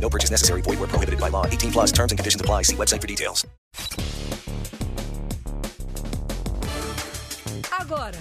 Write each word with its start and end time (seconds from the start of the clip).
No 0.00 0.08
purchase 0.08 0.30
necessary. 0.30 0.62
Void 0.62 0.78
where 0.78 0.88
prohibited 0.88 1.18
by 1.18 1.28
law. 1.28 1.46
18 1.46 1.72
plus 1.72 1.92
terms 1.92 2.12
and 2.12 2.18
conditions 2.18 2.40
apply. 2.40 2.62
See 2.62 2.76
website 2.76 3.00
for 3.00 3.08
details. 3.08 3.44
Agora. 7.80 8.12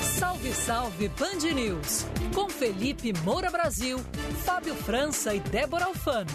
Salve, 0.00 0.52
salve 0.52 1.08
Band 1.18 1.54
News. 1.54 2.06
Com 2.34 2.48
Felipe 2.48 3.12
Moura 3.24 3.50
Brasil, 3.50 4.00
Fábio 4.44 4.74
França 4.74 5.34
e 5.34 5.40
Débora 5.40 5.84
Alfano. 5.84 6.30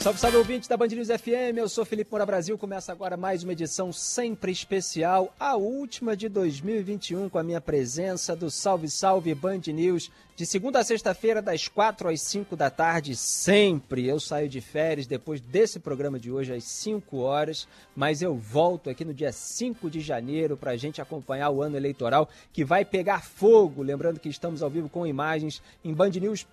Salve, 0.00 0.20
salve 0.20 0.36
ouvintes 0.36 0.68
da 0.68 0.76
Band 0.76 0.86
News 0.86 1.08
FM, 1.08 1.58
eu 1.58 1.68
sou 1.68 1.84
Felipe 1.84 2.12
Moura 2.12 2.24
Brasil, 2.24 2.56
começa 2.56 2.92
agora 2.92 3.16
mais 3.16 3.42
uma 3.42 3.52
edição 3.52 3.92
sempre 3.92 4.52
especial, 4.52 5.34
a 5.40 5.56
última 5.56 6.16
de 6.16 6.28
2021, 6.28 7.28
com 7.28 7.36
a 7.36 7.42
minha 7.42 7.60
presença 7.60 8.36
do 8.36 8.48
Salve, 8.48 8.88
salve 8.88 9.34
Band 9.34 9.62
News, 9.66 10.08
de 10.36 10.46
segunda 10.46 10.78
a 10.78 10.84
sexta-feira, 10.84 11.42
das 11.42 11.66
quatro 11.66 12.08
às 12.08 12.20
cinco 12.22 12.54
da 12.54 12.70
tarde, 12.70 13.16
sempre. 13.16 14.06
Eu 14.06 14.20
saio 14.20 14.48
de 14.48 14.60
férias 14.60 15.04
depois 15.04 15.40
desse 15.40 15.80
programa 15.80 16.16
de 16.16 16.30
hoje, 16.30 16.54
às 16.54 16.62
5 16.62 17.16
horas, 17.16 17.66
mas 17.96 18.22
eu 18.22 18.36
volto 18.36 18.88
aqui 18.88 19.04
no 19.04 19.12
dia 19.12 19.32
5 19.32 19.90
de 19.90 20.00
janeiro 20.00 20.56
para 20.56 20.70
a 20.70 20.76
gente 20.76 21.02
acompanhar 21.02 21.50
o 21.50 21.60
ano 21.60 21.76
eleitoral 21.76 22.28
que 22.52 22.64
vai 22.64 22.84
pegar 22.84 23.24
fogo. 23.24 23.82
Lembrando 23.82 24.20
que 24.20 24.28
estamos 24.28 24.62
ao 24.62 24.70
vivo 24.70 24.88
com 24.88 25.04
imagens 25.04 25.60
em 25.84 25.92
Band 25.92 26.10
News 26.10 26.46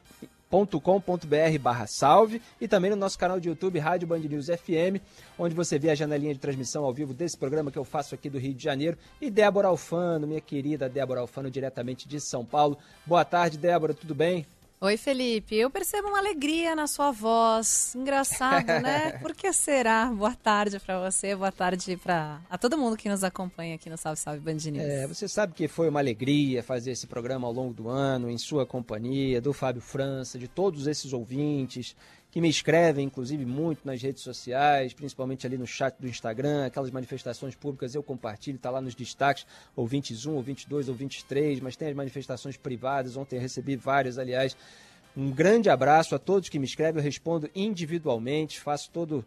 com.br 0.49 1.59
barra 1.59 1.87
salve 1.87 2.41
e 2.59 2.67
também 2.67 2.89
no 2.91 2.95
nosso 2.95 3.17
canal 3.17 3.39
de 3.39 3.49
YouTube 3.49 3.79
Rádio 3.79 4.07
Band 4.07 4.19
News 4.19 4.47
FM, 4.47 5.01
onde 5.37 5.53
você 5.53 5.77
vê 5.77 5.89
a 5.89 5.95
janelinha 5.95 6.33
de 6.33 6.39
transmissão 6.39 6.85
ao 6.85 6.93
vivo 6.93 7.13
desse 7.13 7.37
programa 7.37 7.71
que 7.71 7.77
eu 7.77 7.83
faço 7.83 8.15
aqui 8.15 8.29
do 8.29 8.39
Rio 8.39 8.53
de 8.53 8.63
Janeiro 8.63 8.97
e 9.19 9.29
Débora 9.29 9.67
Alfano, 9.67 10.27
minha 10.27 10.41
querida 10.41 10.87
Débora 10.87 11.21
Alfano, 11.21 11.51
diretamente 11.51 12.07
de 12.07 12.19
São 12.19 12.45
Paulo. 12.45 12.77
Boa 13.05 13.25
tarde, 13.25 13.57
Débora, 13.57 13.93
tudo 13.93 14.15
bem? 14.15 14.45
Oi, 14.85 14.97
Felipe. 14.97 15.55
Eu 15.55 15.67
percebo 15.71 16.09
uma 16.09 16.19
alegria 16.19 16.75
na 16.75 16.85
sua 16.85 17.09
voz. 17.09 17.95
Engraçado, 17.95 18.67
né? 18.67 19.13
Por 19.19 19.33
que 19.33 19.51
será? 19.51 20.05
Boa 20.05 20.35
tarde 20.35 20.79
para 20.79 20.99
você, 20.99 21.35
boa 21.35 21.51
tarde 21.51 21.97
para 21.97 22.39
a 22.47 22.55
todo 22.55 22.77
mundo 22.77 22.95
que 22.95 23.09
nos 23.09 23.23
acompanha 23.23 23.73
aqui 23.73 23.89
no 23.89 23.97
Salve 23.97 24.19
Salve 24.19 24.39
Band 24.41 24.57
News. 24.69 24.85
É, 24.85 25.07
você 25.07 25.27
sabe 25.27 25.53
que 25.55 25.67
foi 25.67 25.89
uma 25.89 25.99
alegria 25.99 26.61
fazer 26.61 26.91
esse 26.91 27.07
programa 27.07 27.47
ao 27.47 27.51
longo 27.51 27.73
do 27.73 27.89
ano, 27.89 28.29
em 28.29 28.37
sua 28.37 28.63
companhia, 28.63 29.41
do 29.41 29.53
Fábio 29.53 29.81
França, 29.81 30.37
de 30.37 30.47
todos 30.47 30.85
esses 30.85 31.13
ouvintes 31.13 31.95
que 32.35 32.41
me 32.41 32.49
escrevem, 32.49 33.05
inclusive, 33.05 33.45
muito 33.45 33.85
nas 33.85 34.01
redes 34.01 34.21
sociais, 34.21 34.91
principalmente 34.93 35.47
ali 35.47 35.57
no 35.57 35.65
chat 35.65 35.95
do 35.97 36.05
Instagram, 36.05 36.65
aquelas 36.65 36.91
manifestações 36.91 37.55
públicas 37.55 37.95
eu 37.95 38.03
compartilho, 38.03 38.57
está 38.57 38.69
lá 38.69 38.81
nos 38.81 38.93
destaques, 38.93 39.47
ouvintes 39.73 40.25
1, 40.25 40.35
ouvintes 40.35 40.65
2, 40.65 40.89
ouvintes 40.89 41.23
3, 41.23 41.61
mas 41.61 41.77
tem 41.77 41.87
as 41.87 41.95
manifestações 41.95 42.57
privadas, 42.57 43.15
ontem 43.15 43.39
recebi 43.39 43.77
várias, 43.77 44.17
aliás. 44.17 44.57
Um 45.15 45.31
grande 45.31 45.69
abraço 45.69 46.13
a 46.13 46.19
todos 46.19 46.49
que 46.49 46.59
me 46.59 46.65
escrevem, 46.65 46.99
eu 46.99 47.03
respondo 47.05 47.49
individualmente, 47.55 48.59
faço 48.59 48.91
todo 48.91 49.25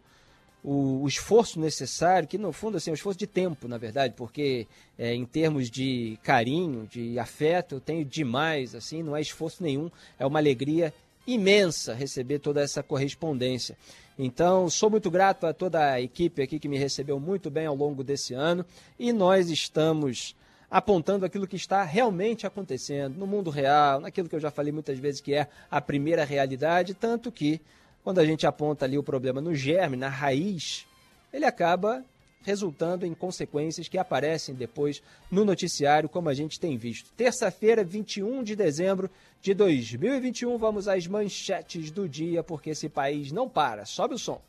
o, 0.63 1.01
o, 1.01 1.07
esforço 1.07 1.59
necessário, 1.59 2.27
que 2.27 2.37
no 2.37 2.53
fundo 2.53 2.77
assim, 2.77 2.91
é 2.91 2.93
um 2.93 2.93
esforço 2.93 3.17
de 3.17 3.25
tempo, 3.25 3.67
na 3.67 3.79
verdade, 3.79 4.13
porque 4.15 4.67
é, 4.99 5.15
em 5.15 5.25
termos 5.25 5.71
de 5.71 6.19
carinho, 6.21 6.85
de 6.85 7.17
afeto, 7.17 7.73
eu 7.73 7.81
tenho 7.81 8.05
demais, 8.05 8.75
assim, 8.75 9.01
não 9.01 9.17
é 9.17 9.21
esforço 9.21 9.63
nenhum, 9.63 9.89
é 10.19 10.27
uma 10.27 10.37
alegria 10.37 10.93
imensa 11.25 11.93
receber 11.93 12.39
toda 12.39 12.61
essa 12.61 12.81
correspondência. 12.81 13.77
Então, 14.17 14.69
sou 14.69 14.89
muito 14.89 15.09
grato 15.09 15.47
a 15.47 15.53
toda 15.53 15.93
a 15.93 16.01
equipe 16.01 16.41
aqui 16.41 16.59
que 16.59 16.67
me 16.67 16.77
recebeu 16.77 17.19
muito 17.19 17.49
bem 17.49 17.65
ao 17.65 17.75
longo 17.75 18.03
desse 18.03 18.33
ano 18.33 18.65
e 18.97 19.13
nós 19.13 19.49
estamos 19.49 20.35
apontando 20.69 21.25
aquilo 21.25 21.47
que 21.47 21.55
está 21.55 21.83
realmente 21.83 22.45
acontecendo 22.45 23.17
no 23.17 23.25
mundo 23.25 23.49
real, 23.49 23.99
naquilo 23.99 24.29
que 24.29 24.35
eu 24.35 24.39
já 24.39 24.51
falei 24.51 24.71
muitas 24.71 24.99
vezes 24.99 25.21
que 25.21 25.33
é 25.33 25.47
a 25.71 25.81
primeira 25.81 26.23
realidade, 26.23 26.93
tanto 26.93 27.31
que 27.31 27.61
quando 28.03 28.19
a 28.19 28.25
gente 28.25 28.45
aponta 28.45 28.85
ali 28.85 28.97
o 28.97 29.03
problema 29.03 29.41
no 29.41 29.55
germe, 29.55 29.97
na 29.97 30.09
raiz, 30.09 30.85
ele 31.33 31.45
acaba 31.45 32.03
resultando 32.43 33.05
em 33.05 33.13
consequências 33.13 33.87
que 33.87 33.97
aparecem 33.97 34.55
depois 34.55 35.01
no 35.29 35.45
noticiário, 35.45 36.09
como 36.09 36.29
a 36.29 36.33
gente 36.33 36.59
tem 36.59 36.77
visto. 36.77 37.11
Terça-feira, 37.17 37.83
21 37.83 38.43
de 38.43 38.55
dezembro 38.55 39.09
de 39.41 39.53
2021, 39.53 40.57
vamos 40.57 40.87
às 40.87 41.07
manchetes 41.07 41.91
do 41.91 42.07
dia, 42.07 42.43
porque 42.43 42.71
esse 42.71 42.89
país 42.89 43.31
não 43.31 43.47
para. 43.47 43.85
Sobe 43.85 44.15
o 44.15 44.19
som. 44.19 44.41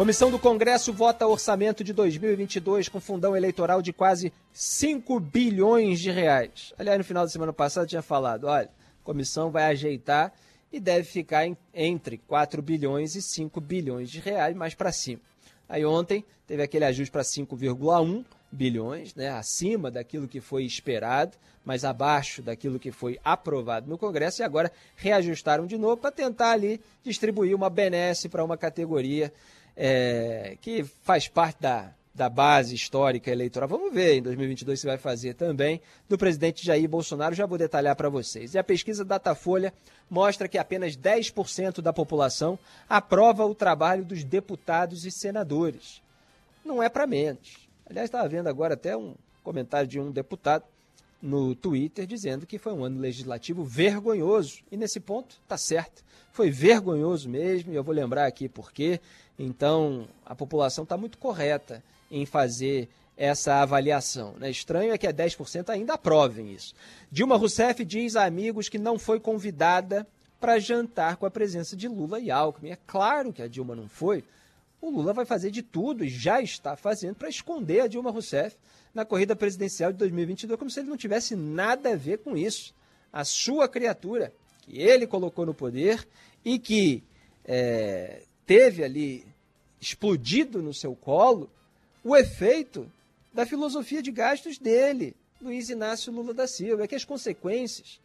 Comissão 0.00 0.30
do 0.30 0.38
Congresso 0.38 0.94
vota 0.94 1.26
orçamento 1.26 1.84
de 1.84 1.92
2022 1.92 2.88
com 2.88 2.98
fundão 2.98 3.36
eleitoral 3.36 3.82
de 3.82 3.92
quase 3.92 4.32
5 4.50 5.20
bilhões 5.20 6.00
de 6.00 6.10
reais. 6.10 6.72
Aliás, 6.78 6.96
no 6.96 7.04
final 7.04 7.24
da 7.24 7.30
semana 7.30 7.52
passada 7.52 7.86
tinha 7.86 8.00
falado, 8.00 8.44
olha, 8.44 8.64
a 8.64 9.04
comissão 9.04 9.50
vai 9.50 9.64
ajeitar 9.64 10.32
e 10.72 10.78
deve 10.78 11.04
ficar 11.04 11.46
em, 11.46 11.56
entre 11.74 12.18
4 12.18 12.62
bilhões 12.62 13.14
e 13.14 13.22
5 13.22 13.60
bilhões 13.60 14.10
de 14.10 14.20
reais, 14.20 14.54
mais 14.54 14.74
para 14.74 14.92
cima. 14.92 15.20
Aí 15.68 15.84
ontem 15.84 16.24
teve 16.46 16.62
aquele 16.62 16.84
ajuste 16.84 17.10
para 17.10 17.22
5,1 17.22 18.24
bilhões, 18.50 19.14
né, 19.14 19.30
acima 19.30 19.90
daquilo 19.90 20.26
que 20.26 20.40
foi 20.40 20.64
esperado, 20.64 21.36
mas 21.64 21.84
abaixo 21.84 22.42
daquilo 22.42 22.78
que 22.78 22.90
foi 22.90 23.18
aprovado 23.22 23.88
no 23.88 23.96
Congresso, 23.96 24.42
e 24.42 24.44
agora 24.44 24.72
reajustaram 24.96 25.66
de 25.66 25.78
novo 25.78 25.98
para 25.98 26.10
tentar 26.10 26.50
ali 26.52 26.80
distribuir 27.04 27.54
uma 27.54 27.70
benesse 27.70 28.28
para 28.28 28.44
uma 28.44 28.56
categoria 28.56 29.32
é, 29.76 30.56
que 30.60 30.82
faz 30.82 31.28
parte 31.28 31.60
da, 31.60 31.94
da 32.14 32.28
base 32.28 32.74
histórica 32.74 33.30
eleitoral. 33.30 33.68
Vamos 33.68 33.92
ver 33.92 34.14
em 34.14 34.22
2022 34.22 34.80
se 34.80 34.86
vai 34.86 34.98
fazer 34.98 35.34
também 35.34 35.80
do 36.08 36.18
presidente 36.18 36.64
Jair 36.64 36.88
Bolsonaro, 36.88 37.34
já 37.34 37.46
vou 37.46 37.56
detalhar 37.56 37.94
para 37.94 38.08
vocês. 38.08 38.54
E 38.54 38.58
a 38.58 38.64
pesquisa 38.64 39.04
Datafolha 39.04 39.72
mostra 40.08 40.48
que 40.48 40.58
apenas 40.58 40.96
10% 40.96 41.80
da 41.80 41.92
população 41.92 42.58
aprova 42.88 43.46
o 43.46 43.54
trabalho 43.54 44.04
dos 44.04 44.24
deputados 44.24 45.04
e 45.04 45.10
senadores. 45.10 46.02
Não 46.64 46.82
é 46.82 46.88
para 46.88 47.06
menos. 47.06 47.68
Aliás, 47.88 48.08
estava 48.08 48.28
vendo 48.28 48.48
agora 48.48 48.74
até 48.74 48.96
um 48.96 49.14
comentário 49.42 49.88
de 49.88 49.98
um 49.98 50.10
deputado 50.10 50.64
no 51.22 51.54
Twitter 51.54 52.06
dizendo 52.06 52.46
que 52.46 52.58
foi 52.58 52.72
um 52.72 52.84
ano 52.84 53.00
legislativo 53.00 53.64
vergonhoso. 53.64 54.60
E 54.70 54.76
nesse 54.76 54.98
ponto, 55.00 55.36
tá 55.46 55.56
certo. 55.56 56.02
Foi 56.32 56.50
vergonhoso 56.50 57.28
mesmo, 57.28 57.72
e 57.72 57.76
eu 57.76 57.84
vou 57.84 57.94
lembrar 57.94 58.26
aqui 58.26 58.48
por 58.48 58.72
quê. 58.72 59.00
Então, 59.38 60.08
a 60.24 60.34
população 60.34 60.84
está 60.84 60.96
muito 60.96 61.18
correta 61.18 61.82
em 62.10 62.26
fazer 62.26 62.88
essa 63.16 63.56
avaliação. 63.56 64.34
Né? 64.38 64.50
Estranho 64.50 64.92
é 64.92 64.98
que 64.98 65.06
a 65.06 65.12
10% 65.12 65.68
ainda 65.68 65.94
aprovem 65.94 66.52
isso. 66.52 66.74
Dilma 67.12 67.36
Rousseff 67.36 67.84
diz 67.84 68.16
a 68.16 68.24
amigos 68.24 68.68
que 68.68 68.78
não 68.78 68.98
foi 68.98 69.20
convidada 69.20 70.06
para 70.40 70.58
jantar 70.58 71.16
com 71.16 71.26
a 71.26 71.30
presença 71.30 71.76
de 71.76 71.86
Lula 71.86 72.18
e 72.18 72.30
Alckmin. 72.30 72.70
É 72.70 72.78
claro 72.86 73.32
que 73.32 73.42
a 73.42 73.46
Dilma 73.46 73.76
não 73.76 73.88
foi. 73.88 74.24
O 74.80 74.88
Lula 74.88 75.12
vai 75.12 75.26
fazer 75.26 75.50
de 75.50 75.62
tudo 75.62 76.02
e 76.02 76.08
já 76.08 76.40
está 76.40 76.74
fazendo 76.74 77.16
para 77.16 77.28
esconder 77.28 77.80
a 77.82 77.86
Dilma 77.86 78.10
Rousseff 78.10 78.56
na 78.94 79.04
corrida 79.04 79.36
presidencial 79.36 79.92
de 79.92 79.98
2022, 79.98 80.58
como 80.58 80.70
se 80.70 80.80
ele 80.80 80.88
não 80.88 80.96
tivesse 80.96 81.36
nada 81.36 81.92
a 81.92 81.96
ver 81.96 82.18
com 82.18 82.36
isso. 82.36 82.74
A 83.12 83.24
sua 83.24 83.68
criatura, 83.68 84.32
que 84.62 84.80
ele 84.80 85.06
colocou 85.06 85.44
no 85.44 85.52
poder 85.52 86.08
e 86.42 86.58
que 86.58 87.04
é, 87.44 88.22
teve 88.46 88.82
ali 88.82 89.26
explodido 89.78 90.62
no 90.62 90.72
seu 90.72 90.94
colo, 90.94 91.50
o 92.02 92.16
efeito 92.16 92.90
da 93.32 93.46
filosofia 93.46 94.02
de 94.02 94.10
gastos 94.10 94.58
dele, 94.58 95.14
Luiz 95.40 95.70
Inácio 95.70 96.12
Lula 96.12 96.34
da 96.34 96.46
Silva. 96.46 96.84
É 96.84 96.86
que 96.86 96.94
as 96.94 97.04
consequências 97.04 98.00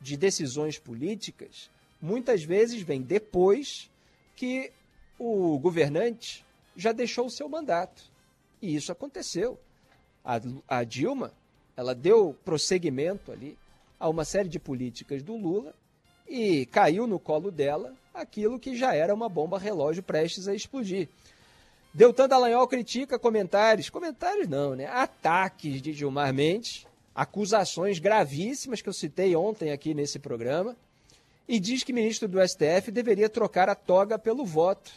de 0.00 0.16
decisões 0.16 0.78
políticas 0.78 1.70
muitas 2.00 2.42
vezes 2.42 2.82
vêm 2.82 3.00
depois 3.00 3.90
que 4.34 4.72
o 5.18 5.58
governante 5.58 6.44
já 6.76 6.90
deixou 6.92 7.26
o 7.26 7.30
seu 7.30 7.48
mandato. 7.48 8.02
E 8.60 8.74
isso 8.74 8.90
aconteceu. 8.90 9.58
A, 10.24 10.40
a 10.68 10.84
Dilma, 10.84 11.32
ela 11.76 11.94
deu 11.94 12.36
prosseguimento 12.44 13.30
ali 13.30 13.56
a 13.98 14.08
uma 14.08 14.24
série 14.24 14.48
de 14.48 14.58
políticas 14.58 15.22
do 15.22 15.36
Lula 15.36 15.74
e 16.26 16.66
caiu 16.66 17.06
no 17.06 17.18
colo 17.18 17.50
dela 17.50 17.94
aquilo 18.12 18.58
que 18.58 18.76
já 18.76 18.94
era 18.94 19.14
uma 19.14 19.28
bomba 19.28 19.58
relógio 19.58 20.02
prestes 20.02 20.48
a 20.48 20.54
explodir. 20.54 21.08
Deltan 21.94 22.26
Dallagnol 22.26 22.66
critica 22.66 23.18
comentários, 23.18 23.90
comentários 23.90 24.48
não, 24.48 24.74
né? 24.74 24.86
Ataques 24.86 25.82
de 25.82 25.92
Gilmar 25.92 26.32
Mendes, 26.32 26.86
acusações 27.14 27.98
gravíssimas 27.98 28.80
que 28.80 28.88
eu 28.88 28.94
citei 28.94 29.36
ontem 29.36 29.70
aqui 29.70 29.92
nesse 29.92 30.18
programa, 30.18 30.74
e 31.46 31.60
diz 31.60 31.84
que 31.84 31.92
ministro 31.92 32.26
do 32.26 32.40
STF 32.40 32.90
deveria 32.90 33.28
trocar 33.28 33.68
a 33.68 33.74
toga 33.74 34.18
pelo 34.18 34.42
voto. 34.42 34.90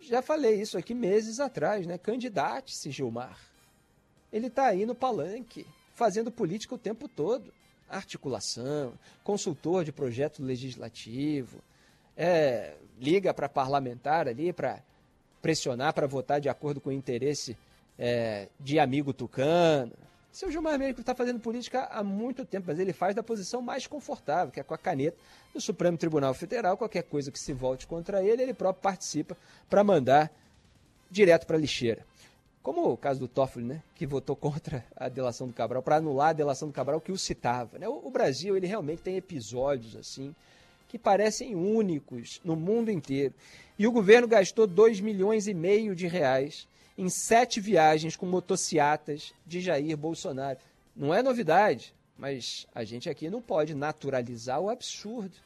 Já 0.00 0.22
falei 0.22 0.60
isso 0.60 0.78
aqui 0.78 0.94
meses 0.94 1.40
atrás, 1.40 1.84
né? 1.84 1.98
Candidate-se, 1.98 2.92
Gilmar. 2.92 3.36
Ele 4.32 4.46
está 4.46 4.66
aí 4.66 4.86
no 4.86 4.94
palanque, 4.94 5.66
fazendo 5.96 6.30
política 6.30 6.76
o 6.76 6.78
tempo 6.78 7.08
todo. 7.08 7.52
Articulação, 7.88 8.92
consultor 9.24 9.84
de 9.84 9.90
projeto 9.90 10.40
legislativo, 10.40 11.58
é, 12.16 12.74
liga 12.96 13.34
para 13.34 13.48
parlamentar 13.48 14.28
ali 14.28 14.52
para 14.52 14.82
pressionar 15.46 15.94
para 15.94 16.08
votar 16.08 16.40
de 16.40 16.48
acordo 16.48 16.80
com 16.80 16.90
o 16.90 16.92
interesse 16.92 17.56
é, 17.96 18.48
de 18.58 18.80
amigo 18.80 19.12
tucano. 19.12 19.92
Seu 20.32 20.50
Gilmar 20.50 20.76
Mendes 20.76 20.98
está 20.98 21.14
fazendo 21.14 21.38
política 21.38 21.84
há 21.84 22.02
muito 22.02 22.44
tempo, 22.44 22.64
mas 22.66 22.80
ele 22.80 22.92
faz 22.92 23.14
da 23.14 23.22
posição 23.22 23.62
mais 23.62 23.86
confortável, 23.86 24.50
que 24.50 24.58
é 24.58 24.64
com 24.64 24.74
a 24.74 24.78
caneta 24.78 25.16
do 25.54 25.60
Supremo 25.60 25.96
Tribunal 25.96 26.34
Federal. 26.34 26.76
Qualquer 26.76 27.04
coisa 27.04 27.30
que 27.30 27.38
se 27.38 27.52
volte 27.52 27.86
contra 27.86 28.24
ele, 28.24 28.42
ele 28.42 28.52
próprio 28.52 28.82
participa 28.82 29.36
para 29.70 29.84
mandar 29.84 30.32
direto 31.08 31.46
para 31.46 31.56
a 31.56 31.60
lixeira. 31.60 32.04
Como 32.60 32.90
o 32.90 32.96
caso 32.96 33.20
do 33.20 33.28
Toffoli, 33.28 33.66
né, 33.66 33.82
que 33.94 34.04
votou 34.04 34.34
contra 34.34 34.84
a 34.96 35.08
delação 35.08 35.46
do 35.46 35.52
Cabral, 35.52 35.80
para 35.80 35.96
anular 35.98 36.30
a 36.30 36.32
delação 36.32 36.66
do 36.66 36.74
Cabral 36.74 37.00
que 37.00 37.12
o 37.12 37.16
citava. 37.16 37.78
Né? 37.78 37.88
O, 37.88 38.08
o 38.08 38.10
Brasil 38.10 38.56
ele 38.56 38.66
realmente 38.66 39.00
tem 39.00 39.14
episódios 39.14 39.94
assim 39.94 40.34
que 40.88 40.98
parecem 40.98 41.54
únicos 41.54 42.40
no 42.44 42.56
mundo 42.56 42.90
inteiro. 42.90 43.34
E 43.78 43.86
o 43.86 43.92
governo 43.92 44.26
gastou 44.28 44.66
2 44.66 45.00
milhões 45.00 45.46
e 45.46 45.54
meio 45.54 45.94
de 45.94 46.06
reais 46.06 46.66
em 46.96 47.08
sete 47.08 47.60
viagens 47.60 48.16
com 48.16 48.24
motociatas 48.26 49.34
de 49.46 49.60
Jair 49.60 49.96
Bolsonaro. 49.96 50.58
Não 50.94 51.12
é 51.12 51.22
novidade, 51.22 51.94
mas 52.16 52.66
a 52.74 52.84
gente 52.84 53.10
aqui 53.10 53.28
não 53.28 53.42
pode 53.42 53.74
naturalizar 53.74 54.60
o 54.60 54.70
absurdo. 54.70 55.36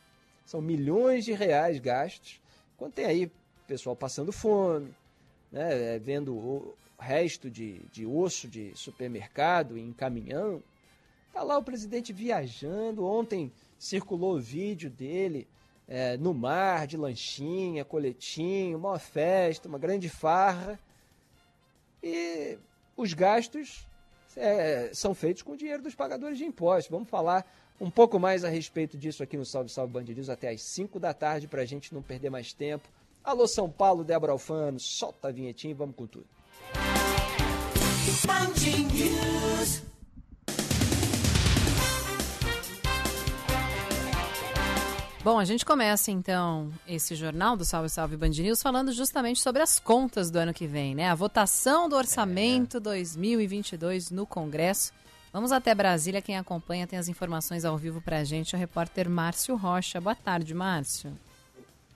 São 0.47 0.61
milhões 0.61 1.25
de 1.25 1.33
reais 1.33 1.81
gastos, 1.81 2.41
quando 2.77 2.93
tem 2.93 3.05
aí 3.05 3.31
pessoal 3.67 3.95
passando 3.95 4.33
fome, 4.33 4.93
né, 5.53 5.99
vendo 5.99 6.35
o 6.35 6.75
resto 6.99 7.49
de, 7.49 7.81
de 7.93 8.05
osso 8.05 8.49
de 8.49 8.73
supermercado 8.75 9.79
em 9.79 9.93
caminhão. 9.93 10.63
Está 11.29 11.43
lá 11.43 11.57
o 11.57 11.63
presidente 11.63 12.13
viajando. 12.13 13.05
Ontem 13.05 13.53
circulou 13.81 14.37
o 14.37 14.41
vídeo 14.41 14.91
dele 14.91 15.49
é, 15.89 16.19
no 16.19 16.35
mar, 16.35 16.87
de 16.87 16.99
lanchinha, 16.99 17.83
coletinho, 17.83 18.77
uma 18.77 18.99
festa, 18.99 19.67
uma 19.67 19.79
grande 19.79 20.11
farra. 20.11 20.79
E 22.03 22.59
os 22.95 23.15
gastos 23.15 23.89
é, 24.37 24.91
são 24.93 25.15
feitos 25.15 25.43
com 25.43 25.53
o 25.53 25.57
dinheiro 25.57 25.83
dos 25.83 25.95
pagadores 25.95 26.37
de 26.37 26.45
impostos. 26.45 26.91
Vamos 26.91 27.09
falar 27.09 27.51
um 27.81 27.91
pouco 27.91 28.21
mais 28.21 28.45
a 28.45 28.51
respeito 28.51 28.99
disso 28.99 29.23
aqui 29.23 29.39
no 29.39 29.47
Salve 29.47 29.71
Salve 29.71 29.95
Band 29.95 30.03
News 30.03 30.29
até 30.29 30.51
às 30.51 30.61
5 30.61 31.01
da 31.01 31.15
tarde 31.15 31.49
para 31.49 31.63
a 31.63 31.67
gente 31.67 31.95
não 31.95 32.03
perder 32.03 32.29
mais 32.29 32.53
tempo. 32.53 32.87
Alô 33.25 33.49
São 33.49 33.71
Paulo, 33.71 34.05
Débora 34.05 34.33
Alfano, 34.33 34.79
solta 34.79 35.29
a 35.29 35.33
vinhetinha 35.33 35.71
e 35.71 35.75
vamos 35.75 35.97
com 35.97 36.07
tudo. 36.07 36.27
Band. 38.27 39.90
Bom, 45.23 45.39
a 45.39 45.45
gente 45.45 45.67
começa 45.67 46.11
então 46.11 46.71
esse 46.89 47.15
jornal 47.15 47.55
do 47.55 47.63
Salve 47.63 47.91
Salve 47.91 48.17
Band 48.17 48.31
News 48.31 48.63
falando 48.63 48.91
justamente 48.91 49.39
sobre 49.39 49.61
as 49.61 49.79
contas 49.79 50.31
do 50.31 50.39
ano 50.39 50.55
que 50.55 50.67
vem, 50.67 50.95
né? 50.95 51.11
A 51.11 51.15
votação 51.15 51.91
do 51.91 51.95
orçamento 51.95 52.79
é. 52.79 52.81
2022 52.81 54.11
no 54.11 54.25
Congresso. 54.25 54.95
Vamos 55.31 55.53
até 55.53 55.75
Brasília, 55.75 56.23
quem 56.23 56.39
acompanha 56.39 56.87
tem 56.87 56.99
as 56.99 57.07
informações 57.07 57.67
ao 57.67 57.77
vivo 57.77 58.01
para 58.01 58.17
a 58.17 58.25
gente, 58.25 58.57
o 58.57 58.59
repórter 58.59 59.11
Márcio 59.11 59.55
Rocha. 59.57 60.01
Boa 60.01 60.15
tarde, 60.15 60.55
Márcio. 60.55 61.13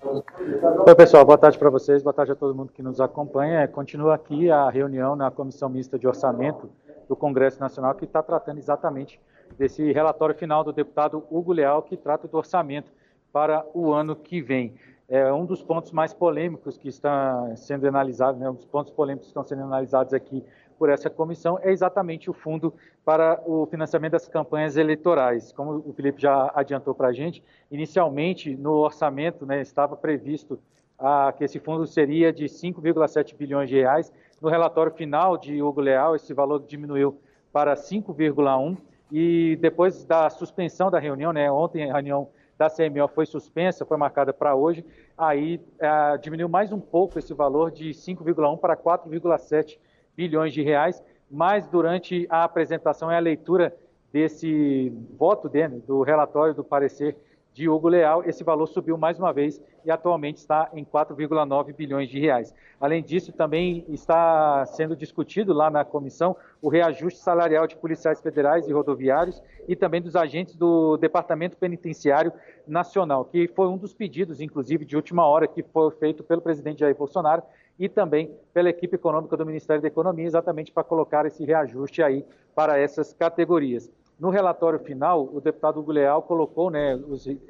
Oi, 0.02 0.94
pessoal, 0.94 1.24
boa 1.24 1.38
tarde 1.38 1.58
para 1.58 1.70
vocês, 1.70 2.02
boa 2.02 2.12
tarde 2.12 2.32
a 2.32 2.36
todo 2.36 2.54
mundo 2.54 2.74
que 2.74 2.82
nos 2.82 3.00
acompanha. 3.00 3.66
Continua 3.66 4.16
aqui 4.16 4.50
a 4.50 4.68
reunião 4.68 5.16
na 5.16 5.30
Comissão 5.30 5.70
Mista 5.70 5.98
de 5.98 6.06
Orçamento 6.06 6.68
do 7.08 7.16
Congresso 7.16 7.58
Nacional, 7.58 7.94
que 7.94 8.04
está 8.04 8.22
tratando 8.22 8.58
exatamente 8.58 9.18
desse 9.58 9.92
relatório 9.92 10.34
final 10.34 10.62
do 10.62 10.74
deputado 10.74 11.24
Hugo 11.30 11.54
Leal, 11.54 11.80
que 11.80 11.96
trata 11.96 12.28
do 12.28 12.36
orçamento 12.36 12.92
para 13.34 13.66
o 13.74 13.92
ano 13.92 14.14
que 14.14 14.40
vem. 14.40 14.74
É 15.08 15.32
um 15.32 15.44
dos 15.44 15.60
pontos 15.60 15.90
mais 15.90 16.14
polêmicos 16.14 16.78
que 16.78 16.88
está 16.88 17.56
sendo 17.56 17.84
analisado, 17.88 18.38
né, 18.38 18.48
um 18.48 18.54
dos 18.54 18.64
pontos 18.64 18.92
polêmicos 18.92 19.26
que 19.26 19.30
estão 19.30 19.42
sendo 19.42 19.64
analisados 19.64 20.14
aqui 20.14 20.44
por 20.78 20.88
essa 20.88 21.10
comissão 21.10 21.58
é 21.60 21.72
exatamente 21.72 22.30
o 22.30 22.32
fundo 22.32 22.72
para 23.04 23.42
o 23.44 23.66
financiamento 23.66 24.12
das 24.12 24.28
campanhas 24.28 24.76
eleitorais. 24.76 25.52
Como 25.52 25.82
o 25.84 25.92
Felipe 25.92 26.22
já 26.22 26.52
adiantou 26.54 26.94
para 26.94 27.08
a 27.08 27.12
gente, 27.12 27.42
inicialmente 27.72 28.56
no 28.56 28.74
orçamento 28.74 29.44
né, 29.44 29.60
estava 29.60 29.96
previsto 29.96 30.60
ah, 30.96 31.34
que 31.36 31.42
esse 31.42 31.58
fundo 31.58 31.88
seria 31.88 32.32
de 32.32 32.44
5,7 32.44 33.36
bilhões 33.36 33.68
de 33.68 33.74
reais. 33.74 34.12
No 34.40 34.48
relatório 34.48 34.92
final 34.92 35.36
de 35.36 35.60
Hugo 35.60 35.80
Leal, 35.80 36.14
esse 36.14 36.32
valor 36.32 36.62
diminuiu 36.64 37.18
para 37.52 37.74
5,1 37.74 38.76
e 39.10 39.56
depois 39.60 40.04
da 40.04 40.30
suspensão 40.30 40.88
da 40.88 41.00
reunião, 41.00 41.32
né, 41.32 41.50
ontem 41.50 41.90
a 41.90 41.94
reunião 41.94 42.28
da 42.58 42.68
CMO 42.68 43.08
foi 43.08 43.26
suspensa, 43.26 43.84
foi 43.84 43.96
marcada 43.96 44.32
para 44.32 44.54
hoje, 44.54 44.84
aí 45.16 45.60
é, 45.78 46.18
diminuiu 46.18 46.48
mais 46.48 46.72
um 46.72 46.80
pouco 46.80 47.18
esse 47.18 47.34
valor 47.34 47.70
de 47.70 47.90
5,1 47.90 48.58
para 48.58 48.76
4,7 48.76 49.78
bilhões 50.16 50.52
de 50.52 50.62
reais, 50.62 51.02
mas 51.30 51.66
durante 51.66 52.26
a 52.30 52.44
apresentação 52.44 53.10
e 53.10 53.14
a 53.14 53.18
leitura 53.18 53.74
desse 54.12 54.92
voto 55.18 55.48
dele, 55.48 55.82
do 55.86 56.02
relatório 56.02 56.54
do 56.54 56.62
parecer 56.62 57.16
de 57.54 57.68
Hugo 57.68 57.88
Leal, 57.88 58.24
esse 58.26 58.42
valor 58.42 58.66
subiu 58.66 58.98
mais 58.98 59.16
uma 59.16 59.32
vez 59.32 59.62
e 59.84 59.90
atualmente 59.90 60.38
está 60.38 60.68
em 60.74 60.84
4,9 60.84 61.72
bilhões 61.72 62.08
de 62.08 62.18
reais. 62.18 62.52
Além 62.80 63.00
disso, 63.00 63.32
também 63.32 63.84
está 63.88 64.66
sendo 64.66 64.96
discutido 64.96 65.52
lá 65.52 65.70
na 65.70 65.84
comissão 65.84 66.36
o 66.60 66.68
reajuste 66.68 67.20
salarial 67.20 67.68
de 67.68 67.76
policiais 67.76 68.20
federais 68.20 68.66
e 68.66 68.72
rodoviários 68.72 69.40
e 69.68 69.76
também 69.76 70.02
dos 70.02 70.16
agentes 70.16 70.56
do 70.56 70.96
Departamento 70.96 71.56
Penitenciário 71.56 72.32
Nacional, 72.66 73.24
que 73.24 73.46
foi 73.46 73.68
um 73.68 73.78
dos 73.78 73.94
pedidos, 73.94 74.40
inclusive, 74.40 74.84
de 74.84 74.96
última 74.96 75.24
hora 75.24 75.46
que 75.46 75.62
foi 75.62 75.92
feito 75.92 76.24
pelo 76.24 76.42
presidente 76.42 76.80
Jair 76.80 76.96
Bolsonaro 76.96 77.44
e 77.78 77.88
também 77.88 78.34
pela 78.52 78.68
equipe 78.68 78.96
econômica 78.96 79.36
do 79.36 79.46
Ministério 79.46 79.80
da 79.80 79.88
Economia, 79.88 80.26
exatamente 80.26 80.72
para 80.72 80.82
colocar 80.82 81.24
esse 81.24 81.44
reajuste 81.44 82.02
aí 82.02 82.24
para 82.52 82.78
essas 82.78 83.12
categorias. 83.12 83.90
No 84.18 84.30
relatório 84.30 84.78
final, 84.78 85.28
o 85.32 85.40
deputado 85.40 85.80
Hugo 85.80 85.92
Leal 85.92 86.22
colocou, 86.22 86.70
né, 86.70 86.98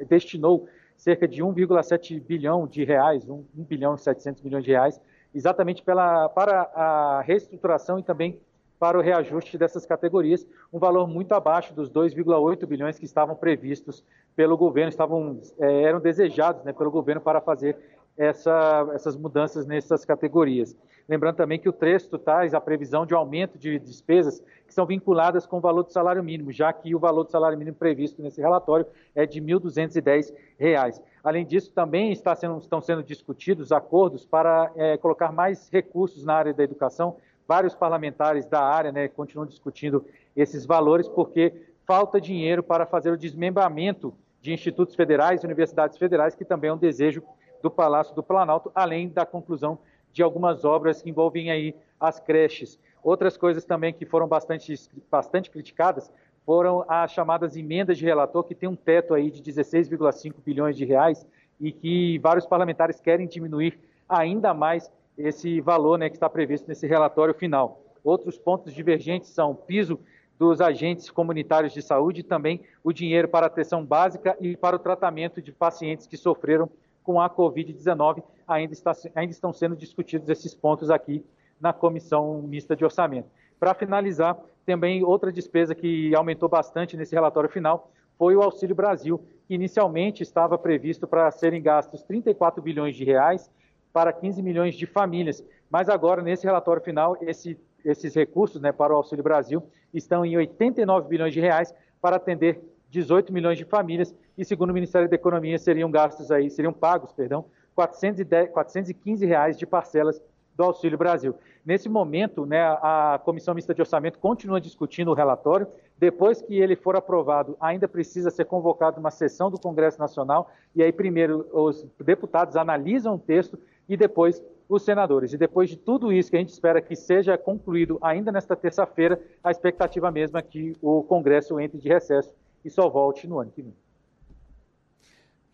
destinou 0.08 0.66
cerca 0.96 1.28
de 1.28 1.42
1,7 1.42 2.20
bilhão 2.20 2.66
de 2.66 2.84
reais, 2.84 3.28
1, 3.28 3.44
1 3.56 3.64
bilhão 3.64 3.94
e 3.94 3.98
700 3.98 4.42
milhões 4.42 4.64
de 4.64 4.70
reais, 4.70 5.00
exatamente 5.34 5.82
pela, 5.82 6.28
para 6.28 6.62
a 6.74 7.20
reestruturação 7.20 7.98
e 7.98 8.02
também 8.02 8.40
para 8.78 8.98
o 8.98 9.00
reajuste 9.00 9.56
dessas 9.56 9.86
categorias, 9.86 10.46
um 10.72 10.78
valor 10.78 11.06
muito 11.06 11.32
abaixo 11.32 11.72
dos 11.72 11.90
2,8 11.90 12.66
bilhões 12.66 12.98
que 12.98 13.04
estavam 13.04 13.34
previstos 13.34 14.04
pelo 14.36 14.56
governo, 14.56 14.88
estavam, 14.88 15.40
é, 15.58 15.82
eram 15.82 16.00
desejados 16.00 16.64
né, 16.64 16.72
pelo 16.72 16.90
governo 16.90 17.20
para 17.20 17.40
fazer 17.40 17.76
essa, 18.16 18.88
essas 18.94 19.16
mudanças 19.16 19.66
nessas 19.66 20.04
categorias. 20.04 20.76
Lembrando 21.08 21.36
também 21.36 21.58
que 21.58 21.68
o 21.68 21.72
texto 21.72 22.16
traz 22.18 22.54
a 22.54 22.60
previsão 22.60 23.04
de 23.04 23.14
aumento 23.14 23.58
de 23.58 23.78
despesas 23.78 24.42
que 24.66 24.72
são 24.72 24.86
vinculadas 24.86 25.46
com 25.46 25.58
o 25.58 25.60
valor 25.60 25.82
do 25.82 25.92
salário 25.92 26.24
mínimo, 26.24 26.50
já 26.50 26.72
que 26.72 26.94
o 26.94 26.98
valor 26.98 27.24
do 27.24 27.30
salário 27.30 27.58
mínimo 27.58 27.76
previsto 27.76 28.22
nesse 28.22 28.40
relatório 28.40 28.86
é 29.14 29.26
de 29.26 29.38
R$ 29.38 29.46
1.210. 29.46 31.02
Além 31.22 31.44
disso, 31.44 31.70
também 31.72 32.14
sendo, 32.14 32.58
estão 32.58 32.80
sendo 32.80 33.02
discutidos 33.02 33.70
acordos 33.70 34.24
para 34.24 34.72
é, 34.76 34.96
colocar 34.96 35.30
mais 35.30 35.68
recursos 35.70 36.24
na 36.24 36.34
área 36.34 36.54
da 36.54 36.64
educação. 36.64 37.16
Vários 37.46 37.74
parlamentares 37.74 38.46
da 38.46 38.60
área 38.60 38.90
né, 38.90 39.06
continuam 39.08 39.46
discutindo 39.46 40.06
esses 40.34 40.64
valores, 40.64 41.06
porque 41.06 41.52
falta 41.86 42.18
dinheiro 42.18 42.62
para 42.62 42.86
fazer 42.86 43.10
o 43.10 43.16
desmembramento 43.18 44.14
de 44.40 44.52
institutos 44.52 44.94
federais 44.94 45.42
e 45.42 45.46
universidades 45.46 45.98
federais, 45.98 46.34
que 46.34 46.44
também 46.44 46.70
é 46.70 46.72
um 46.72 46.78
desejo 46.78 47.22
do 47.64 47.70
Palácio 47.70 48.14
do 48.14 48.22
Planalto, 48.22 48.70
além 48.74 49.08
da 49.08 49.24
conclusão 49.24 49.78
de 50.12 50.22
algumas 50.22 50.66
obras 50.66 51.00
que 51.00 51.08
envolvem 51.08 51.50
aí 51.50 51.74
as 51.98 52.20
creches. 52.20 52.78
Outras 53.02 53.38
coisas 53.38 53.64
também 53.64 53.90
que 53.90 54.04
foram 54.04 54.28
bastante, 54.28 54.74
bastante 55.10 55.50
criticadas 55.50 56.12
foram 56.44 56.84
as 56.86 57.10
chamadas 57.10 57.56
emendas 57.56 57.96
de 57.96 58.04
relator, 58.04 58.44
que 58.44 58.54
tem 58.54 58.68
um 58.68 58.76
teto 58.76 59.14
aí 59.14 59.30
de 59.30 59.42
16,5 59.42 60.34
bilhões 60.44 60.76
de 60.76 60.84
reais 60.84 61.26
e 61.58 61.72
que 61.72 62.18
vários 62.18 62.44
parlamentares 62.44 63.00
querem 63.00 63.26
diminuir 63.26 63.80
ainda 64.06 64.52
mais 64.52 64.92
esse 65.16 65.58
valor 65.62 65.98
né, 65.98 66.10
que 66.10 66.16
está 66.16 66.28
previsto 66.28 66.68
nesse 66.68 66.86
relatório 66.86 67.32
final. 67.32 67.80
Outros 68.04 68.36
pontos 68.36 68.74
divergentes 68.74 69.30
são 69.30 69.52
o 69.52 69.54
piso 69.54 69.98
dos 70.38 70.60
agentes 70.60 71.10
comunitários 71.10 71.72
de 71.72 71.80
saúde 71.80 72.20
e 72.20 72.24
também 72.24 72.60
o 72.82 72.92
dinheiro 72.92 73.26
para 73.26 73.46
atenção 73.46 73.82
básica 73.82 74.36
e 74.38 74.54
para 74.54 74.76
o 74.76 74.78
tratamento 74.78 75.40
de 75.40 75.50
pacientes 75.50 76.06
que 76.06 76.18
sofreram 76.18 76.68
com 77.04 77.20
a 77.20 77.30
Covid-19. 77.30 78.24
Ainda, 78.48 78.74
ainda 79.14 79.32
estão 79.32 79.52
sendo 79.52 79.76
discutidos 79.76 80.28
esses 80.28 80.54
pontos 80.54 80.90
aqui 80.90 81.24
na 81.60 81.72
Comissão 81.72 82.42
Mista 82.42 82.74
de 82.74 82.84
Orçamento. 82.84 83.28
Para 83.60 83.74
finalizar, 83.74 84.36
também 84.66 85.04
outra 85.04 85.30
despesa 85.30 85.74
que 85.74 86.14
aumentou 86.14 86.48
bastante 86.48 86.96
nesse 86.96 87.14
relatório 87.14 87.48
final 87.48 87.90
foi 88.18 88.34
o 88.34 88.42
Auxílio 88.42 88.74
Brasil, 88.74 89.22
que 89.46 89.54
inicialmente 89.54 90.22
estava 90.22 90.58
previsto 90.58 91.06
para 91.06 91.30
serem 91.30 91.62
gastos 91.62 92.02
34 92.02 92.62
bilhões 92.62 92.96
de 92.96 93.04
reais 93.04 93.50
para 93.92 94.12
15 94.12 94.42
milhões 94.42 94.74
de 94.74 94.86
famílias, 94.86 95.44
mas 95.70 95.88
agora 95.88 96.22
nesse 96.22 96.44
relatório 96.44 96.82
final 96.82 97.16
esse, 97.20 97.58
esses 97.84 98.14
recursos 98.14 98.60
né, 98.60 98.72
para 98.72 98.92
o 98.92 98.96
Auxílio 98.96 99.22
Brasil 99.22 99.62
estão 99.92 100.24
em 100.24 100.36
89 100.36 101.08
bilhões 101.08 101.32
de 101.32 101.40
reais 101.40 101.74
para 102.00 102.16
atender 102.16 102.60
18 102.90 103.32
milhões 103.32 103.58
de 103.58 103.64
famílias 103.64 104.14
e 104.36 104.44
segundo 104.44 104.70
o 104.70 104.74
Ministério 104.74 105.08
da 105.08 105.14
Economia 105.14 105.58
seriam 105.58 105.90
gastos 105.90 106.30
aí 106.30 106.50
seriam 106.50 106.72
pagos, 106.72 107.12
perdão, 107.12 107.44
410, 107.74 108.50
415 108.50 109.26
reais 109.26 109.58
de 109.58 109.66
parcelas 109.66 110.20
do 110.56 110.62
Auxílio 110.62 110.96
Brasil. 110.96 111.34
Nesse 111.64 111.88
momento, 111.88 112.46
né, 112.46 112.60
a 112.62 113.20
Comissão 113.24 113.54
Mista 113.54 113.74
de 113.74 113.80
Orçamento 113.80 114.18
continua 114.18 114.60
discutindo 114.60 115.10
o 115.10 115.14
relatório. 115.14 115.66
Depois 115.98 116.42
que 116.42 116.58
ele 116.58 116.76
for 116.76 116.96
aprovado, 116.96 117.56
ainda 117.60 117.88
precisa 117.88 118.30
ser 118.30 118.44
convocada 118.44 119.00
uma 119.00 119.10
sessão 119.10 119.50
do 119.50 119.58
Congresso 119.58 119.98
Nacional, 119.98 120.50
e 120.74 120.82
aí 120.82 120.92
primeiro 120.92 121.46
os 121.52 121.86
deputados 122.00 122.56
analisam 122.56 123.14
o 123.14 123.18
texto 123.18 123.58
e 123.88 123.96
depois 123.96 124.42
os 124.68 124.82
senadores. 124.82 125.32
E 125.32 125.38
depois 125.38 125.70
de 125.70 125.76
tudo 125.76 126.12
isso 126.12 126.30
que 126.30 126.36
a 126.36 126.40
gente 126.40 126.52
espera 126.52 126.80
que 126.80 126.96
seja 126.96 127.36
concluído 127.38 127.98
ainda 128.00 128.30
nesta 128.30 128.54
terça-feira, 128.56 129.20
a 129.42 129.50
expectativa 129.50 130.10
mesma 130.10 130.40
é 130.40 130.42
que 130.42 130.76
o 130.80 131.02
Congresso 131.02 131.58
entre 131.58 131.78
de 131.78 131.88
recesso 131.88 132.32
e 132.64 132.70
só 132.70 132.88
volte 132.88 133.26
no 133.26 133.38
ano 133.38 133.50
que 133.50 133.62
vem. 133.62 133.74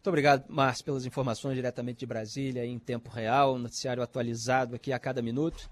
Muito 0.01 0.09
obrigado, 0.09 0.47
Márcio, 0.49 0.83
pelas 0.83 1.05
informações 1.05 1.57
diretamente 1.57 1.99
de 1.99 2.07
Brasília, 2.07 2.65
em 2.65 2.79
tempo 2.79 3.11
real, 3.11 3.59
noticiário 3.59 4.03
atualizado 4.03 4.75
aqui 4.75 4.95
a 4.95 4.99
cada 4.99 5.21
minuto. 5.21 5.69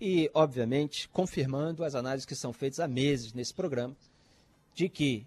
E, 0.00 0.30
obviamente, 0.32 1.08
confirmando 1.08 1.82
as 1.82 1.96
análises 1.96 2.24
que 2.24 2.36
são 2.36 2.52
feitas 2.52 2.78
há 2.78 2.86
meses 2.86 3.32
nesse 3.32 3.52
programa, 3.52 3.96
de 4.72 4.88
que. 4.88 5.26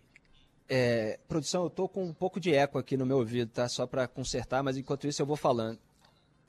É, 0.69 1.19
produção, 1.27 1.63
eu 1.63 1.67
estou 1.67 1.89
com 1.89 2.05
um 2.05 2.13
pouco 2.13 2.39
de 2.39 2.53
eco 2.53 2.77
aqui 2.77 2.95
no 2.95 3.05
meu 3.05 3.17
ouvido, 3.17 3.51
tá? 3.51 3.67
Só 3.67 3.85
para 3.85 4.07
consertar, 4.07 4.63
mas 4.63 4.77
enquanto 4.77 5.05
isso 5.05 5.21
eu 5.21 5.25
vou 5.25 5.35
falando. 5.35 5.77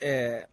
É, 0.00 0.46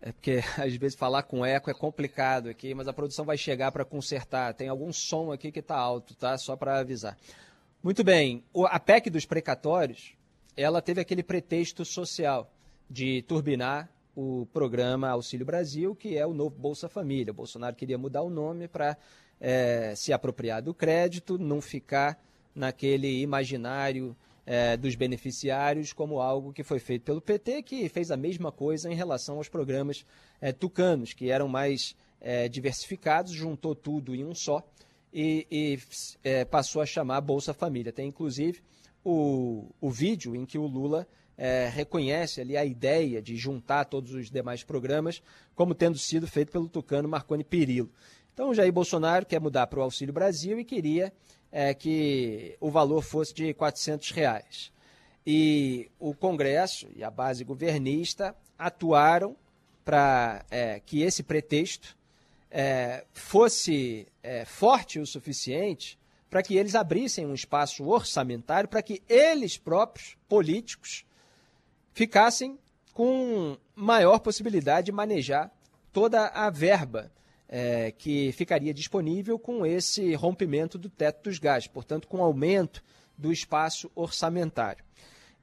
é 0.00 0.12
porque 0.12 0.40
às 0.56 0.72
vezes 0.76 0.96
falar 0.96 1.24
com 1.24 1.44
eco 1.44 1.68
é 1.68 1.74
complicado 1.74 2.48
aqui, 2.48 2.74
mas 2.74 2.86
a 2.86 2.92
produção 2.92 3.24
vai 3.24 3.36
chegar 3.36 3.72
para 3.72 3.84
consertar. 3.84 4.54
Tem 4.54 4.68
algum 4.68 4.92
som 4.92 5.32
aqui 5.32 5.50
que 5.50 5.58
está 5.58 5.76
alto, 5.76 6.14
tá? 6.14 6.38
Só 6.38 6.54
para 6.54 6.78
avisar. 6.78 7.18
Muito 7.82 8.04
bem. 8.04 8.44
A 8.66 8.80
PEC 8.80 9.10
dos 9.10 9.24
precatórios, 9.24 10.16
ela 10.58 10.82
teve 10.82 11.00
aquele 11.00 11.22
pretexto 11.22 11.84
social 11.84 12.52
de 12.90 13.22
turbinar 13.22 13.88
o 14.16 14.44
programa 14.52 15.08
Auxílio 15.08 15.46
Brasil, 15.46 15.94
que 15.94 16.18
é 16.18 16.26
o 16.26 16.34
novo 16.34 16.58
Bolsa 16.58 16.88
Família. 16.88 17.30
O 17.30 17.34
Bolsonaro 17.34 17.76
queria 17.76 17.96
mudar 17.96 18.22
o 18.22 18.28
nome 18.28 18.66
para 18.66 18.96
é, 19.40 19.94
se 19.94 20.12
apropriar 20.12 20.60
do 20.60 20.74
crédito, 20.74 21.38
não 21.38 21.60
ficar 21.60 22.20
naquele 22.52 23.20
imaginário 23.20 24.16
é, 24.44 24.76
dos 24.76 24.96
beneficiários 24.96 25.92
como 25.92 26.20
algo 26.20 26.52
que 26.52 26.64
foi 26.64 26.80
feito 26.80 27.02
pelo 27.04 27.20
PT, 27.20 27.62
que 27.62 27.88
fez 27.88 28.10
a 28.10 28.16
mesma 28.16 28.50
coisa 28.50 28.90
em 28.90 28.96
relação 28.96 29.36
aos 29.36 29.48
programas 29.48 30.04
é, 30.40 30.50
tucanos, 30.50 31.12
que 31.12 31.30
eram 31.30 31.46
mais 31.46 31.94
é, 32.20 32.48
diversificados, 32.48 33.30
juntou 33.30 33.76
tudo 33.76 34.12
em 34.12 34.24
um 34.24 34.34
só 34.34 34.66
e, 35.14 35.46
e 35.48 35.78
é, 36.24 36.44
passou 36.44 36.82
a 36.82 36.86
chamar 36.86 37.20
Bolsa 37.20 37.54
Família. 37.54 37.92
Tem 37.92 38.08
inclusive 38.08 38.60
o, 39.04 39.70
o 39.80 39.90
vídeo 39.90 40.34
em 40.34 40.44
que 40.44 40.58
o 40.58 40.66
Lula 40.66 41.06
é, 41.36 41.68
reconhece 41.68 42.40
ali 42.40 42.56
a 42.56 42.64
ideia 42.64 43.22
de 43.22 43.36
juntar 43.36 43.84
todos 43.84 44.12
os 44.12 44.30
demais 44.30 44.64
programas 44.64 45.22
como 45.54 45.74
tendo 45.74 45.96
sido 45.96 46.26
feito 46.26 46.50
pelo 46.50 46.68
tucano 46.68 47.08
Marconi 47.08 47.44
Perillo. 47.44 47.90
Então, 48.34 48.52
Jair 48.52 48.72
Bolsonaro 48.72 49.26
quer 49.26 49.40
mudar 49.40 49.66
para 49.66 49.80
o 49.80 49.82
Auxílio 49.82 50.12
Brasil 50.12 50.58
e 50.58 50.64
queria 50.64 51.12
é, 51.50 51.72
que 51.74 52.56
o 52.60 52.70
valor 52.70 53.02
fosse 53.02 53.34
de 53.34 53.54
400 53.54 54.10
reais. 54.10 54.72
E 55.26 55.90
o 55.98 56.14
Congresso 56.14 56.88
e 56.94 57.04
a 57.04 57.10
base 57.10 57.44
governista 57.44 58.34
atuaram 58.58 59.36
para 59.84 60.44
é, 60.50 60.80
que 60.80 61.02
esse 61.02 61.22
pretexto 61.22 61.96
é, 62.50 63.04
fosse 63.12 64.06
é, 64.22 64.44
forte 64.44 64.98
o 64.98 65.06
suficiente 65.06 65.98
para 66.30 66.42
que 66.42 66.56
eles 66.56 66.74
abrissem 66.74 67.26
um 67.26 67.34
espaço 67.34 67.86
orçamentário 67.86 68.68
para 68.68 68.82
que 68.82 69.02
eles 69.08 69.56
próprios, 69.56 70.16
políticos, 70.28 71.04
ficassem 71.92 72.58
com 72.92 73.56
maior 73.74 74.18
possibilidade 74.18 74.86
de 74.86 74.92
manejar 74.92 75.50
toda 75.92 76.26
a 76.28 76.50
verba 76.50 77.10
é, 77.48 77.92
que 77.92 78.30
ficaria 78.32 78.74
disponível 78.74 79.38
com 79.38 79.64
esse 79.64 80.14
rompimento 80.14 80.76
do 80.76 80.90
teto 80.90 81.24
dos 81.24 81.38
gastos, 81.38 81.72
portanto, 81.72 82.06
com 82.06 82.22
aumento 82.22 82.84
do 83.16 83.32
espaço 83.32 83.90
orçamentário. 83.94 84.84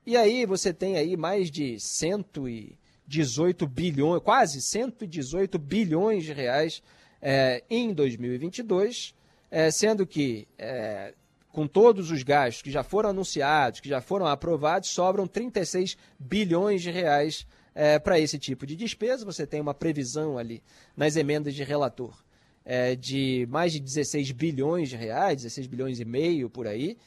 E 0.06 0.16
aí 0.16 0.46
você 0.46 0.72
tem 0.72 0.98
aí 0.98 1.18
mais 1.18 1.50
de 1.50 1.80
118 1.80 3.68
bilhões, 3.68 4.22
quase 4.22 4.62
118 4.62 5.58
bilhões 5.58 6.24
de 6.24 6.32
reais 6.32 6.84
é, 7.20 7.64
em 7.70 7.92
2022, 7.92 9.16
é, 9.56 9.72
sendo 9.72 10.06
que 10.06 10.46
é, 10.58 11.14
com 11.50 11.66
todos 11.66 12.12
os 12.12 12.24
gastos 12.24 12.62
que 12.62 12.70
já 12.70 12.84
foram 12.84 13.12
anunciados, 13.12 13.80
que 13.80 13.88
já 13.88 14.02
foram 14.02 14.28
aprovados, 14.28 14.90
sobram 14.90 15.26
36 15.26 15.96
bilhões 16.20 16.82
de 16.82 16.92
reais 16.92 17.48
é, 17.74 17.98
para 17.98 18.20
esse 18.20 18.38
tipo 18.38 18.66
de 18.66 18.76
despesa. 18.76 19.24
Você 19.24 19.48
tem 19.48 19.62
uma 19.62 19.74
previsão 19.74 20.38
ali 20.38 20.62
nas 20.98 21.16
emendas 21.16 21.56
de 21.56 21.64
relator 21.64 22.22
é, 22.66 22.98
de 22.98 23.48
mais 23.50 23.72
de 23.72 23.80
16 23.80 24.34
bilhões 24.34 24.90
de 24.90 24.98
reais, 24.98 25.38
16 25.38 25.68
bilhões 25.68 26.02
e 26.02 26.06
meio 26.06 26.50
por 26.50 26.68
aí, 26.68 26.98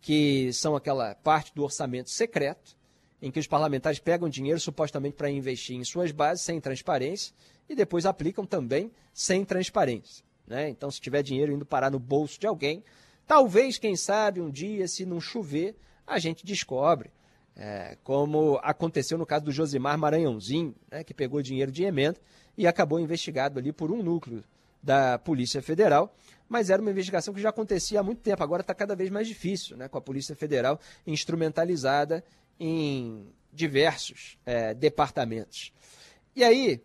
que 0.00 0.52
são 0.52 0.76
aquela 0.76 1.16
parte 1.16 1.52
do 1.52 1.64
orçamento 1.64 2.10
secreto, 2.10 2.76
em 3.20 3.32
que 3.32 3.40
os 3.40 3.48
parlamentares 3.48 3.98
pegam 3.98 4.28
dinheiro 4.28 4.60
supostamente 4.60 5.16
para 5.16 5.28
investir 5.28 5.74
em 5.74 5.82
suas 5.82 6.12
bases 6.12 6.44
sem 6.44 6.60
transparência 6.60 7.34
e 7.68 7.74
depois 7.74 8.06
aplicam 8.06 8.46
também 8.46 8.92
sem 9.12 9.44
transparência. 9.44 10.25
Né? 10.46 10.68
Então, 10.68 10.90
se 10.90 11.00
tiver 11.00 11.22
dinheiro 11.22 11.52
indo 11.52 11.66
parar 11.66 11.90
no 11.90 11.98
bolso 11.98 12.38
de 12.38 12.46
alguém, 12.46 12.82
talvez, 13.26 13.78
quem 13.78 13.96
sabe, 13.96 14.40
um 14.40 14.50
dia, 14.50 14.86
se 14.86 15.04
não 15.04 15.20
chover, 15.20 15.76
a 16.06 16.18
gente 16.18 16.44
descobre 16.46 17.10
é, 17.56 17.96
como 18.04 18.60
aconteceu 18.62 19.16
no 19.16 19.24
caso 19.24 19.46
do 19.46 19.52
Josimar 19.52 19.98
Maranhãozinho, 19.98 20.74
né, 20.90 21.02
que 21.02 21.14
pegou 21.14 21.40
dinheiro 21.40 21.72
de 21.72 21.84
emenda 21.84 22.20
e 22.56 22.66
acabou 22.66 23.00
investigado 23.00 23.58
ali 23.58 23.72
por 23.72 23.90
um 23.90 24.02
núcleo 24.02 24.44
da 24.82 25.18
Polícia 25.18 25.62
Federal, 25.62 26.14
mas 26.48 26.70
era 26.70 26.80
uma 26.80 26.90
investigação 26.90 27.32
que 27.34 27.40
já 27.40 27.48
acontecia 27.48 27.98
há 27.98 28.02
muito 28.02 28.20
tempo, 28.20 28.42
agora 28.42 28.60
está 28.60 28.74
cada 28.74 28.94
vez 28.94 29.10
mais 29.10 29.26
difícil, 29.26 29.76
né, 29.76 29.88
com 29.88 29.98
a 29.98 30.02
Polícia 30.02 30.36
Federal 30.36 30.78
instrumentalizada 31.06 32.22
em 32.60 33.26
diversos 33.52 34.38
é, 34.44 34.74
departamentos. 34.74 35.72
E 36.36 36.44
aí, 36.44 36.82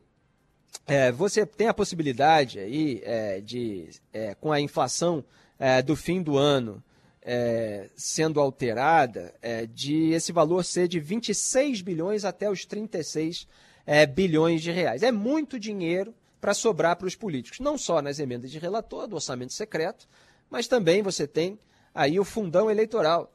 é, 0.87 1.11
você 1.11 1.45
tem 1.45 1.67
a 1.67 1.73
possibilidade 1.73 2.59
aí 2.59 3.01
é, 3.03 3.41
de, 3.41 3.89
é, 4.11 4.35
com 4.35 4.51
a 4.51 4.59
inflação 4.59 5.23
é, 5.59 5.81
do 5.81 5.95
fim 5.95 6.21
do 6.21 6.37
ano, 6.37 6.83
é, 7.21 7.89
sendo 7.95 8.39
alterada, 8.39 9.33
é, 9.41 9.65
de 9.65 10.11
esse 10.11 10.31
valor 10.31 10.63
ser 10.63 10.87
de 10.87 10.99
26 10.99 11.81
bilhões 11.81 12.25
até 12.25 12.49
os 12.49 12.65
36 12.65 13.47
é, 13.85 14.05
bilhões 14.05 14.61
de 14.61 14.71
reais. 14.71 15.03
É 15.03 15.11
muito 15.11 15.59
dinheiro 15.59 16.13
para 16.39 16.53
sobrar 16.53 16.95
para 16.95 17.07
os 17.07 17.15
políticos, 17.15 17.59
não 17.59 17.77
só 17.77 18.01
nas 18.01 18.17
emendas 18.17 18.49
de 18.49 18.57
relator, 18.57 19.07
do 19.07 19.15
orçamento 19.15 19.53
secreto, 19.53 20.07
mas 20.49 20.67
também 20.67 21.03
você 21.03 21.27
tem 21.27 21.59
aí 21.93 22.19
o 22.19 22.25
fundão 22.25 22.69
eleitoral. 22.69 23.31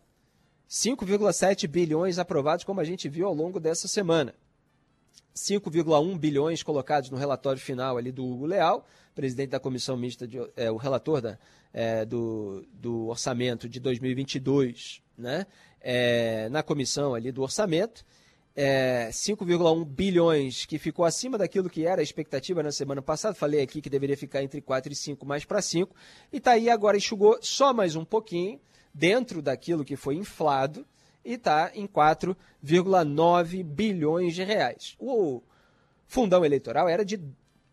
5,7 0.69 1.69
bilhões 1.69 2.19
aprovados, 2.19 2.64
como 2.64 2.81
a 2.81 2.85
gente 2.85 3.09
viu 3.09 3.28
ao 3.28 3.35
longo 3.35 3.61
dessa 3.61 3.87
semana. 3.87 4.35
5,1 5.35 6.18
bilhões 6.18 6.62
colocados 6.62 7.11
no 7.11 7.16
relatório 7.16 7.61
final 7.61 7.99
ali 7.99 8.11
do 8.11 8.25
Hugo 8.25 8.46
Leal, 8.46 8.87
presidente 9.14 9.50
da 9.50 9.61
comissão 9.61 9.96
mista, 9.96 10.26
de, 10.26 10.38
é, 10.56 10.70
o 10.70 10.76
relator 10.76 11.20
da, 11.20 11.38
é, 11.73 12.04
do, 12.04 12.66
do 12.73 13.08
orçamento 13.08 13.68
de 13.68 13.78
2022, 13.78 15.02
né, 15.16 15.46
é, 15.80 16.49
na 16.49 16.62
comissão 16.62 17.14
ali 17.14 17.30
do 17.30 17.42
orçamento, 17.42 18.04
é, 18.56 19.11
5,1 19.12 19.85
bilhões, 19.85 20.64
que 20.64 20.78
ficou 20.78 21.04
acima 21.04 21.37
daquilo 21.37 21.68
que 21.68 21.87
era 21.87 22.00
a 22.00 22.02
expectativa 22.02 22.62
na 22.62 22.73
semana 22.73 23.02
passada. 23.02 23.35
Falei 23.35 23.61
aqui 23.61 23.82
que 23.82 23.90
deveria 23.90 24.16
ficar 24.16 24.42
entre 24.42 24.62
4 24.62 24.90
e 24.90 24.96
5, 24.96 25.26
mais 25.26 25.44
para 25.44 25.61
5. 25.61 25.94
E 26.32 26.38
está 26.38 26.52
aí 26.52 26.70
agora, 26.70 26.96
enxugou 26.96 27.38
só 27.42 27.75
mais 27.75 27.94
um 27.94 28.04
pouquinho, 28.04 28.58
dentro 28.94 29.42
daquilo 29.42 29.85
que 29.85 29.94
foi 29.94 30.16
inflado, 30.16 30.87
e 31.26 31.35
está 31.35 31.73
em 31.75 31.88
4,9 31.88 33.64
bilhões 33.64 34.33
de 34.33 34.45
reais. 34.45 34.95
O 34.97 35.42
fundão 36.06 36.45
eleitoral 36.45 36.88
era 36.88 37.04
de 37.04 37.18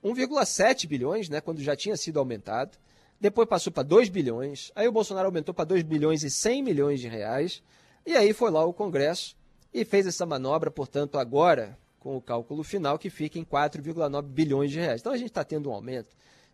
1,7 0.04 0.88
bilhões, 0.88 1.30
né, 1.30 1.40
quando 1.40 1.62
já 1.62 1.76
tinha 1.76 1.96
sido 1.96 2.18
aumentado. 2.18 2.78
Depois 3.22 3.48
passou 3.48 3.72
para 3.72 3.84
2 3.84 4.10
bilhões. 4.10 4.72
Aí 4.76 4.88
o 4.88 4.92
Bolsonaro 4.92 5.28
aumentou 5.28 5.54
para 5.54 5.66
2 5.66 5.84
bilhões 5.84 6.24
e 6.24 6.32
100 6.32 6.64
milhões 6.64 7.00
de 7.00 7.08
reais. 7.08 7.62
E 8.04 8.18
aí 8.18 8.34
foi 8.34 8.50
lá 8.50 8.66
o 8.66 8.74
Congresso 8.74 9.38
e 9.72 9.86
fez 9.86 10.08
essa 10.08 10.26
manobra, 10.26 10.72
portanto, 10.72 11.20
agora, 11.20 11.78
com 12.00 12.18
o 12.18 12.22
cálculo 12.22 12.64
final, 12.64 12.98
que 12.98 13.10
fica 13.10 13.38
em 13.38 13.46
4,9 13.46 14.24
bilhões 14.24 14.72
de 14.72 14.80
reais. 14.80 15.00
Então 15.00 15.14
a 15.14 15.18
gente 15.18 15.30
está 15.30 15.44
tendo 15.44 15.70
um 15.70 15.74
aumento 15.74 16.10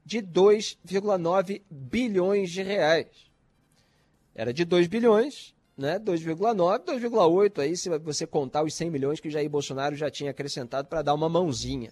de 0.06 0.22
2,9 0.22 1.62
bilhões 1.70 2.52
de 2.52 2.62
reais. 2.62 3.08
Era 4.36 4.54
de 4.54 4.66
2 4.66 4.88
bilhões, 4.88 5.56
né? 5.80 5.98
2,9, 5.98 6.84
2,8 6.84 7.60
aí, 7.60 7.78
se 7.78 7.90
você 8.00 8.28
contar 8.28 8.64
os 8.64 8.74
100 8.74 8.90
milhões 8.90 9.20
que 9.22 9.30
Jair 9.30 9.50
Bolsonaro 9.50 9.96
já 9.96 10.12
tinha 10.12 10.32
acrescentado 10.32 10.90
para 10.90 11.02
dar 11.02 11.14
uma 11.14 11.30
mãozinha. 11.30 11.92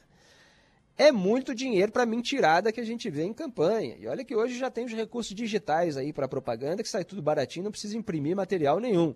É 0.97 1.11
muito 1.11 1.55
dinheiro 1.55 1.91
para 1.91 2.05
mentirada 2.05 2.71
que 2.71 2.81
a 2.81 2.83
gente 2.83 3.09
vê 3.09 3.23
em 3.23 3.33
campanha. 3.33 3.95
E 3.97 4.07
olha 4.07 4.25
que 4.25 4.35
hoje 4.35 4.57
já 4.57 4.69
tem 4.69 4.83
os 4.83 4.91
recursos 4.91 5.33
digitais 5.33 5.95
aí 5.95 6.11
para 6.11 6.27
propaganda, 6.27 6.83
que 6.83 6.89
sai 6.89 7.05
tudo 7.05 7.21
baratinho, 7.21 7.65
não 7.65 7.71
precisa 7.71 7.97
imprimir 7.97 8.35
material 8.35 8.79
nenhum. 8.79 9.15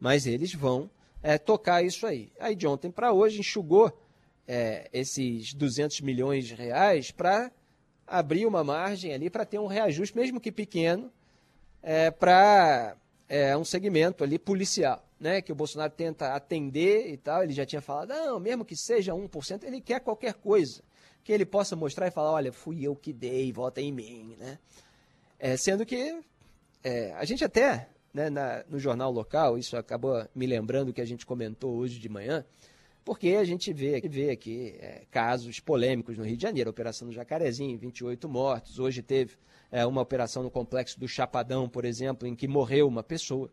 Mas 0.00 0.26
eles 0.26 0.54
vão 0.54 0.88
é, 1.22 1.36
tocar 1.36 1.84
isso 1.84 2.06
aí. 2.06 2.32
Aí 2.40 2.56
de 2.56 2.66
ontem 2.66 2.90
para 2.90 3.12
hoje 3.12 3.40
enxugou 3.40 3.92
é, 4.48 4.88
esses 4.92 5.52
200 5.52 6.00
milhões 6.00 6.46
de 6.46 6.54
reais 6.54 7.10
para 7.10 7.52
abrir 8.06 8.46
uma 8.46 8.64
margem 8.64 9.12
ali 9.12 9.28
para 9.28 9.44
ter 9.44 9.58
um 9.58 9.66
reajuste, 9.66 10.16
mesmo 10.16 10.40
que 10.40 10.52
pequeno, 10.52 11.12
é, 11.82 12.10
para 12.10 12.96
é, 13.28 13.56
um 13.56 13.64
segmento 13.64 14.22
ali 14.22 14.38
policial, 14.38 15.04
né, 15.18 15.40
que 15.40 15.52
o 15.52 15.54
Bolsonaro 15.54 15.92
tenta 15.92 16.34
atender 16.34 17.10
e 17.10 17.16
tal. 17.16 17.42
Ele 17.42 17.52
já 17.52 17.66
tinha 17.66 17.80
falado, 17.80 18.08
não, 18.08 18.38
mesmo 18.38 18.64
que 18.64 18.76
seja 18.76 19.12
1%, 19.12 19.64
ele 19.64 19.80
quer 19.80 20.00
qualquer 20.00 20.34
coisa 20.34 20.82
que 21.24 21.32
ele 21.32 21.44
possa 21.44 21.74
mostrar 21.74 22.06
e 22.06 22.10
falar, 22.10 22.30
olha, 22.32 22.52
fui 22.52 22.86
eu 22.86 22.94
que 22.94 23.12
dei, 23.12 23.52
vota 23.52 23.80
em 23.80 23.90
mim, 23.90 24.36
né? 24.38 24.58
É, 25.38 25.56
sendo 25.56 25.84
que 25.84 26.22
é, 26.84 27.12
a 27.14 27.24
gente 27.24 27.44
até 27.44 27.88
né, 28.14 28.30
na, 28.30 28.64
no 28.68 28.78
jornal 28.78 29.10
local, 29.10 29.58
isso 29.58 29.76
acabou 29.76 30.26
me 30.34 30.46
lembrando 30.46 30.92
que 30.92 31.00
a 31.00 31.04
gente 31.04 31.26
comentou 31.26 31.74
hoje 31.74 31.98
de 31.98 32.08
manhã, 32.08 32.44
porque 33.06 33.36
a 33.36 33.44
gente 33.44 33.72
vê, 33.72 34.00
vê 34.00 34.30
aqui 34.30 34.74
é, 34.80 35.04
casos 35.12 35.60
polêmicos 35.60 36.18
no 36.18 36.24
Rio 36.24 36.36
de 36.36 36.42
Janeiro, 36.42 36.68
a 36.68 36.72
Operação 36.72 37.06
do 37.06 37.14
Jacarezinho, 37.14 37.78
28 37.78 38.28
mortos, 38.28 38.80
hoje 38.80 39.00
teve 39.00 39.36
é, 39.70 39.86
uma 39.86 40.02
operação 40.02 40.42
no 40.42 40.50
complexo 40.50 40.98
do 40.98 41.06
Chapadão, 41.06 41.68
por 41.68 41.84
exemplo, 41.84 42.26
em 42.26 42.34
que 42.34 42.48
morreu 42.48 42.88
uma 42.88 43.04
pessoa. 43.04 43.48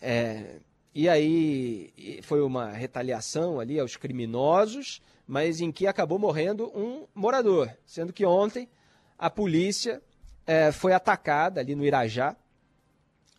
É, 0.00 0.56
e 0.92 1.08
aí 1.08 2.20
foi 2.24 2.42
uma 2.42 2.72
retaliação 2.72 3.60
ali 3.60 3.78
aos 3.78 3.96
criminosos, 3.96 5.00
mas 5.28 5.60
em 5.60 5.70
que 5.70 5.86
acabou 5.86 6.18
morrendo 6.18 6.66
um 6.76 7.06
morador, 7.14 7.70
sendo 7.86 8.12
que 8.12 8.26
ontem 8.26 8.68
a 9.16 9.30
polícia 9.30 10.02
é, 10.44 10.72
foi 10.72 10.92
atacada 10.92 11.60
ali 11.60 11.76
no 11.76 11.86
Irajá, 11.86 12.36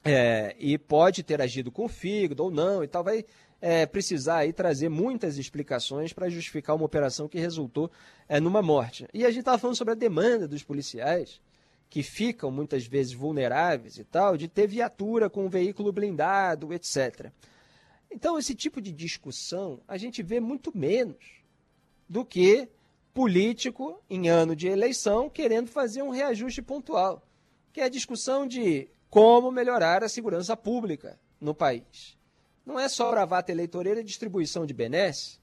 é, 0.05 0.55
e 0.57 0.77
pode 0.77 1.21
ter 1.21 1.41
agido 1.41 1.69
com 1.69 1.87
fígado 1.89 2.43
ou 2.43 2.51
não 2.51 2.81
e 2.81 2.87
tal, 2.87 3.03
vai 3.03 3.25
é, 3.65 3.85
precisar 3.85 4.39
aí 4.39 4.51
trazer 4.51 4.89
muitas 4.89 5.37
explicações 5.37 6.11
para 6.11 6.27
justificar 6.27 6.75
uma 6.75 6.83
operação 6.83 7.29
que 7.29 7.39
resultou 7.39 7.89
é, 8.27 8.37
numa 8.37 8.61
morte. 8.61 9.07
E 9.13 9.23
a 9.23 9.29
gente 9.29 9.39
estava 9.39 9.57
falando 9.57 9.77
sobre 9.77 9.93
a 9.93 9.95
demanda 9.95 10.49
dos 10.49 10.63
policiais, 10.63 11.39
que 11.89 12.03
ficam 12.03 12.51
muitas 12.51 12.85
vezes 12.85 13.13
vulneráveis 13.13 13.97
e 13.97 14.03
tal, 14.03 14.35
de 14.35 14.49
ter 14.49 14.67
viatura 14.67 15.29
com 15.29 15.45
um 15.45 15.49
veículo 15.49 15.93
blindado, 15.93 16.73
etc. 16.73 17.31
Então, 18.11 18.37
esse 18.37 18.53
tipo 18.53 18.81
de 18.81 18.91
discussão 18.91 19.79
a 19.87 19.95
gente 19.95 20.21
vê 20.21 20.41
muito 20.41 20.77
menos 20.77 21.23
do 22.09 22.25
que 22.25 22.67
político 23.13 23.97
em 24.09 24.27
ano 24.27 24.57
de 24.57 24.67
eleição 24.67 25.29
querendo 25.29 25.69
fazer 25.69 26.01
um 26.01 26.09
reajuste 26.09 26.61
pontual, 26.61 27.25
que 27.71 27.79
é 27.79 27.85
a 27.85 27.89
discussão 27.89 28.45
de 28.45 28.89
como 29.09 29.49
melhorar 29.53 30.03
a 30.03 30.09
segurança 30.09 30.57
pública 30.57 31.17
no 31.39 31.55
país. 31.55 32.21
Não 32.65 32.79
é 32.79 32.87
só 32.87 33.11
bravata 33.11 33.51
eleitoreira 33.51 33.99
e 33.99 34.03
distribuição 34.03 34.65
de 34.65 34.73
benesses. 34.73 35.39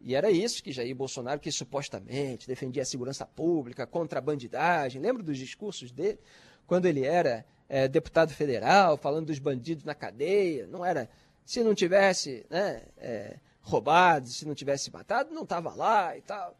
E 0.00 0.14
era 0.14 0.30
isso 0.30 0.62
que 0.62 0.72
Jair 0.72 0.94
Bolsonaro, 0.94 1.40
que 1.40 1.50
supostamente 1.50 2.46
defendia 2.46 2.82
a 2.82 2.86
segurança 2.86 3.24
pública, 3.24 3.86
contra 3.86 4.18
a 4.18 4.22
bandidagem. 4.22 5.00
Lembra 5.00 5.22
dos 5.22 5.38
discursos 5.38 5.90
dele? 5.90 6.18
Quando 6.66 6.86
ele 6.86 7.04
era 7.04 7.46
é, 7.68 7.88
deputado 7.88 8.32
federal, 8.32 8.96
falando 8.96 9.26
dos 9.26 9.38
bandidos 9.38 9.84
na 9.84 9.94
cadeia. 9.94 10.66
Não 10.66 10.84
era. 10.84 11.08
Se 11.44 11.62
não 11.62 11.74
tivesse 11.74 12.44
né, 12.48 12.82
é, 12.98 13.38
roubado, 13.60 14.28
se 14.28 14.46
não 14.46 14.54
tivesse 14.54 14.92
matado, 14.92 15.34
não 15.34 15.42
estava 15.42 15.74
lá 15.74 16.16
e 16.16 16.22
tal. 16.22 16.56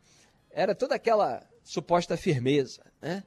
Era 0.50 0.74
toda 0.74 0.94
aquela 0.94 1.42
suposta 1.62 2.16
firmeza. 2.16 2.82
Né? 3.00 3.22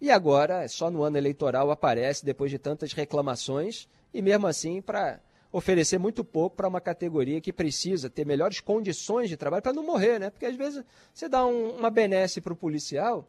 E 0.00 0.10
agora, 0.10 0.66
só 0.68 0.90
no 0.90 1.02
ano 1.02 1.16
eleitoral 1.16 1.70
aparece, 1.70 2.24
depois 2.24 2.50
de 2.50 2.58
tantas 2.58 2.92
reclamações, 2.92 3.88
e 4.12 4.20
mesmo 4.20 4.46
assim, 4.46 4.80
para 4.80 5.20
oferecer 5.56 5.98
muito 5.98 6.24
pouco 6.24 6.56
para 6.56 6.66
uma 6.66 6.80
categoria 6.80 7.40
que 7.40 7.52
precisa 7.52 8.10
ter 8.10 8.26
melhores 8.26 8.58
condições 8.58 9.28
de 9.28 9.36
trabalho 9.36 9.62
para 9.62 9.72
não 9.72 9.84
morrer, 9.84 10.18
né? 10.18 10.28
Porque 10.28 10.46
às 10.46 10.56
vezes 10.56 10.82
você 11.12 11.28
dá 11.28 11.46
um, 11.46 11.76
uma 11.76 11.90
benesse 11.90 12.40
para 12.40 12.52
o 12.52 12.56
policial 12.56 13.24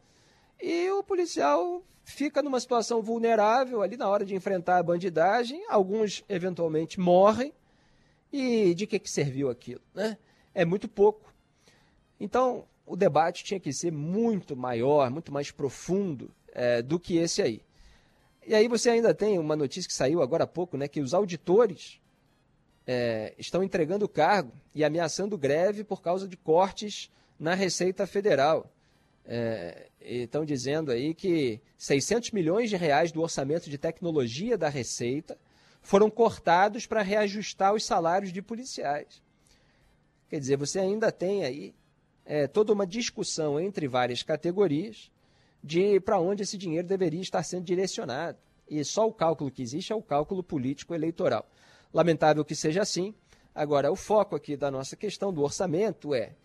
e 0.59 0.89
o 0.89 1.03
policial 1.03 1.83
fica 2.03 2.41
numa 2.41 2.59
situação 2.59 2.99
vulnerável 2.99 3.83
ali 3.83 3.95
na 3.95 4.09
hora 4.09 4.25
de 4.25 4.33
enfrentar 4.33 4.79
a 4.79 4.83
bandidagem, 4.83 5.63
alguns 5.69 6.23
eventualmente 6.27 6.99
morrem. 6.99 7.53
E 8.33 8.73
de 8.73 8.87
que, 8.87 8.97
que 8.97 9.09
serviu 9.09 9.47
aquilo? 9.47 9.81
Né? 9.93 10.17
É 10.51 10.65
muito 10.65 10.87
pouco. 10.87 11.31
Então, 12.19 12.65
o 12.87 12.95
debate 12.95 13.43
tinha 13.43 13.59
que 13.59 13.71
ser 13.71 13.91
muito 13.91 14.55
maior, 14.55 15.11
muito 15.11 15.31
mais 15.31 15.51
profundo 15.51 16.31
é, 16.51 16.81
do 16.81 16.99
que 16.99 17.17
esse 17.17 17.43
aí. 17.43 17.61
E 18.47 18.55
aí 18.55 18.67
você 18.67 18.89
ainda 18.89 19.13
tem 19.13 19.37
uma 19.37 19.55
notícia 19.55 19.87
que 19.87 19.93
saiu 19.93 20.23
agora 20.23 20.43
há 20.43 20.47
pouco, 20.47 20.75
né, 20.75 20.87
que 20.87 20.99
os 20.99 21.13
auditores 21.13 22.01
é, 22.87 23.33
estão 23.37 23.63
entregando 23.63 24.07
cargo 24.07 24.51
e 24.73 24.83
ameaçando 24.83 25.37
greve 25.37 25.83
por 25.83 26.01
causa 26.01 26.27
de 26.27 26.37
cortes 26.37 27.09
na 27.39 27.53
Receita 27.53 28.05
Federal. 28.05 28.71
É, 29.27 29.87
estão 29.99 30.45
dizendo 30.45 30.91
aí 30.91 31.13
que 31.13 31.59
600 31.77 32.31
milhões 32.31 32.69
de 32.69 32.75
reais 32.75 33.11
do 33.11 33.21
orçamento 33.21 33.69
de 33.69 33.77
tecnologia 33.77 34.57
da 34.57 34.69
Receita 34.69 35.37
foram 35.81 36.09
cortados 36.09 36.85
para 36.85 37.01
reajustar 37.01 37.73
os 37.73 37.83
salários 37.83 38.31
de 38.31 38.41
policiais. 38.41 39.21
Quer 40.29 40.39
dizer, 40.39 40.57
você 40.57 40.79
ainda 40.79 41.11
tem 41.11 41.43
aí 41.43 41.73
é, 42.25 42.47
toda 42.47 42.73
uma 42.73 42.85
discussão 42.85 43.59
entre 43.59 43.87
várias 43.87 44.23
categorias 44.23 45.11
de 45.63 45.99
para 45.99 46.19
onde 46.19 46.43
esse 46.43 46.57
dinheiro 46.57 46.87
deveria 46.87 47.21
estar 47.21 47.41
sendo 47.43 47.63
direcionado. 47.63 48.37
E 48.67 48.83
só 48.83 49.07
o 49.07 49.13
cálculo 49.13 49.51
que 49.51 49.61
existe 49.61 49.91
é 49.93 49.95
o 49.95 50.01
cálculo 50.01 50.43
político 50.43 50.93
eleitoral. 50.93 51.47
Lamentável 51.95 52.43
que 52.43 52.53
seja 52.53 52.81
assim. 52.81 53.15
Agora, 53.53 53.89
o 53.89 53.95
foco 53.95 54.35
aqui 54.35 54.57
da 54.57 54.69
nossa 54.69 54.97
questão 54.97 55.31
do 55.31 55.41
orçamento 55.41 56.13
é 56.13 56.35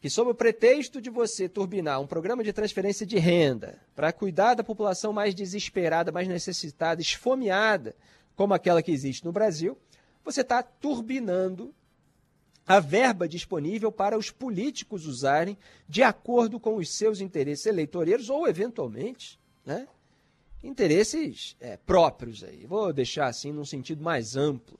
que, 0.00 0.08
sob 0.08 0.30
o 0.30 0.34
pretexto 0.36 1.00
de 1.00 1.10
você 1.10 1.48
turbinar 1.48 2.00
um 2.00 2.06
programa 2.06 2.44
de 2.44 2.52
transferência 2.52 3.04
de 3.04 3.18
renda 3.18 3.80
para 3.92 4.12
cuidar 4.12 4.54
da 4.54 4.62
população 4.62 5.12
mais 5.12 5.34
desesperada, 5.34 6.12
mais 6.12 6.28
necessitada, 6.28 7.00
esfomeada, 7.00 7.96
como 8.36 8.54
aquela 8.54 8.80
que 8.84 8.92
existe 8.92 9.24
no 9.24 9.32
Brasil, 9.32 9.76
você 10.24 10.42
está 10.42 10.62
turbinando 10.62 11.74
a 12.64 12.78
verba 12.78 13.26
disponível 13.26 13.90
para 13.90 14.16
os 14.16 14.30
políticos 14.30 15.08
usarem 15.08 15.58
de 15.88 16.04
acordo 16.04 16.60
com 16.60 16.76
os 16.76 16.88
seus 16.88 17.20
interesses 17.20 17.66
eleitoreiros 17.66 18.30
ou, 18.30 18.46
eventualmente, 18.46 19.40
né, 19.66 19.88
interesses 20.62 21.56
é, 21.60 21.76
próprios. 21.76 22.44
Aí. 22.44 22.66
Vou 22.66 22.92
deixar 22.92 23.26
assim 23.26 23.52
num 23.52 23.64
sentido 23.64 24.02
mais 24.02 24.36
amplo, 24.36 24.78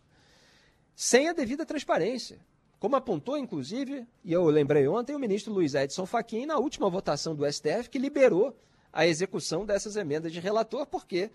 sem 0.95 1.29
a 1.29 1.33
devida 1.33 1.67
transparência. 1.67 2.39
Como 2.79 2.97
apontou, 2.97 3.39
inclusive, 3.39 4.07
e 4.25 4.33
eu 4.33 4.45
lembrei 4.47 4.89
ontem, 4.89 5.15
o 5.15 5.19
ministro 5.19 5.53
Luiz 5.53 5.75
Edson 5.75 6.05
Fachin 6.05 6.47
na 6.47 6.59
última 6.59 6.91
votação 6.91 7.35
do 7.35 7.51
STF, 7.51 7.89
que 7.89 7.99
liberou 7.99 8.57
a 8.93 9.07
execução 9.07 9.65
dessas 9.65 9.95
emendas 9.97 10.33
de 10.33 10.41
relator, 10.41 10.85
porque 10.87 11.31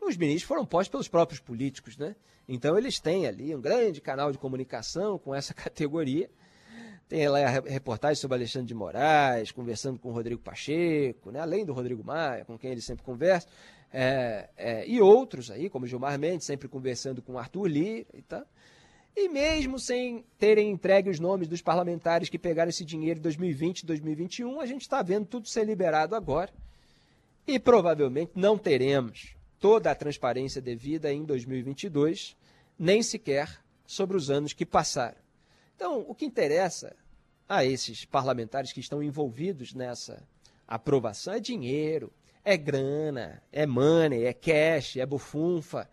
os 0.00 0.16
ministros 0.16 0.44
foram 0.44 0.64
postos 0.64 0.88
pelos 0.88 1.08
próprios 1.08 1.40
políticos, 1.40 1.96
né? 1.96 2.14
Então 2.48 2.76
eles 2.78 2.98
têm 2.98 3.26
ali 3.26 3.54
um 3.54 3.60
grande 3.60 4.00
canal 4.00 4.32
de 4.32 4.38
comunicação 4.38 5.18
com 5.18 5.34
essa 5.34 5.52
categoria. 5.54 6.30
Tem 7.08 7.28
lá 7.28 7.40
a 7.40 7.48
reportagem 7.48 8.20
sobre 8.20 8.36
Alexandre 8.36 8.68
de 8.68 8.74
Moraes, 8.74 9.52
conversando 9.52 9.98
com 9.98 10.08
o 10.08 10.12
Rodrigo 10.12 10.40
Pacheco, 10.40 11.30
né? 11.30 11.40
além 11.40 11.64
do 11.64 11.72
Rodrigo 11.72 12.02
Maia, 12.02 12.44
com 12.44 12.56
quem 12.56 12.70
ele 12.70 12.80
sempre 12.80 13.04
conversa, 13.04 13.48
é, 13.92 14.48
é, 14.56 14.88
e 14.88 15.00
outros 15.00 15.50
aí, 15.50 15.68
como 15.68 15.86
Gilmar 15.86 16.18
Mendes, 16.18 16.46
sempre 16.46 16.66
conversando 16.66 17.20
com 17.20 17.38
Arthur 17.38 17.66
Lira 17.66 18.06
e 18.14 18.22
tal. 18.22 18.46
E 19.14 19.28
mesmo 19.28 19.78
sem 19.78 20.24
terem 20.38 20.70
entregue 20.70 21.10
os 21.10 21.20
nomes 21.20 21.46
dos 21.46 21.60
parlamentares 21.60 22.30
que 22.30 22.38
pegaram 22.38 22.70
esse 22.70 22.84
dinheiro 22.84 23.18
em 23.18 23.22
2020 23.22 23.80
e 23.80 23.86
2021, 23.86 24.60
a 24.60 24.66
gente 24.66 24.82
está 24.82 25.02
vendo 25.02 25.26
tudo 25.26 25.46
ser 25.46 25.64
liberado 25.64 26.16
agora. 26.16 26.50
E 27.46 27.58
provavelmente 27.58 28.32
não 28.34 28.56
teremos 28.56 29.36
toda 29.60 29.90
a 29.90 29.94
transparência 29.94 30.62
devida 30.62 31.12
em 31.12 31.24
2022, 31.24 32.34
nem 32.78 33.02
sequer 33.02 33.60
sobre 33.86 34.16
os 34.16 34.30
anos 34.30 34.54
que 34.54 34.64
passaram. 34.64 35.20
Então, 35.76 36.04
o 36.08 36.14
que 36.14 36.24
interessa 36.24 36.96
a 37.46 37.64
esses 37.64 38.06
parlamentares 38.06 38.72
que 38.72 38.80
estão 38.80 39.02
envolvidos 39.02 39.74
nessa 39.74 40.22
aprovação 40.66 41.34
é 41.34 41.40
dinheiro, 41.40 42.10
é 42.44 42.56
grana, 42.56 43.42
é 43.52 43.66
money, 43.66 44.24
é 44.24 44.32
cash, 44.32 44.96
é 44.96 45.06
bufunfa. 45.06 45.88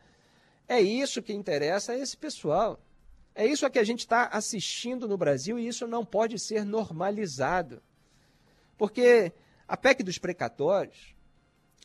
É 0.67 0.81
isso 0.81 1.21
que 1.21 1.33
interessa 1.33 1.93
a 1.93 1.97
esse 1.97 2.17
pessoal. 2.17 2.79
É 3.35 3.45
isso 3.45 3.65
a 3.65 3.69
que 3.69 3.79
a 3.79 3.83
gente 3.83 3.99
está 3.99 4.25
assistindo 4.27 5.07
no 5.07 5.17
Brasil 5.17 5.57
e 5.57 5.67
isso 5.67 5.87
não 5.87 6.05
pode 6.05 6.37
ser 6.39 6.65
normalizado. 6.65 7.81
Porque 8.77 9.31
a 9.67 9.77
PEC 9.77 10.03
dos 10.03 10.17
precatórios 10.17 11.15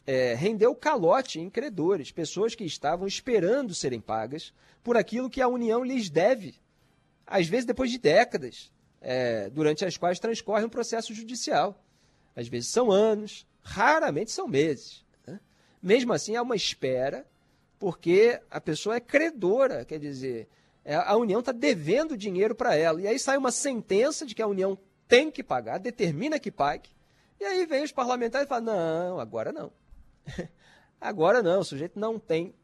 é, 0.06 0.34
rendeu 0.34 0.74
calote 0.74 1.40
em 1.40 1.50
credores, 1.50 2.10
pessoas 2.10 2.54
que 2.54 2.64
estavam 2.64 3.06
esperando 3.06 3.74
serem 3.74 4.00
pagas 4.00 4.52
por 4.82 4.96
aquilo 4.96 5.30
que 5.30 5.40
a 5.40 5.48
União 5.48 5.82
lhes 5.82 6.10
deve, 6.10 6.54
às 7.26 7.46
vezes 7.46 7.64
depois 7.64 7.90
de 7.90 7.98
décadas, 7.98 8.70
é, 9.00 9.48
durante 9.50 9.84
as 9.84 9.96
quais 9.96 10.18
transcorre 10.18 10.64
um 10.64 10.68
processo 10.68 11.14
judicial. 11.14 11.82
Às 12.36 12.48
vezes 12.48 12.70
são 12.70 12.90
anos, 12.90 13.46
raramente 13.64 14.30
são 14.30 14.46
meses. 14.46 15.04
Né? 15.26 15.40
Mesmo 15.82 16.12
assim, 16.12 16.36
há 16.36 16.42
uma 16.42 16.54
espera, 16.54 17.26
porque 17.78 18.40
a 18.50 18.60
pessoa 18.60 18.96
é 18.96 19.00
credora, 19.00 19.84
quer 19.84 19.98
dizer, 19.98 20.48
é, 20.84 20.94
a 20.94 21.16
União 21.16 21.40
está 21.40 21.50
devendo 21.50 22.16
dinheiro 22.16 22.54
para 22.54 22.76
ela. 22.76 23.00
E 23.00 23.08
aí 23.08 23.18
sai 23.18 23.38
uma 23.38 23.50
sentença 23.50 24.26
de 24.26 24.34
que 24.34 24.42
a 24.42 24.46
União 24.46 24.78
tem 25.08 25.30
que 25.30 25.42
pagar, 25.42 25.78
determina 25.78 26.38
que 26.38 26.50
pague. 26.50 26.90
E 27.40 27.44
aí 27.44 27.66
vem 27.66 27.82
os 27.82 27.92
parlamentares 27.92 28.46
e 28.46 28.48
falam: 28.48 28.64
não, 28.64 29.18
agora 29.18 29.52
não. 29.52 29.72
agora 31.00 31.42
não, 31.42 31.60
o 31.60 31.64
sujeito 31.64 31.98
não 31.98 32.18
tem. 32.18 32.54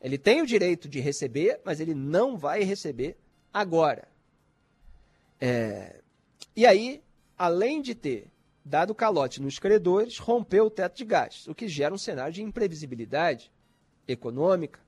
Ele 0.00 0.16
tem 0.16 0.40
o 0.40 0.46
direito 0.46 0.88
de 0.88 0.98
receber, 0.98 1.60
mas 1.62 1.78
ele 1.78 1.94
não 1.94 2.36
vai 2.36 2.62
receber 2.62 3.18
agora. 3.52 4.08
É, 5.38 6.00
e 6.56 6.66
aí, 6.66 7.02
além 7.36 7.82
de 7.82 7.94
ter 7.94 8.26
dado 8.70 8.94
calote 8.94 9.42
nos 9.42 9.58
credores, 9.58 10.18
rompeu 10.18 10.66
o 10.66 10.70
teto 10.70 10.96
de 10.96 11.04
gastos, 11.04 11.48
o 11.48 11.54
que 11.54 11.66
gera 11.66 11.92
um 11.92 11.98
cenário 11.98 12.32
de 12.32 12.40
imprevisibilidade 12.40 13.50
econômica, 14.06 14.78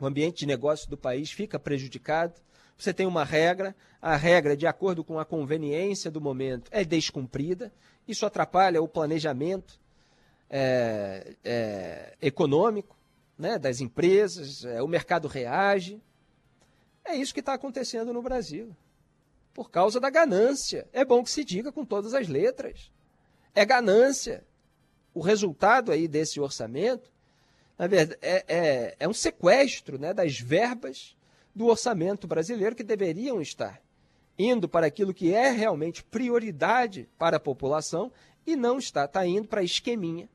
o 0.00 0.04
ambiente 0.04 0.40
de 0.40 0.46
negócio 0.46 0.90
do 0.90 0.96
país 0.96 1.30
fica 1.30 1.56
prejudicado. 1.56 2.34
Você 2.76 2.92
tem 2.92 3.06
uma 3.06 3.22
regra, 3.22 3.76
a 4.02 4.16
regra, 4.16 4.56
de 4.56 4.66
acordo 4.66 5.04
com 5.04 5.20
a 5.20 5.24
conveniência 5.24 6.10
do 6.10 6.20
momento, 6.20 6.68
é 6.72 6.84
descumprida. 6.84 7.72
Isso 8.08 8.26
atrapalha 8.26 8.82
o 8.82 8.88
planejamento 8.88 9.78
é, 10.48 11.36
é, 11.44 12.16
econômico 12.20 12.96
né, 13.38 13.56
das 13.56 13.80
empresas, 13.80 14.64
é, 14.64 14.82
o 14.82 14.88
mercado 14.88 15.28
reage. 15.28 16.02
É 17.04 17.14
isso 17.14 17.32
que 17.32 17.40
está 17.40 17.54
acontecendo 17.54 18.12
no 18.12 18.20
Brasil. 18.20 18.74
Por 19.52 19.70
causa 19.70 19.98
da 20.00 20.10
ganância. 20.10 20.88
É 20.92 21.04
bom 21.04 21.22
que 21.22 21.30
se 21.30 21.44
diga 21.44 21.72
com 21.72 21.84
todas 21.84 22.14
as 22.14 22.28
letras. 22.28 22.90
É 23.54 23.64
ganância. 23.64 24.44
O 25.12 25.20
resultado 25.20 25.90
aí 25.90 26.06
desse 26.06 26.40
orçamento 26.40 27.10
na 27.80 27.86
verdade, 27.86 28.18
é, 28.20 28.44
é, 28.46 28.96
é 29.00 29.08
um 29.08 29.12
sequestro 29.14 29.98
né, 29.98 30.12
das 30.12 30.38
verbas 30.38 31.16
do 31.54 31.64
orçamento 31.64 32.26
brasileiro 32.26 32.76
que 32.76 32.82
deveriam 32.82 33.40
estar 33.40 33.80
indo 34.38 34.68
para 34.68 34.86
aquilo 34.86 35.14
que 35.14 35.32
é 35.32 35.48
realmente 35.48 36.04
prioridade 36.04 37.08
para 37.16 37.38
a 37.38 37.40
população 37.40 38.12
e 38.46 38.54
não 38.54 38.78
está, 38.78 39.06
está 39.06 39.26
indo 39.26 39.48
para 39.48 39.62
esqueminha, 39.62 40.28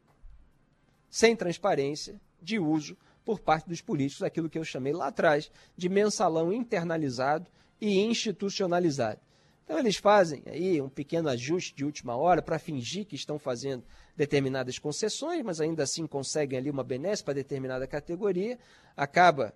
sem 1.07 1.35
transparência 1.35 2.19
de 2.41 2.57
uso 2.57 2.97
por 3.23 3.39
parte 3.39 3.69
dos 3.69 3.79
políticos, 3.79 4.23
aquilo 4.23 4.49
que 4.49 4.57
eu 4.57 4.65
chamei 4.65 4.91
lá 4.91 5.09
atrás 5.09 5.51
de 5.77 5.87
mensalão 5.87 6.51
internalizado 6.51 7.45
e 7.79 7.99
institucionalizado. 7.99 9.19
Então 9.63 9.79
eles 9.79 9.97
fazem 9.97 10.43
aí 10.45 10.79
um 10.79 10.87
pequeno 10.87 11.27
ajuste 11.27 11.75
de 11.75 11.83
última 11.83 12.15
hora 12.15 12.41
para 12.41 12.59
fingir 12.59 13.05
que 13.05 13.15
estão 13.15 13.39
fazendo 13.39 13.83
determinadas 14.15 14.77
concessões, 14.77 15.43
mas 15.43 15.59
ainda 15.59 15.83
assim 15.83 16.05
conseguem 16.05 16.59
ali 16.59 16.69
uma 16.69 16.83
benesse 16.83 17.23
para 17.23 17.33
determinada 17.33 17.87
categoria, 17.87 18.59
acaba 18.95 19.53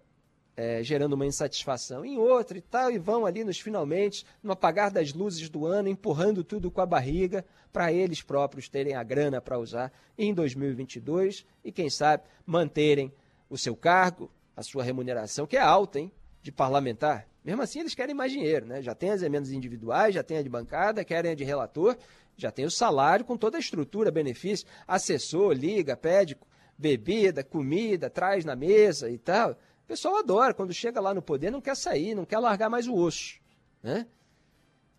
é, 0.60 0.84
gerando 0.84 1.14
uma 1.14 1.26
insatisfação 1.26 2.04
em 2.04 2.18
outra 2.18 2.58
e 2.58 2.62
tal, 2.62 2.92
e 2.92 2.98
vão 2.98 3.26
ali 3.26 3.46
nos 3.46 3.60
finalmente, 3.60 4.26
no 4.44 4.52
apagar 4.52 4.92
das 4.92 5.14
luzes 5.14 5.48
do 5.48 5.66
ano, 5.66 5.88
empurrando 5.88 6.44
tudo 6.44 6.70
com 6.70 6.82
a 6.82 6.86
barriga 6.86 7.46
para 7.72 7.94
eles 7.94 8.22
próprios 8.22 8.68
terem 8.68 8.96
a 8.96 9.02
grana 9.02 9.40
para 9.40 9.58
usar 9.58 9.90
em 10.18 10.34
2022 10.34 11.46
e, 11.64 11.72
quem 11.72 11.90
sabe, 11.90 12.24
manterem 12.46 13.14
o 13.50 13.58
seu 13.58 13.74
cargo, 13.74 14.30
a 14.54 14.62
sua 14.62 14.84
remuneração, 14.84 15.48
que 15.48 15.56
é 15.56 15.62
alta, 15.62 16.00
hein, 16.00 16.12
de 16.42 16.52
parlamentar. 16.52 17.28
Mesmo 17.44 17.62
assim, 17.62 17.80
eles 17.80 17.96
querem 17.96 18.16
mais 18.16 18.32
dinheiro, 18.32 18.66
né? 18.66 18.82
Já 18.82 18.94
tem 18.94 19.12
as 19.12 19.22
emendas 19.22 19.52
individuais, 19.52 20.14
já 20.14 20.24
tem 20.24 20.38
a 20.38 20.44
de 20.44 20.50
bancada, 20.50 21.04
querem 21.04 21.32
a 21.32 21.36
de 21.36 21.44
relator, 21.44 21.98
já 22.36 22.52
tem 22.52 22.66
o 22.66 22.72
salário 22.72 23.26
com 23.26 23.38
toda 23.38 23.58
a 23.58 23.60
estrutura, 23.60 24.12
benefício, 24.12 24.68
assessor, 24.88 25.54
liga, 25.54 25.96
pede 25.98 26.38
bebida, 26.80 27.44
comida, 27.44 28.10
traz 28.10 28.46
na 28.46 28.56
mesa 28.56 29.10
e 29.10 29.18
tal. 29.18 29.52
O 29.52 29.88
pessoal 29.88 30.16
adora, 30.16 30.54
quando 30.54 30.74
chega 30.74 31.02
lá 31.02 31.14
no 31.14 31.22
poder, 31.22 31.52
não 31.52 31.60
quer 31.60 31.76
sair, 31.76 32.16
não 32.16 32.24
quer 32.24 32.40
largar 32.40 32.70
mais 32.70 32.88
o 32.88 32.96
osso, 32.96 33.38
né? 33.84 34.08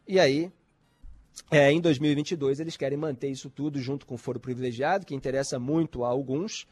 E 0.07 0.20
aí, 0.20 0.53
é, 1.50 1.72
em 1.72 1.81
2022, 1.81 2.61
eles 2.61 2.76
querem 2.76 2.98
manter 2.98 3.31
isso 3.31 3.48
tudo 3.48 3.79
junto 3.81 4.05
com 4.05 4.14
o 4.14 4.18
foro 4.18 4.38
privilegiado, 4.38 5.07
que 5.07 5.14
interessa 5.14 5.59
muito 5.59 6.05
a 6.05 6.09
alguns, 6.09 6.66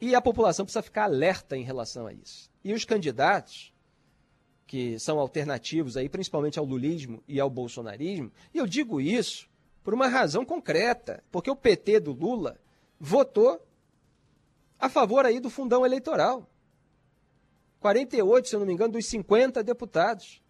e 0.00 0.14
a 0.14 0.22
população 0.22 0.64
precisa 0.64 0.82
ficar 0.82 1.04
alerta 1.04 1.56
em 1.56 1.62
relação 1.62 2.06
a 2.06 2.12
isso. 2.12 2.50
E 2.64 2.72
os 2.72 2.84
candidatos, 2.84 3.74
que 4.66 4.98
são 4.98 5.18
alternativos 5.18 5.96
aí, 5.96 6.08
principalmente 6.08 6.58
ao 6.58 6.64
lulismo 6.64 7.22
e 7.28 7.38
ao 7.38 7.48
bolsonarismo, 7.48 8.32
e 8.52 8.58
eu 8.58 8.66
digo 8.66 9.00
isso 9.00 9.48
por 9.84 9.94
uma 9.94 10.08
razão 10.08 10.44
concreta, 10.44 11.22
porque 11.30 11.50
o 11.50 11.54
PT 11.54 12.00
do 12.00 12.12
Lula 12.12 12.58
votou 12.98 13.64
a 14.78 14.88
favor 14.88 15.24
aí 15.24 15.38
do 15.38 15.48
fundão 15.48 15.86
eleitoral. 15.86 16.48
48, 17.80 18.48
se 18.48 18.56
eu 18.56 18.60
não 18.60 18.66
me 18.66 18.72
engano, 18.72 18.94
dos 18.94 19.06
50 19.06 19.62
deputados. 19.62 20.42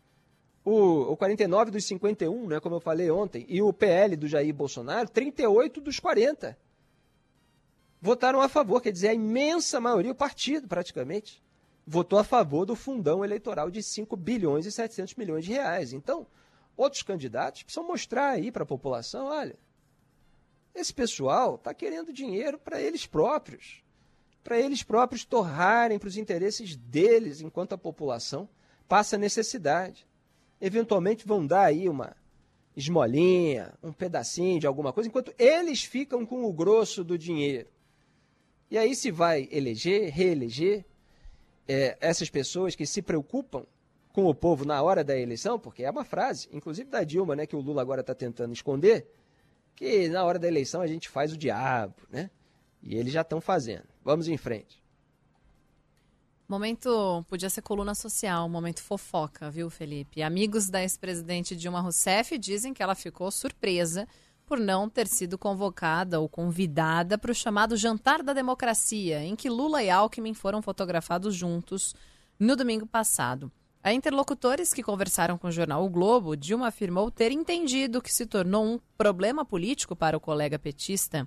O, 0.65 1.13
o 1.13 1.17
49 1.17 1.71
dos 1.71 1.85
51, 1.85 2.49
né, 2.49 2.61
como 2.61 2.77
eu 2.77 2.81
falei 2.81 3.11
ontem, 3.11 3.45
e 3.49 3.63
o 3.63 3.73
PL 3.73 4.17
do 4.17 4.27
Jair 4.27 4.53
Bolsonaro, 4.53 5.09
38 5.09 5.81
dos 5.81 6.01
40. 6.01 6.59
Votaram 8.01 8.41
a 8.41 8.49
favor, 8.49 8.81
quer 8.81 8.91
dizer, 8.91 9.09
a 9.09 9.15
imensa 9.15 9.79
maioria, 9.79 10.11
o 10.11 10.15
partido 10.15 10.67
praticamente, 10.67 11.43
votou 11.87 12.19
a 12.19 12.25
favor 12.25 12.67
do 12.67 12.75
fundão 12.75 13.25
eleitoral 13.25 13.71
de 13.71 13.83
5 13.83 14.17
bilhões 14.17 14.67
e 14.67 14.73
700 14.73 15.15
milhões 15.15 15.45
de 15.45 15.53
reais. 15.53 15.93
Então, 15.93 16.27
outros 16.77 17.03
candidatos 17.03 17.63
precisam 17.63 17.87
mostrar 17.87 18.31
aí 18.31 18.51
para 18.51 18.65
a 18.65 18.67
população, 18.67 19.27
olha, 19.27 19.57
esse 20.75 20.93
pessoal 20.93 21.55
está 21.55 21.73
querendo 21.73 22.13
dinheiro 22.13 22.59
para 22.59 22.81
eles 22.81 23.07
próprios, 23.07 23.83
para 24.43 24.59
eles 24.59 24.83
próprios 24.83 25.25
torrarem 25.25 25.99
para 25.99 26.09
os 26.09 26.17
interesses 26.17 26.77
deles, 26.77 27.41
enquanto 27.41 27.73
a 27.73 27.79
população 27.79 28.49
passa 28.89 29.17
necessidade. 29.17 30.07
Eventualmente 30.61 31.27
vão 31.27 31.47
dar 31.47 31.65
aí 31.65 31.89
uma 31.89 32.15
esmolinha, 32.77 33.73
um 33.83 33.93
pedacinho 33.93 34.61
de 34.61 34.67
alguma 34.67 34.93
coisa, 34.93 35.09
enquanto 35.09 35.33
eles 35.39 35.83
ficam 35.83 36.27
com 36.27 36.45
o 36.45 36.53
grosso 36.53 37.03
do 37.03 37.17
dinheiro. 37.17 37.69
E 38.71 38.77
aí 38.77 38.95
se 38.95 39.11
vai 39.11 39.49
eleger, 39.51 40.13
reeleger, 40.13 40.85
é, 41.69 41.97
essas 42.01 42.31
pessoas 42.31 42.75
que 42.75 42.87
se 42.87 43.03
preocupam 43.03 43.65
com 44.13 44.27
o 44.27 44.35
povo 44.35 44.65
na 44.65 44.81
hora 44.83 45.05
da 45.05 45.17
eleição, 45.17 45.59
porque 45.59 45.83
é 45.83 45.91
uma 45.91 46.05
frase, 46.05 46.49
inclusive 46.53 46.89
da 46.89 47.05
Dilma, 47.05 47.37
né, 47.37 47.47
que 47.47 47.55
o 47.55 47.61
Lula 47.61 47.83
agora 47.83 48.01
está 48.01 48.15
tentando 48.15 48.53
esconder, 48.53 49.07
que 49.75 50.09
na 50.09 50.25
hora 50.25 50.39
da 50.39 50.49
eleição 50.49 50.81
a 50.81 50.87
gente 50.87 51.09
faz 51.09 51.33
o 51.33 51.37
diabo, 51.37 51.95
né? 52.11 52.31
E 52.83 52.97
eles 52.97 53.13
já 53.13 53.21
estão 53.21 53.41
fazendo. 53.41 53.85
Vamos 54.03 54.27
em 54.27 54.39
frente. 54.39 54.83
Momento 56.49 57.25
podia 57.29 57.51
ser 57.51 57.61
coluna 57.61 57.95
social, 57.95 58.49
momento 58.49 58.81
fofoca, 58.81 59.51
viu, 59.51 59.69
Felipe? 59.69 60.23
Amigos 60.23 60.71
da 60.71 60.81
ex-presidente 60.81 61.57
Dilma 61.57 61.81
Rousseff 61.81 62.39
dizem 62.39 62.73
que 62.73 62.83
ela 62.83 62.95
ficou 62.95 63.31
surpresa 63.31 64.09
por 64.47 64.61
não 64.61 64.89
ter 64.89 65.09
sido 65.09 65.37
convocada 65.37 66.21
ou 66.21 66.29
convidada 66.29 67.19
para 67.19 67.33
o 67.33 67.35
chamado 67.35 67.77
Jantar 67.77 68.23
da 68.23 68.33
Democracia, 68.33 69.23
em 69.25 69.35
que 69.35 69.51
Lula 69.51 69.83
e 69.83 69.91
Alckmin 69.91 70.35
foram 70.35 70.63
fotografados 70.63 71.35
juntos 71.35 71.95
no 72.39 72.55
domingo 72.55 72.87
passado. 72.87 73.51
A 73.83 73.93
interlocutores 73.93 74.73
que 74.73 74.83
conversaram 74.83 75.37
com 75.37 75.49
o 75.49 75.53
jornal 75.53 75.85
O 75.85 75.89
Globo, 75.89 76.37
Dilma 76.37 76.69
afirmou 76.69 77.11
ter 77.11 77.33
entendido 77.33 78.01
que 78.01 78.13
se 78.13 78.25
tornou 78.25 78.65
um 78.65 78.81
problema 78.97 79.45
político 79.45 79.97
para 79.97 80.17
o 80.17 80.21
colega 80.21 80.59
petista. 80.59 81.27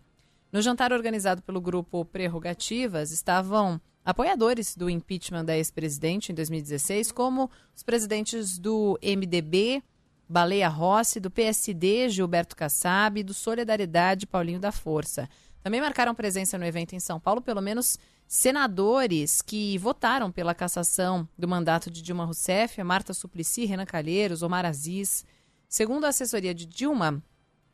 No 0.52 0.62
jantar 0.62 0.92
organizado 0.94 1.42
pelo 1.42 1.62
grupo 1.62 2.06
Prerrogativas, 2.06 3.12
estavam 3.12 3.80
apoiadores 4.04 4.76
do 4.76 4.90
impeachment 4.90 5.46
da 5.46 5.56
ex-presidente 5.56 6.32
em 6.32 6.36
2016, 6.36 7.12
como 7.12 7.50
os 7.76 7.84
presidentes 7.84 8.58
do 8.58 8.98
MDB, 9.04 9.84
Baleia 10.30 10.70
Rossi, 10.70 11.20
do 11.20 11.32
PSD, 11.32 12.08
Gilberto 12.08 12.56
Kassab, 12.56 13.24
do 13.24 13.34
Solidariedade, 13.34 14.28
Paulinho 14.28 14.60
da 14.60 14.72
Força. 14.72 15.28
Também 15.64 15.82
marcaram 15.82 16.14
presença 16.14 16.56
no 16.56 16.66
evento 16.66 16.94
em 16.94 17.00
São 17.00 17.20
Paulo, 17.20 17.42
pelo 17.42 17.62
menos 17.62 17.98
senadores 18.28 19.42
que 19.42 19.76
votaram 19.80 20.32
pela 20.32 20.54
cassação 20.54 21.28
do 21.36 21.48
mandato 21.48 21.90
de 21.90 22.04
Dilma 22.04 22.26
Rousseff, 22.26 22.82
Marta 22.84 23.12
Suplicy, 23.12 23.66
Renan 23.66 23.86
Calheiros, 23.86 24.44
Omar 24.44 24.68
Aziz. 24.68 25.26
Segundo 25.68 26.06
a 26.06 26.10
assessoria 26.10 26.54
de 26.54 26.68
Dilma, 26.68 27.24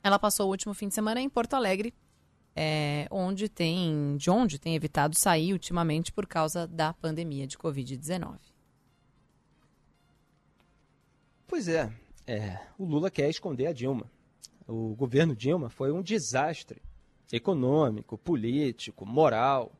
ela 0.01 0.17
passou 0.17 0.47
o 0.47 0.51
último 0.51 0.73
fim 0.73 0.87
de 0.87 0.93
semana 0.93 1.19
em 1.19 1.27
Porto 1.29 1.55
Alegre, 1.55 1.93
é, 2.55 3.05
onde 3.11 3.49
tem, 3.49 4.15
de 4.15 4.29
onde 4.29 4.57
tem 4.57 4.75
evitado 4.75 5.13
sair 5.13 5.51
ultimamente 5.51 6.09
por 6.09 6.25
causa 6.25 6.65
da 6.65 6.93
pandemia 6.93 7.45
de 7.45 7.57
Covid-19. 7.57 8.37
Pois 11.45 11.67
é, 11.67 11.91
é, 12.27 12.59
o 12.77 12.85
Lula 12.85 13.11
quer 13.11 13.29
esconder 13.29 13.67
a 13.67 13.73
Dilma. 13.73 14.09
O 14.67 14.95
governo 14.95 15.35
Dilma 15.35 15.69
foi 15.69 15.91
um 15.91 16.01
desastre 16.01 16.81
econômico, 17.31 18.17
político, 18.17 19.05
moral. 19.05 19.71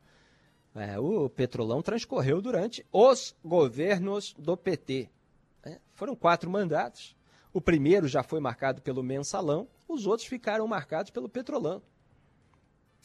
É, 0.74 0.98
o 0.98 1.28
petrolão 1.28 1.82
transcorreu 1.82 2.40
durante 2.40 2.86
os 2.92 3.34
governos 3.44 4.34
do 4.38 4.56
PT. 4.56 5.08
É, 5.64 5.80
foram 5.94 6.14
quatro 6.14 6.50
mandatos. 6.50 7.16
O 7.52 7.60
primeiro 7.60 8.06
já 8.06 8.22
foi 8.22 8.38
marcado 8.38 8.82
pelo 8.82 9.02
mensalão, 9.02 9.66
os 9.88 10.06
outros 10.06 10.28
ficaram 10.28 10.66
marcados 10.68 11.10
pelo 11.10 11.28
petrolão. 11.28 11.82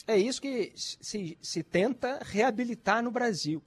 É 0.05 0.17
isso 0.17 0.41
que 0.41 0.73
se, 0.75 1.37
se 1.41 1.63
tenta 1.63 2.19
reabilitar 2.21 3.01
no 3.01 3.11
Brasil. 3.11 3.63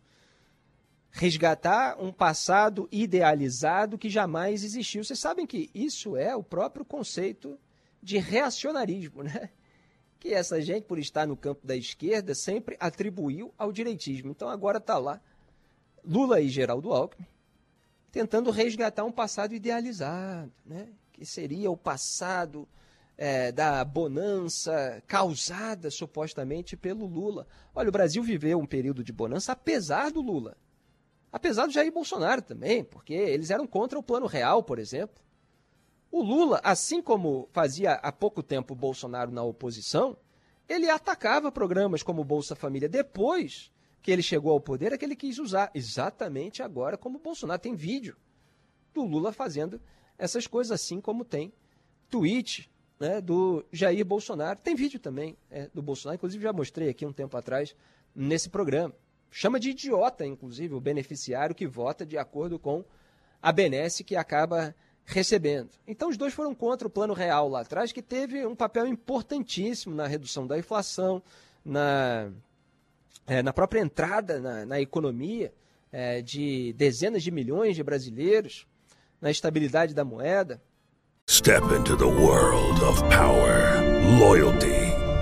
Resgatar 1.17 1.97
um 2.03 2.13
passado 2.13 2.89
idealizado 2.91 3.97
que 3.97 4.11
jamais 4.11 4.65
existiu. 4.65 5.05
Vocês 5.05 5.21
sabem 5.21 5.47
que 5.47 5.71
isso 5.73 6.17
é 6.17 6.35
o 6.35 6.43
próprio 6.43 6.85
conceito 6.85 7.57
de 8.03 8.19
reacionarismo, 8.19 9.23
né? 9.23 9.51
Que 10.19 10.35
essa 10.35 10.61
gente, 10.61 10.85
por 10.85 10.99
estar 10.99 11.25
no 11.27 11.37
campo 11.37 11.65
da 11.65 11.77
esquerda, 11.77 12.35
sempre 12.35 12.77
atribuiu 12.81 13.55
ao 13.57 13.71
direitismo. 13.71 14.31
Então 14.33 14.49
agora 14.49 14.79
está 14.79 14.99
lá 14.99 15.21
Lula 16.05 16.41
e 16.41 16.49
Geraldo 16.49 16.93
Alckmin 16.93 17.27
tentando 18.11 18.53
resgatar 18.53 19.05
um 19.05 19.11
passado 19.11 19.55
idealizado, 19.55 20.53
né? 20.65 20.89
Que 21.13 21.25
seria 21.27 21.69
o 21.71 21.77
passado 21.77 22.69
é, 23.17 23.53
da 23.53 23.85
bonança 23.85 25.03
causada 25.07 25.91
supostamente 25.91 26.77
pelo 26.77 27.07
Lula. 27.07 27.47
Olha, 27.75 27.89
o 27.89 27.93
Brasil 27.93 28.23
viveu 28.23 28.59
um 28.59 28.67
período 28.67 29.03
de 29.03 29.13
bonança 29.13 29.53
apesar 29.53 30.11
do 30.11 30.21
Lula. 30.21 30.57
Apesar 31.35 31.67
do 31.67 31.73
Jair 31.73 31.91
Bolsonaro 31.91 32.41
também, 32.41 32.85
porque 32.85 33.13
eles 33.13 33.51
eram 33.51 33.67
contra 33.67 33.99
o 33.99 34.03
Plano 34.05 34.25
Real, 34.25 34.63
por 34.63 34.79
exemplo. 34.79 35.21
O 36.09 36.23
Lula, 36.23 36.61
assim 36.63 37.03
como 37.03 37.49
fazia 37.51 37.95
há 37.95 38.13
pouco 38.13 38.41
tempo 38.41 38.73
o 38.73 38.77
Bolsonaro 38.77 39.33
na 39.33 39.43
oposição, 39.43 40.17
ele 40.69 40.89
atacava 40.89 41.51
programas 41.51 42.05
como 42.05 42.23
Bolsa 42.23 42.55
Família. 42.55 42.89
Depois 42.89 43.73
que 44.01 44.13
ele 44.13 44.23
chegou 44.23 44.53
ao 44.53 44.61
poder, 44.61 44.93
é 44.93 44.97
que 44.97 45.05
ele 45.05 45.17
quis 45.17 45.41
usar. 45.41 45.73
Exatamente 45.75 46.63
agora, 46.63 46.97
como 46.97 47.19
Bolsonaro. 47.19 47.61
Tem 47.61 47.75
vídeo 47.75 48.17
do 48.95 49.03
Lula 49.03 49.33
fazendo 49.33 49.81
essas 50.17 50.47
coisas, 50.47 50.71
assim 50.71 51.01
como 51.01 51.25
tem 51.25 51.53
tweet 52.09 52.71
né, 53.01 53.21
do 53.21 53.65
Jair 53.73 54.05
Bolsonaro. 54.05 54.61
Tem 54.61 54.77
vídeo 54.77 55.01
também 55.01 55.37
é, 55.51 55.69
do 55.75 55.83
Bolsonaro, 55.83 56.15
inclusive 56.15 56.45
já 56.45 56.53
mostrei 56.53 56.91
aqui 56.91 57.05
um 57.05 57.13
tempo 57.13 57.37
atrás 57.37 57.75
nesse 58.15 58.49
programa. 58.49 58.95
Chama 59.37 59.59
de 59.59 59.71
idiota, 59.71 60.25
inclusive, 60.25 60.77
o 60.77 60.81
beneficiário 60.81 61.57
que 61.57 61.67
vota 61.67 62.07
de 62.07 62.17
acordo 62.17 62.57
com 62.57 62.85
a 63.43 63.51
benesse 63.51 64.05
que 64.05 64.15
acaba 64.15 64.73
recebendo. 65.05 65.71
Então, 65.89 66.09
os 66.09 66.17
dois 66.17 66.33
foram 66.33 66.55
contra 66.55 66.87
o 66.87 66.91
Plano 66.91 67.13
Real 67.13 67.49
lá 67.49 67.63
atrás, 67.63 67.91
que 67.91 68.01
teve 68.01 68.47
um 68.47 68.55
papel 68.55 68.87
importantíssimo 68.87 69.93
na 69.93 70.07
redução 70.07 70.47
da 70.47 70.57
inflação, 70.57 71.21
na, 71.65 72.31
é, 73.27 73.43
na 73.43 73.53
própria 73.53 73.81
entrada 73.81 74.39
na, 74.39 74.65
na 74.65 74.81
economia 74.81 75.53
é, 75.91 76.23
de 76.23 76.73
dezenas 76.75 77.21
de 77.21 77.33
milhões 77.33 77.75
de 77.75 77.83
brasileiros, 77.83 78.69
na 79.21 79.33
estabilidade 79.33 79.95
da 79.95 80.05
moeda. 80.05 80.63
Step 81.29 81.65
into 81.77 81.97
the 81.97 82.05
world 82.05 82.81
of 82.85 83.03
power, 83.09 83.83
loyalty, 84.21 84.84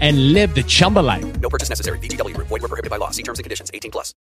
and 0.00 0.32
live 0.32 0.54
the 0.54 0.62
Chumba 0.62 1.00
life. 1.00 1.26
No 1.40 1.48
purchase 1.48 1.68
necessary. 1.68 1.98
VGW. 1.98 2.36
Void 2.36 2.62
were 2.62 2.68
prohibited 2.68 2.90
by 2.90 2.98
law. 2.98 3.10
See 3.10 3.22
terms 3.22 3.38
and 3.38 3.44
conditions. 3.44 3.70
18 3.72 3.90
plus. 3.90 4.14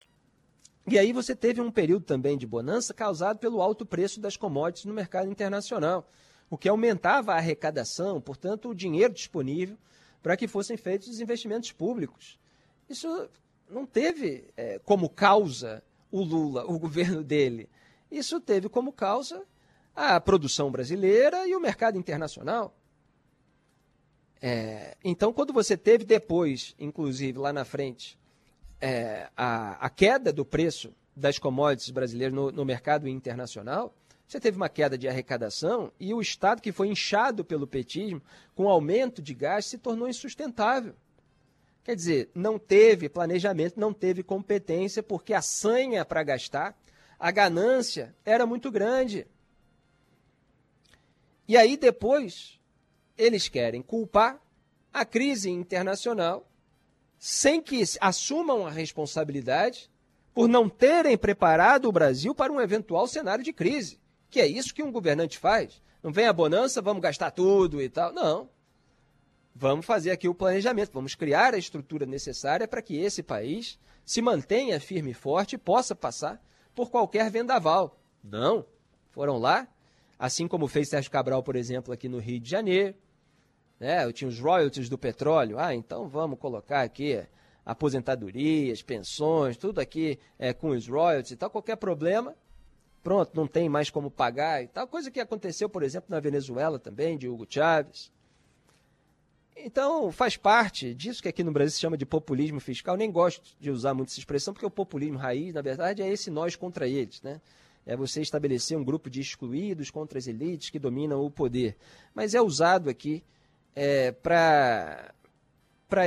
E 0.89 0.99
aí 0.99 1.13
você 1.13 1.35
teve 1.35 1.61
um 1.61 1.71
período 1.71 2.05
também 2.05 2.39
de 2.39 2.47
bonança 2.47 2.95
causado 2.95 3.39
pelo 3.41 3.61
alto 3.61 3.85
preço 3.85 4.21
das 4.21 4.37
commodities 4.37 4.85
no 4.85 4.95
mercado 4.95 5.29
internacional, 5.29 6.09
o 6.49 6.57
que 6.57 6.69
aumentava 6.69 7.33
a 7.33 7.37
arrecadação, 7.39 8.21
portanto, 8.21 8.69
o 8.69 8.75
dinheiro 8.75 9.13
disponível 9.13 9.77
para 10.23 10.37
que 10.37 10.47
fossem 10.47 10.77
feitos 10.77 11.09
os 11.09 11.21
investimentos 11.21 11.73
públicos. 11.73 12.39
Isso 12.89 13.29
não 13.69 13.85
teve 13.85 14.49
é, 14.57 14.79
como 14.79 15.09
causa 15.09 15.83
o 16.09 16.23
Lula, 16.23 16.65
o 16.71 16.79
governo 16.79 17.25
dele, 17.25 17.69
isso 18.11 18.41
teve 18.41 18.69
como 18.69 18.93
causa 18.93 19.43
a 19.95 20.21
produção 20.21 20.71
brasileira 20.71 21.49
e 21.49 21.57
o 21.57 21.61
mercado 21.61 21.99
internacional. 21.99 22.77
É, 24.41 24.97
então, 25.03 25.33
quando 25.33 25.53
você 25.53 25.77
teve 25.77 26.05
depois, 26.05 26.75
inclusive 26.79 27.39
lá 27.39 27.53
na 27.53 27.65
frente, 27.65 28.19
é, 28.81 29.29
a, 29.37 29.87
a, 29.87 29.91
queda 29.91 30.33
do 30.33 30.45
preço 30.45 30.93
das 31.15 31.39
commodities 31.39 31.91
brasileiras 31.91 32.35
no, 32.35 32.53
no 32.53 32.65
mercado 32.65 33.09
internacional, 33.09 33.95
você 34.29 34.39
teve 34.41 34.57
uma 34.57 34.69
queda 34.69 34.99
de 34.99 35.09
arrecadação 35.09 35.91
e 35.99 36.13
o 36.13 36.21
Estado 36.21 36.61
que 36.61 36.73
foi 36.73 36.89
inchado 36.89 37.45
pelo 37.45 37.67
petismo 37.67 38.21
com 38.55 38.69
aumento 38.69 39.23
de 39.23 39.33
gás 39.33 39.67
se 39.67 39.79
tornou 39.79 40.09
insustentável. 40.09 40.95
Quer 41.85 41.95
dizer, 41.95 42.31
não 42.35 42.59
teve 42.59 43.09
planejamento, 43.09 43.79
não 43.79 43.93
teve 43.93 44.23
competência, 44.25 45.03
porque 45.03 45.33
a 45.33 45.41
sanha 45.41 46.05
para 46.05 46.25
gastar 46.25 46.77
a 47.19 47.31
ganância 47.31 48.15
era 48.25 48.47
muito 48.47 48.71
grande. 48.71 49.27
E 51.49 51.57
aí 51.57 51.77
depois 51.77 52.56
eles 53.17 53.49
querem 53.49 53.83
culpar 53.83 54.41
a 54.93 55.05
crise 55.05 55.51
internacional 55.51 56.49
sem 57.19 57.61
que 57.61 57.83
assumam 58.01 58.67
a 58.67 58.71
responsabilidade 58.71 59.91
por 60.35 60.49
não 60.49 60.69
terem 60.69 61.17
preparado 61.17 61.87
o 61.87 61.93
Brasil 61.93 62.35
para 62.35 62.53
um 62.53 62.61
eventual 62.61 63.07
cenário 63.07 63.43
de 63.43 63.53
crise. 63.53 63.99
Que 64.29 64.41
é 64.41 64.47
isso 64.47 64.75
que 64.75 64.83
um 64.83 64.93
governante 64.93 65.39
faz. 65.39 65.81
Não 66.03 66.13
vem 66.13 66.27
a 66.27 66.33
bonança, 66.33 66.83
vamos 66.83 67.03
gastar 67.03 67.31
tudo 67.31 67.81
e 67.81 67.89
tal. 67.89 68.13
Não. 68.13 68.49
Vamos 69.55 69.87
fazer 69.87 70.11
aqui 70.11 70.29
o 70.29 70.35
planejamento, 70.35 70.93
vamos 70.93 71.15
criar 71.15 71.55
a 71.55 71.59
estrutura 71.59 72.05
necessária 72.05 72.69
para 72.69 72.83
que 72.83 72.97
esse 72.99 73.23
país 73.23 73.79
se 74.05 74.21
mantenha 74.21 74.79
firme 74.79 75.13
e 75.13 75.15
forte 75.15 75.55
e 75.55 75.59
possa 75.59 75.95
passar 75.95 76.41
por 76.75 76.91
qualquer 76.91 77.31
vendaval. 77.31 77.99
Não. 78.23 78.67
Foram 79.11 79.39
lá, 79.39 79.67
assim 80.19 80.47
como 80.47 80.69
fez 80.69 80.91
Sérgio 80.91 81.11
Cabral, 81.11 81.43
por 81.43 81.57
exemplo, 81.57 81.93
aqui 81.93 82.07
no 82.07 82.19
Rio 82.19 82.39
de 82.39 82.51
Janeiro. 82.51 82.95
Né? 83.79 84.05
Eu 84.05 84.13
tinha 84.13 84.29
os 84.29 84.39
royalties 84.41 84.89
do 84.89 84.99
petróleo. 84.99 85.59
Ah, 85.59 85.75
então 85.75 86.09
vamos 86.09 86.39
colocar 86.39 86.83
aqui 86.83 87.23
aposentadorias, 87.65 88.83
pensões, 88.83 89.57
tudo 89.57 89.81
aqui 89.81 90.19
é, 90.39 90.53
com 90.53 90.69
os 90.69 90.87
royalties 90.87 91.33
e 91.33 91.37
tal. 91.37 91.51
Qualquer 91.51 91.77
problema, 91.77 92.35
pronto, 93.03 93.33
não 93.35 93.47
tem 93.47 93.69
mais 93.69 93.91
como 93.91 94.11
pagar 94.11 94.63
e 94.63 94.69
tal. 94.69 94.87
Coisa 94.87 95.11
que 95.11 95.21
aconteceu, 95.21 95.69
por 95.69 95.83
exemplo, 95.83 96.09
na 96.11 96.21
Venezuela 96.21 96.79
também, 96.79 97.19
de 97.19 97.29
Hugo 97.29 97.47
Chávez. 97.49 98.13
Então, 99.59 100.13
faz 100.13 100.37
parte 100.37 100.95
disso 100.95 101.23
que 101.23 101.29
aqui 101.29 101.43
no 101.43 101.51
Brasil 101.51 101.73
se 101.73 101.81
chama 101.81 101.97
de 101.97 102.07
populismo 102.07 102.61
fiscal. 102.61 102.97
Nem 102.97 103.11
gosto 103.11 103.57
de 103.59 103.71
usar 103.71 103.95
muito 103.95 104.11
essa 104.11 104.21
expressão, 104.21 104.53
porque 104.55 104.67
o 104.67 104.71
populismo 104.71 105.19
raiz, 105.19 105.55
na 105.55 105.63
verdade, 105.63 106.03
é 106.03 106.09
esse 106.09 106.31
nós 106.31 106.55
contra 106.55 106.87
eles, 106.87 107.23
né? 107.23 107.41
É 107.85 107.97
você 107.97 108.21
estabelecer 108.21 108.77
um 108.77 108.85
grupo 108.85 109.09
de 109.09 109.21
excluídos 109.21 109.91
contra 109.91 110.19
as 110.19 110.27
elites 110.27 110.71
que 110.71 110.79
dominam 110.79 111.25
o 111.25 111.31
poder. 111.31 111.77
Mas 112.15 112.35
é 112.35 112.41
usado 112.41 112.91
aqui 112.91 113.25
é, 113.77 114.11
para 114.11 115.13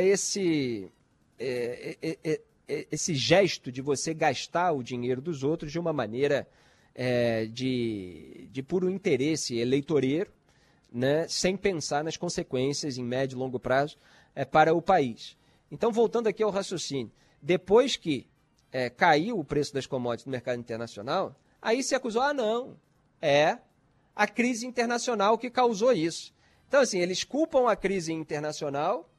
esse, 0.01 0.91
é, 1.37 1.95
é, 2.01 2.17
é, 2.23 2.41
é, 2.67 2.87
esse 2.91 3.13
gesto 3.13 3.71
de 3.71 3.79
você 3.79 4.11
gastar 4.11 4.71
o 4.71 4.81
dinheiro 4.81 5.21
dos 5.21 5.43
outros 5.43 5.71
de 5.71 5.77
uma 5.77 5.93
maneira 5.93 6.47
é, 6.95 7.45
de, 7.45 8.49
de 8.51 8.63
puro 8.63 8.89
interesse 8.89 9.57
eleitoreiro, 9.57 10.31
né, 10.91 11.27
sem 11.27 11.55
pensar 11.55 12.03
nas 12.03 12.17
consequências 12.17 12.97
em 12.97 13.03
médio 13.03 13.35
e 13.35 13.39
longo 13.39 13.59
prazo 13.59 13.95
para 14.49 14.73
o 14.73 14.81
país. 14.81 15.37
Então, 15.71 15.91
voltando 15.91 16.25
aqui 16.25 16.41
ao 16.41 16.49
raciocínio, 16.49 17.11
depois 17.39 17.95
que 17.95 18.25
é, 18.71 18.89
caiu 18.89 19.37
o 19.37 19.43
preço 19.43 19.71
das 19.71 19.85
commodities 19.85 20.25
no 20.25 20.31
mercado 20.31 20.59
internacional, 20.59 21.35
aí 21.61 21.83
se 21.83 21.93
acusou, 21.93 22.23
ah, 22.23 22.33
não, 22.33 22.75
é 23.21 23.59
a 24.15 24.27
crise 24.27 24.65
internacional 24.65 25.37
que 25.37 25.49
causou 25.51 25.93
isso. 25.93 26.33
Então, 26.69 26.81
assim, 26.81 26.99
eles 26.99 27.23
culpam 27.23 27.67
a 27.67 27.75
crise 27.75 28.13
internacional 28.13 29.09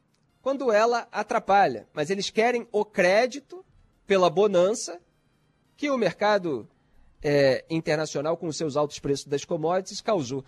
quando 0.40 0.70
ela 0.70 1.08
atrapalha, 1.10 1.88
mas 1.92 2.08
eles 2.08 2.30
querem 2.30 2.66
o 2.70 2.84
crédito 2.84 3.64
pela 4.06 4.30
bonança 4.30 5.00
que 5.76 5.90
o 5.90 5.98
mercado 5.98 6.68
é, 7.20 7.64
internacional, 7.68 8.36
com 8.36 8.46
os 8.46 8.56
seus 8.56 8.76
altos 8.76 9.00
preços 9.00 9.26
das 9.26 9.44
commodities, 9.44 10.00
causou. 10.00 10.44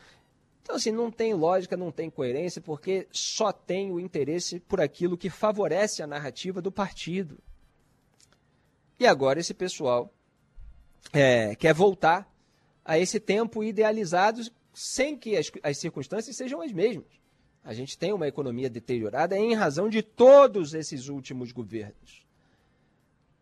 Então, 0.63 0.77
assim, 0.77 0.93
não 0.93 1.11
tem 1.11 1.35
lógica, 1.35 1.77
não 1.77 1.91
tem 1.91 2.09
coerência, 2.09 2.63
porque 2.63 3.09
só 3.11 3.51
tem 3.51 3.91
o 3.91 3.99
interesse 3.99 4.61
por 4.61 4.81
aquilo 4.81 5.19
que 5.19 5.29
favorece 5.29 6.05
a 6.05 6.07
narrativa 6.07 6.63
do 6.63 6.71
partido. 6.71 7.37
E 8.97 9.09
agora 9.09 9.41
esse 9.41 9.53
pessoal 9.53 10.15
é, 11.13 11.57
quer 11.57 11.75
voltar 11.75 12.33
a 12.85 12.97
esse 12.97 13.19
tempo 13.19 13.65
idealizado 13.65 14.41
sem 14.73 15.17
que 15.17 15.37
as, 15.37 15.51
as 15.63 15.79
circunstâncias 15.79 16.37
sejam 16.37 16.61
as 16.61 16.73
mesmas. 16.73 17.21
A 17.65 17.73
gente 17.73 17.97
tem 17.97 18.13
uma 18.13 18.27
economia 18.27 18.69
deteriorada 18.69 19.39
em 19.39 19.55
razão 19.55 19.89
de 19.89 20.03
todos 20.03 20.75
esses 20.75 21.09
últimos 21.09 21.53
governos. 21.53 22.27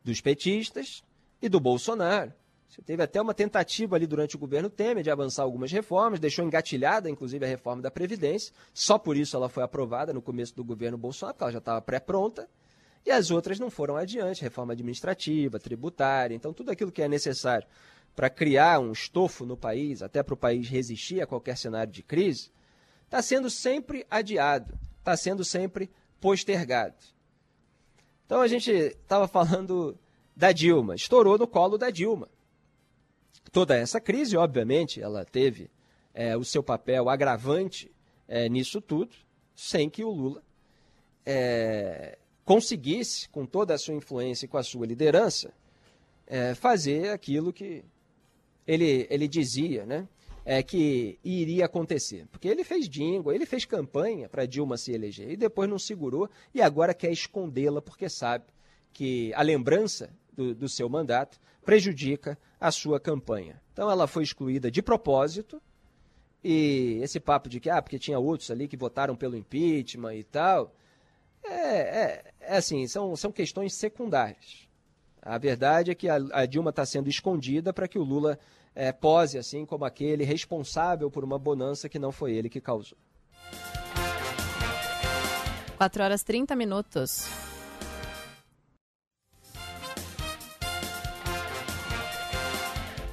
Dos 0.05 0.21
petistas 0.21 1.03
e 1.41 1.49
do 1.49 1.59
Bolsonaro. 1.59 2.33
Você 2.69 2.83
teve 2.83 3.03
até 3.03 3.21
uma 3.21 3.35
tentativa 3.35 3.97
ali 3.97 4.07
durante 4.07 4.37
o 4.37 4.39
governo 4.39 4.71
Temer 4.71 5.03
de 5.03 5.11
avançar 5.11 5.43
algumas 5.43 5.73
reformas, 5.73 6.21
deixou 6.21 6.45
engatilhada, 6.45 7.11
inclusive, 7.11 7.45
a 7.45 7.49
reforma 7.49 7.83
da 7.83 7.91
Previdência. 7.91 8.53
Só 8.73 8.97
por 8.97 9.17
isso 9.17 9.37
ela 9.37 9.49
foi 9.49 9.65
aprovada 9.65 10.13
no 10.13 10.23
começo 10.23 10.55
do 10.55 10.63
governo 10.63 10.97
Bolsonaro, 10.97 11.35
porque 11.35 11.45
ela 11.45 11.53
já 11.53 11.59
estava 11.59 11.81
pré-pronta. 11.81 12.49
E 13.05 13.11
as 13.11 13.31
outras 13.31 13.59
não 13.59 13.71
foram 13.71 13.97
adiante, 13.97 14.43
reforma 14.43 14.75
administrativa, 14.75 15.59
tributária. 15.59 16.35
Então, 16.35 16.53
tudo 16.53 16.71
aquilo 16.71 16.93
que 16.93 17.03
é 17.03 17.09
necessário 17.09 17.67
para 18.15 18.29
criar 18.29 18.81
um 18.81 18.93
estofo 18.93 19.47
no 19.47 19.57
país, 19.57 20.03
até 20.03 20.23
para 20.23 20.35
o 20.35 20.37
país 20.37 20.69
resistir 20.69 21.21
a 21.21 21.27
qualquer 21.27 21.57
cenário 21.57 21.93
de 21.93 22.03
crise, 22.03 22.51
está 23.05 23.23
sendo 23.23 23.49
sempre 23.49 24.07
adiado, 24.11 24.79
está 24.99 25.17
sendo 25.17 25.45
sempre 25.45 25.91
postergado. 26.21 26.97
Então, 28.27 28.41
a 28.41 28.49
gente 28.49 28.71
estava 28.71 29.27
falando 29.27 29.99
da 30.37 30.53
Dilma, 30.53 30.95
estourou 30.95 31.39
no 31.39 31.47
colo 31.47 31.77
da 31.77 31.91
Dilma 31.91 32.29
toda 33.51 33.77
essa 33.77 34.01
crise, 34.01 34.37
obviamente, 34.37 35.01
ela 35.01 35.25
teve 35.25 35.71
é, 36.15 36.37
o 36.37 36.45
seu 36.45 36.63
papel 36.63 37.09
agravante 37.09 37.91
é, 38.29 38.49
nisso 38.49 38.81
tudo, 38.81 39.15
sem 39.55 39.91
que 39.91 40.05
o 40.05 40.11
Lula 40.11 40.43
é, 41.27 42.19
conseguisse, 42.45 43.29
com 43.29 43.45
toda 43.45 43.75
a 43.75 43.79
sua 43.79 43.95
influência 43.95 44.47
e 44.47 44.49
com 44.49 44.57
a 44.57 44.63
sua 44.63 44.87
liderança, 44.87 45.53
é, 46.27 46.55
fazer 46.55 47.11
aquilo 47.11 47.53
que 47.53 47.85
ele, 48.71 49.07
ele 49.11 49.27
dizia, 49.27 49.85
né? 49.85 50.09
É, 50.45 50.63
que 50.63 51.19
iria 51.23 51.67
acontecer. 51.67 52.27
Porque 52.31 52.49
ele 52.49 52.65
fez 52.65 52.89
dingo, 52.89 53.31
ele 53.31 53.45
fez 53.45 53.65
campanha 53.65 54.29
para 54.29 54.47
Dilma 54.47 54.77
se 54.77 54.91
eleger 54.91 55.31
e 55.31 55.37
depois 55.37 55.69
não 55.69 55.79
segurou 55.79 56.31
e 56.55 56.63
agora 56.63 56.95
quer 56.95 57.13
escondê-la 57.13 57.83
porque 57.83 58.09
sabe 58.09 58.45
que 58.93 59.35
a 59.35 59.43
lembrança 59.43 60.11
do, 60.33 60.55
do 60.55 60.69
seu 60.69 60.89
mandato 60.89 61.39
prejudica 61.63 62.39
a 62.59 62.71
sua 62.71 62.99
campanha. 62.99 63.61
Então 63.73 63.91
ela 63.91 64.07
foi 64.07 64.23
excluída 64.23 64.71
de 64.71 64.81
propósito 64.81 65.61
e 66.43 67.01
esse 67.03 67.21
papo 67.21 67.49
de 67.49 67.61
que, 67.61 67.69
ah, 67.69 67.83
porque 67.83 67.99
tinha 67.99 68.19
outros 68.19 68.51
ali 68.51 68.67
que 68.67 68.77
votaram 68.77 69.15
pelo 69.15 69.37
impeachment 69.37 70.15
e 70.15 70.25
tal, 70.25 70.75
é, 71.45 71.53
é, 71.53 72.25
é 72.41 72.57
assim, 72.57 72.87
são, 72.89 73.15
são 73.15 73.31
questões 73.31 73.75
secundárias. 73.75 74.71
A 75.23 75.37
verdade 75.37 75.91
é 75.91 75.95
que 75.95 76.09
a, 76.09 76.17
a 76.33 76.47
Dilma 76.47 76.71
está 76.71 76.85
sendo 76.87 77.09
escondida 77.09 77.73
para 77.73 77.87
que 77.87 77.99
o 77.99 78.03
Lula 78.03 78.39
é, 78.75 78.93
pose 78.93 79.39
assim 79.39 79.67
como 79.67 79.85
aquele 79.85 80.25
responsável 80.25 81.11
por 81.11 81.25
uma 81.25 81.39
bonança 81.39 81.89
que 81.89 81.99
não 81.99 82.13
foi 82.13 82.33
ele 82.33 82.49
que 82.49 82.61
causou. 82.61 82.99
4 85.77 86.03
horas 86.03 86.23
30 86.23 86.55
minutos. 86.57 87.27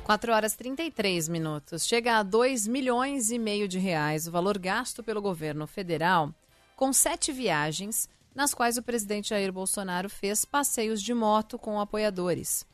4 0.08 0.32
horas 0.32 0.56
33 0.56 1.28
minutos. 1.28 1.86
Chega 1.86 2.17
a 2.17 2.24
2 2.24 2.65
milhões 2.65 3.30
e 3.30 3.38
meio 3.38 3.67
de 3.67 3.78
reais 3.78 4.26
o 4.26 4.32
valor 4.32 4.58
gasto 4.58 5.04
pelo 5.04 5.22
governo 5.22 5.67
federal 5.67 6.34
com 6.78 6.93
sete 6.93 7.32
viagens, 7.32 8.08
nas 8.34 8.54
quais 8.54 8.78
o 8.78 8.84
presidente 8.84 9.30
Jair 9.30 9.52
Bolsonaro 9.52 10.10
fez 10.10 10.46
passeios 10.46 11.02
de 11.02 11.13
moto 11.13 11.58
com 11.58 11.80
apoiadores. 11.80 12.65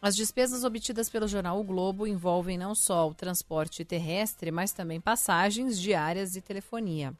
As 0.00 0.14
despesas 0.14 0.62
obtidas 0.62 1.08
pelo 1.08 1.26
jornal 1.26 1.58
O 1.58 1.64
Globo 1.64 2.06
envolvem 2.06 2.56
não 2.56 2.72
só 2.72 3.08
o 3.08 3.14
transporte 3.14 3.84
terrestre, 3.84 4.52
mas 4.52 4.72
também 4.72 5.00
passagens 5.00 5.78
diárias 5.78 6.36
e 6.36 6.40
telefonia. 6.40 7.12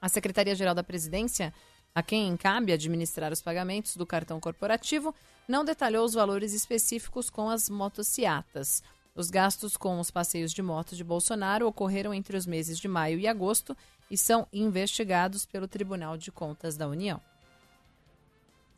A 0.00 0.08
Secretaria-Geral 0.08 0.74
da 0.74 0.82
Presidência, 0.82 1.54
a 1.94 2.02
quem 2.02 2.36
cabe 2.36 2.72
administrar 2.72 3.32
os 3.32 3.40
pagamentos 3.40 3.96
do 3.96 4.04
cartão 4.04 4.40
corporativo, 4.40 5.14
não 5.46 5.64
detalhou 5.64 6.04
os 6.04 6.14
valores 6.14 6.52
específicos 6.52 7.30
com 7.30 7.48
as 7.48 7.70
motociatas. 7.70 8.82
Os 9.14 9.30
gastos 9.30 9.76
com 9.76 10.00
os 10.00 10.10
passeios 10.10 10.52
de 10.52 10.62
moto 10.62 10.96
de 10.96 11.04
Bolsonaro 11.04 11.68
ocorreram 11.68 12.12
entre 12.12 12.36
os 12.36 12.46
meses 12.46 12.78
de 12.78 12.88
maio 12.88 13.18
e 13.20 13.28
agosto 13.28 13.76
e 14.10 14.18
são 14.18 14.46
investigados 14.52 15.46
pelo 15.46 15.68
Tribunal 15.68 16.16
de 16.16 16.32
Contas 16.32 16.76
da 16.76 16.88
União. 16.88 17.20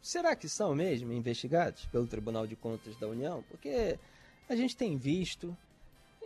Será 0.02 0.34
que 0.34 0.48
são 0.48 0.74
mesmo 0.74 1.12
investigados 1.12 1.86
pelo 1.86 2.06
Tribunal 2.06 2.46
de 2.46 2.56
Contas 2.56 2.96
da 2.96 3.06
União? 3.06 3.44
Porque 3.48 3.98
a 4.48 4.56
gente 4.56 4.76
tem 4.76 4.96
visto 4.96 5.56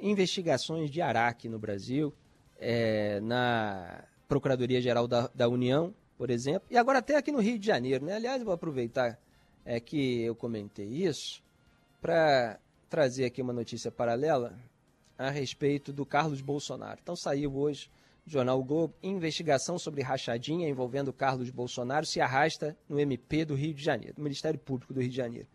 investigações 0.00 0.90
de 0.90 1.02
Araque 1.02 1.48
no 1.48 1.58
Brasil, 1.58 2.12
é, 2.58 3.20
na 3.20 4.04
Procuradoria-Geral 4.28 5.08
da, 5.08 5.28
da, 5.34 5.48
União, 5.48 5.92
por 6.16 6.30
exemplo, 6.30 6.68
e 6.70 6.76
agora 6.76 7.00
até 7.00 7.16
aqui 7.16 7.32
no 7.32 7.40
Rio 7.40 7.58
de 7.58 7.66
Janeiro. 7.66 8.04
Né? 8.04 8.14
Aliás, 8.14 8.42
vou 8.42 8.54
aproveitar 8.54 9.18
é, 9.64 9.80
que 9.80 10.22
eu 10.22 10.34
comentei 10.36 10.86
isso 10.86 11.42
para 12.00 12.60
trazer 12.88 13.24
aqui 13.24 13.42
uma 13.42 13.52
notícia 13.52 13.90
paralela 13.90 14.56
a 15.18 15.30
respeito 15.30 15.92
do 15.92 16.06
Carlos 16.06 16.40
Bolsonaro. 16.40 17.00
Então 17.02 17.16
saiu 17.16 17.56
hoje 17.56 17.90
jornal 18.26 18.62
Globo, 18.62 18.94
investigação 19.02 19.78
sobre 19.78 20.02
rachadinha 20.02 20.68
envolvendo 20.68 21.12
Carlos 21.12 21.50
Bolsonaro 21.50 22.06
se 22.06 22.20
arrasta 22.20 22.76
no 22.88 22.98
MP 22.98 23.44
do 23.44 23.54
Rio 23.54 23.74
de 23.74 23.82
Janeiro, 23.82 24.14
do 24.14 24.22
Ministério 24.22 24.58
Público 24.58 24.94
do 24.94 25.00
Rio 25.00 25.10
de 25.10 25.16
Janeiro. 25.16 25.48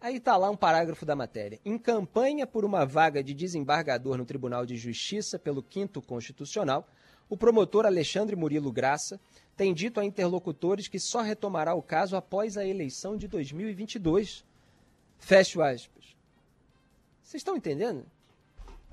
Aí 0.00 0.16
está 0.16 0.36
lá 0.36 0.50
um 0.50 0.56
parágrafo 0.56 1.04
da 1.04 1.14
matéria. 1.14 1.60
Em 1.64 1.78
campanha 1.78 2.46
por 2.46 2.64
uma 2.64 2.86
vaga 2.86 3.22
de 3.22 3.34
desembargador 3.34 4.16
no 4.16 4.24
Tribunal 4.24 4.64
de 4.64 4.76
Justiça 4.76 5.38
pelo 5.38 5.64
5 5.68 6.00
Constitucional, 6.02 6.88
o 7.28 7.36
promotor 7.36 7.86
Alexandre 7.86 8.34
Murilo 8.34 8.72
Graça 8.72 9.20
tem 9.56 9.74
dito 9.74 10.00
a 10.00 10.04
interlocutores 10.04 10.88
que 10.88 10.98
só 10.98 11.20
retomará 11.20 11.74
o 11.74 11.82
caso 11.82 12.16
após 12.16 12.56
a 12.56 12.66
eleição 12.66 13.16
de 13.16 13.28
2022. 13.28 14.44
Fecho 15.18 15.60
aspas. 15.60 16.16
Vocês 17.22 17.40
estão 17.40 17.56
entendendo? 17.56 18.06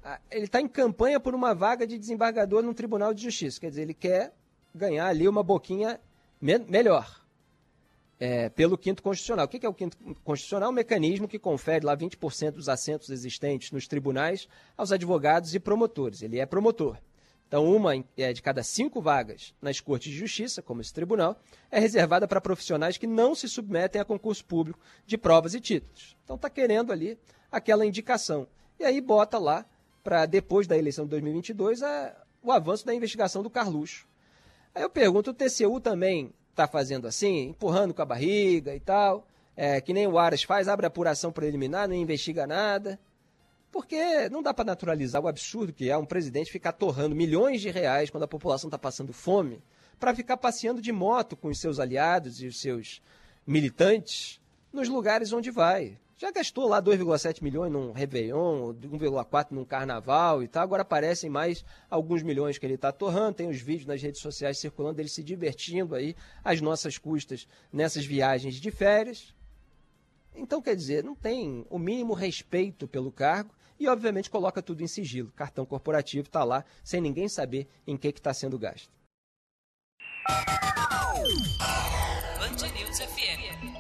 Ah, 0.10 0.22
ele 0.32 0.46
está 0.46 0.62
em 0.62 0.70
campanha 0.70 1.20
por 1.20 1.36
uma 1.36 1.54
vaga 1.54 1.86
de 1.86 1.98
desembargador 1.98 2.64
no 2.64 2.74
Tribunal 2.74 3.14
de 3.14 3.24
Justiça. 3.24 3.60
Quer 3.60 3.72
dizer, 3.72 3.82
ele 3.82 3.94
quer 3.94 4.34
ganhar 4.74 5.06
ali 5.06 5.28
uma 5.28 5.44
boquinha 5.44 6.00
me 6.40 6.58
melhor. 6.60 7.26
É, 8.18 8.48
pelo 8.48 8.78
quinto 8.78 9.04
constitucional. 9.04 9.46
O 9.46 9.50
que 9.50 9.66
é 9.66 9.68
o 9.68 9.74
quinto 9.74 9.98
constitucional? 10.24 10.70
Um 10.70 10.74
mecanismo 10.74 11.28
que 11.28 11.38
confere 11.38 11.86
lá 11.86 11.96
20% 11.96 12.52
dos 12.52 12.70
assentos 12.70 13.10
existentes 13.10 13.70
nos 13.74 13.86
tribunais 13.86 14.48
aos 14.78 14.94
advogados 14.94 15.54
e 15.54 15.60
promotores. 15.60 16.22
Ele 16.22 16.40
é 16.40 16.46
promotor. 16.46 16.98
Então, 17.46 17.66
uma 17.66 17.92
é, 18.16 18.32
de 18.32 18.42
cada 18.42 18.64
cinco 18.64 19.02
vagas 19.02 19.54
nas 19.62 19.82
cortes 19.82 20.14
de 20.14 20.18
justiça, 20.18 20.62
como 20.62 20.80
esse 20.80 20.94
tribunal, 20.94 21.38
é 21.70 21.82
reservada 21.82 22.26
para 22.30 22.40
profissionais 22.40 22.98
que 22.98 23.08
não 23.08 23.36
se 23.36 23.50
submetem 23.50 24.00
a 24.00 24.06
concurso 24.06 24.46
público 24.46 24.80
de 25.06 25.18
provas 25.18 25.54
e 25.54 25.60
títulos. 25.60 26.16
Então, 26.24 26.38
está 26.38 26.50
querendo 26.50 26.94
ali 26.94 27.20
aquela 27.52 27.86
indicação. 27.86 28.48
E 28.80 28.86
aí 28.86 29.02
bota 29.02 29.38
lá, 29.38 29.66
para 30.08 30.26
depois 30.26 30.66
da 30.66 30.78
eleição 30.78 31.04
de 31.04 31.10
2022, 31.12 31.84
a, 31.84 32.16
o 32.42 32.50
avanço 32.50 32.86
da 32.86 32.96
investigação 32.96 33.44
do 33.44 33.50
Carluxo. 33.50 34.08
Aí 34.74 34.82
eu 34.82 34.90
pergunto, 34.90 35.32
o 35.32 35.34
TCU 35.34 35.82
também 35.82 36.32
está 36.50 36.66
fazendo 36.66 37.10
assim, 37.10 37.50
empurrando 37.50 37.94
com 37.94 38.02
a 38.02 38.06
barriga 38.06 38.74
e 38.74 38.80
tal, 38.80 39.28
é, 39.54 39.82
que 39.82 39.92
nem 39.92 40.08
o 40.08 40.18
Aras 40.18 40.44
faz, 40.44 40.70
abre 40.70 40.86
apuração 40.86 41.30
preliminar, 41.30 41.90
não 41.90 41.94
investiga 41.94 42.48
nada. 42.48 42.98
Porque 43.70 44.30
não 44.30 44.42
dá 44.42 44.54
para 44.54 44.64
naturalizar 44.64 45.22
o 45.22 45.28
absurdo 45.28 45.74
que 45.74 45.90
é 45.90 45.98
um 45.98 46.06
presidente 46.06 46.54
ficar 46.54 46.72
torrando 46.72 47.14
milhões 47.14 47.60
de 47.60 47.70
reais 47.70 48.10
quando 48.10 48.24
a 48.24 48.30
população 48.30 48.70
está 48.70 48.78
passando 48.78 49.12
fome, 49.12 49.62
para 50.00 50.16
ficar 50.16 50.38
passeando 50.38 50.82
de 50.82 50.94
moto 50.94 51.36
com 51.36 51.50
os 51.50 51.60
seus 51.60 51.82
aliados 51.82 52.42
e 52.42 52.48
os 52.48 52.62
seus 52.62 53.02
militantes 53.46 54.40
nos 54.72 54.88
lugares 54.88 55.34
onde 55.34 55.52
vai. 55.52 55.98
Já 56.20 56.32
gastou 56.32 56.68
lá 56.68 56.82
2,7 56.82 57.44
milhões 57.44 57.72
num 57.72 57.92
Réveillon, 57.92 58.74
1,4 58.74 59.52
num 59.52 59.64
Carnaval 59.64 60.42
e 60.42 60.48
tal. 60.48 60.64
Agora 60.64 60.82
aparecem 60.82 61.30
mais 61.30 61.64
alguns 61.88 62.24
milhões 62.24 62.58
que 62.58 62.66
ele 62.66 62.74
está 62.74 62.92
torrando. 62.92 63.36
Tem 63.36 63.48
os 63.48 63.62
vídeos 63.62 63.86
nas 63.86 64.02
redes 64.02 64.20
sociais 64.20 64.58
circulando 64.58 64.96
dele 64.96 65.10
se 65.10 65.24
divertindo 65.24 65.94
aí 65.94 66.16
às 66.44 66.60
nossas 66.60 66.98
custas 66.98 67.48
nessas 67.72 68.04
viagens 68.04 68.56
de 68.56 68.72
férias. 68.72 69.36
Então, 70.34 70.60
quer 70.60 70.76
dizer, 70.76 71.04
não 71.04 71.16
tem 71.16 71.64
o 71.70 71.78
mínimo 71.78 72.14
respeito 72.14 72.88
pelo 72.88 73.12
cargo 73.12 73.54
e, 73.80 73.88
obviamente, 73.88 74.28
coloca 74.28 74.60
tudo 74.60 74.82
em 74.82 74.88
sigilo. 74.88 75.32
Cartão 75.36 75.68
corporativo 75.68 76.26
está 76.28 76.44
lá 76.44 76.66
sem 76.84 77.00
ninguém 77.00 77.30
saber 77.30 77.68
em 77.86 77.96
que 77.96 78.08
está 78.08 78.34
sendo 78.34 78.58
gasto. 78.58 78.90
Band 82.40 82.68
News 82.76 83.00
FM. 83.02 83.77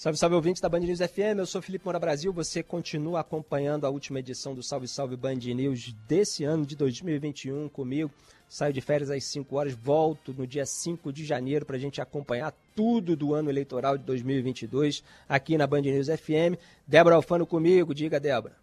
Salve, 0.00 0.16
salve 0.16 0.34
ouvintes 0.34 0.62
da 0.62 0.68
Band 0.70 0.80
News 0.80 0.98
FM, 0.98 1.40
eu 1.40 1.44
sou 1.44 1.60
Felipe 1.60 1.84
Moura 1.84 1.98
Brasil, 1.98 2.32
você 2.32 2.62
continua 2.62 3.20
acompanhando 3.20 3.84
a 3.84 3.90
última 3.90 4.18
edição 4.18 4.54
do 4.54 4.62
Salve 4.62 4.88
Salve 4.88 5.14
Band 5.14 5.34
News 5.34 5.94
desse 6.08 6.42
ano 6.42 6.64
de 6.64 6.74
2021 6.74 7.68
comigo. 7.68 8.10
Saio 8.48 8.72
de 8.72 8.80
férias 8.80 9.10
às 9.10 9.22
5 9.24 9.54
horas, 9.54 9.74
volto 9.74 10.32
no 10.32 10.46
dia 10.46 10.64
5 10.64 11.12
de 11.12 11.22
janeiro 11.22 11.66
para 11.66 11.76
a 11.76 11.78
gente 11.78 12.00
acompanhar 12.00 12.54
tudo 12.74 13.14
do 13.14 13.34
ano 13.34 13.50
eleitoral 13.50 13.98
de 13.98 14.04
2022 14.04 15.04
aqui 15.28 15.58
na 15.58 15.66
Band 15.66 15.82
News 15.82 16.06
FM. 16.06 16.56
Débora 16.86 17.16
Alfano 17.16 17.44
comigo, 17.46 17.94
diga 17.94 18.18
Débora. 18.18 18.56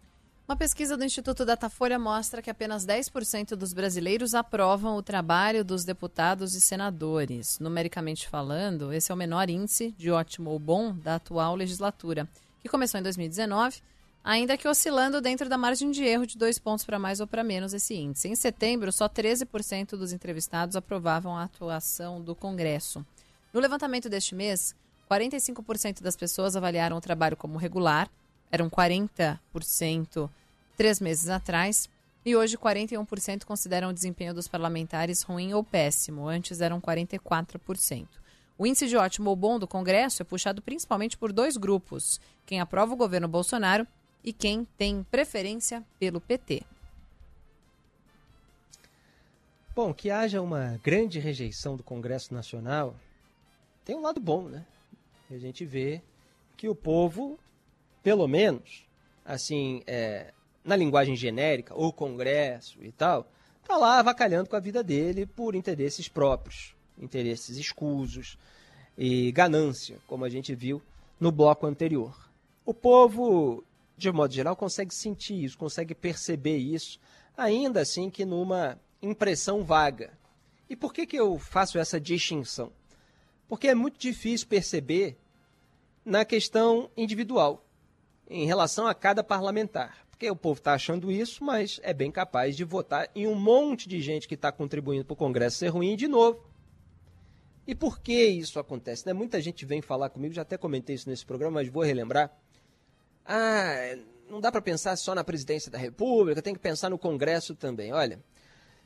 Uma 0.48 0.56
pesquisa 0.56 0.96
do 0.96 1.04
Instituto 1.04 1.44
Datafolha 1.44 1.98
mostra 1.98 2.40
que 2.40 2.48
apenas 2.48 2.86
10% 2.86 3.50
dos 3.50 3.74
brasileiros 3.74 4.34
aprovam 4.34 4.96
o 4.96 5.02
trabalho 5.02 5.62
dos 5.62 5.84
deputados 5.84 6.54
e 6.54 6.60
senadores. 6.62 7.58
Numericamente 7.58 8.26
falando, 8.26 8.90
esse 8.90 9.12
é 9.12 9.14
o 9.14 9.18
menor 9.18 9.50
índice 9.50 9.94
de 9.98 10.10
ótimo 10.10 10.48
ou 10.48 10.58
bom 10.58 10.94
da 10.94 11.16
atual 11.16 11.54
legislatura, 11.54 12.26
que 12.62 12.68
começou 12.70 12.98
em 12.98 13.02
2019, 13.02 13.82
ainda 14.24 14.56
que 14.56 14.66
oscilando 14.66 15.20
dentro 15.20 15.50
da 15.50 15.58
margem 15.58 15.90
de 15.90 16.02
erro 16.02 16.26
de 16.26 16.38
dois 16.38 16.58
pontos 16.58 16.82
para 16.82 16.98
mais 16.98 17.20
ou 17.20 17.26
para 17.26 17.44
menos 17.44 17.74
esse 17.74 17.94
índice. 17.94 18.28
Em 18.28 18.34
setembro, 18.34 18.90
só 18.90 19.06
13% 19.06 19.98
dos 19.98 20.14
entrevistados 20.14 20.76
aprovavam 20.76 21.36
a 21.36 21.42
atuação 21.42 22.22
do 22.22 22.34
Congresso. 22.34 23.04
No 23.52 23.60
levantamento 23.60 24.08
deste 24.08 24.34
mês, 24.34 24.74
45% 25.10 26.00
das 26.00 26.16
pessoas 26.16 26.56
avaliaram 26.56 26.96
o 26.96 27.02
trabalho 27.02 27.36
como 27.36 27.58
regular, 27.58 28.08
eram 28.50 28.68
40% 28.68 30.30
três 30.76 31.00
meses 31.00 31.28
atrás, 31.28 31.88
e 32.24 32.36
hoje 32.36 32.56
41% 32.56 33.44
consideram 33.44 33.88
o 33.88 33.92
desempenho 33.92 34.34
dos 34.34 34.46
parlamentares 34.46 35.22
ruim 35.22 35.52
ou 35.54 35.64
péssimo, 35.64 36.28
antes 36.28 36.60
eram 36.60 36.80
44%. 36.80 38.06
O 38.58 38.66
índice 38.66 38.88
de 38.88 38.96
ótimo 38.96 39.30
ou 39.30 39.36
bom 39.36 39.58
do 39.58 39.68
Congresso 39.68 40.22
é 40.22 40.24
puxado 40.24 40.60
principalmente 40.60 41.16
por 41.16 41.32
dois 41.32 41.56
grupos: 41.56 42.20
quem 42.44 42.60
aprova 42.60 42.92
o 42.92 42.96
governo 42.96 43.28
Bolsonaro 43.28 43.86
e 44.24 44.32
quem 44.32 44.64
tem 44.76 45.04
preferência 45.04 45.84
pelo 45.98 46.20
PT. 46.20 46.62
Bom, 49.74 49.94
que 49.94 50.10
haja 50.10 50.42
uma 50.42 50.78
grande 50.82 51.20
rejeição 51.20 51.76
do 51.76 51.84
Congresso 51.84 52.34
Nacional 52.34 52.96
tem 53.84 53.94
um 53.94 54.02
lado 54.02 54.20
bom, 54.20 54.42
né? 54.42 54.66
A 55.30 55.38
gente 55.38 55.64
vê 55.64 56.02
que 56.56 56.68
o 56.68 56.74
povo 56.74 57.38
pelo 58.08 58.26
menos, 58.26 58.86
assim, 59.22 59.82
é, 59.86 60.32
na 60.64 60.74
linguagem 60.74 61.14
genérica, 61.14 61.78
o 61.78 61.92
Congresso 61.92 62.82
e 62.82 62.90
tal, 62.90 63.30
tá 63.62 63.76
lá 63.76 63.98
avacalhando 63.98 64.48
com 64.48 64.56
a 64.56 64.60
vida 64.60 64.82
dele 64.82 65.26
por 65.26 65.54
interesses 65.54 66.08
próprios, 66.08 66.74
interesses 66.96 67.58
escusos 67.58 68.38
e 68.96 69.30
ganância, 69.30 69.98
como 70.06 70.24
a 70.24 70.30
gente 70.30 70.54
viu 70.54 70.80
no 71.20 71.30
bloco 71.30 71.66
anterior. 71.66 72.30
O 72.64 72.72
povo, 72.72 73.62
de 73.94 74.10
modo 74.10 74.32
geral, 74.32 74.56
consegue 74.56 74.94
sentir 74.94 75.44
isso, 75.44 75.58
consegue 75.58 75.94
perceber 75.94 76.56
isso, 76.56 76.98
ainda 77.36 77.82
assim 77.82 78.08
que 78.08 78.24
numa 78.24 78.80
impressão 79.02 79.62
vaga. 79.62 80.18
E 80.66 80.74
por 80.74 80.94
que, 80.94 81.04
que 81.04 81.20
eu 81.20 81.38
faço 81.38 81.78
essa 81.78 82.00
distinção? 82.00 82.72
Porque 83.46 83.68
é 83.68 83.74
muito 83.74 83.98
difícil 83.98 84.48
perceber 84.48 85.18
na 86.06 86.24
questão 86.24 86.88
individual 86.96 87.67
em 88.28 88.46
relação 88.46 88.86
a 88.86 88.94
cada 88.94 89.24
parlamentar. 89.24 90.06
Porque 90.10 90.30
o 90.30 90.36
povo 90.36 90.58
está 90.58 90.74
achando 90.74 91.10
isso, 91.10 91.44
mas 91.44 91.80
é 91.82 91.94
bem 91.94 92.10
capaz 92.10 92.56
de 92.56 92.64
votar 92.64 93.08
em 93.14 93.26
um 93.26 93.34
monte 93.34 93.88
de 93.88 94.00
gente 94.00 94.26
que 94.26 94.34
está 94.34 94.50
contribuindo 94.50 95.04
para 95.04 95.14
o 95.14 95.16
Congresso 95.16 95.58
ser 95.58 95.68
ruim 95.68 95.96
de 95.96 96.08
novo. 96.08 96.44
E 97.66 97.74
por 97.74 98.00
que 98.00 98.26
isso 98.26 98.58
acontece? 98.58 99.06
Né? 99.06 99.12
Muita 99.12 99.40
gente 99.40 99.64
vem 99.64 99.80
falar 99.80 100.10
comigo, 100.10 100.34
já 100.34 100.42
até 100.42 100.56
comentei 100.56 100.96
isso 100.96 101.08
nesse 101.08 101.24
programa, 101.24 101.60
mas 101.60 101.68
vou 101.68 101.82
relembrar. 101.82 102.36
Ah, 103.24 103.96
não 104.28 104.40
dá 104.40 104.50
para 104.50 104.60
pensar 104.60 104.96
só 104.96 105.14
na 105.14 105.22
presidência 105.22 105.70
da 105.70 105.78
República, 105.78 106.42
tem 106.42 106.54
que 106.54 106.60
pensar 106.60 106.90
no 106.90 106.98
Congresso 106.98 107.54
também. 107.54 107.92
Olha, 107.92 108.18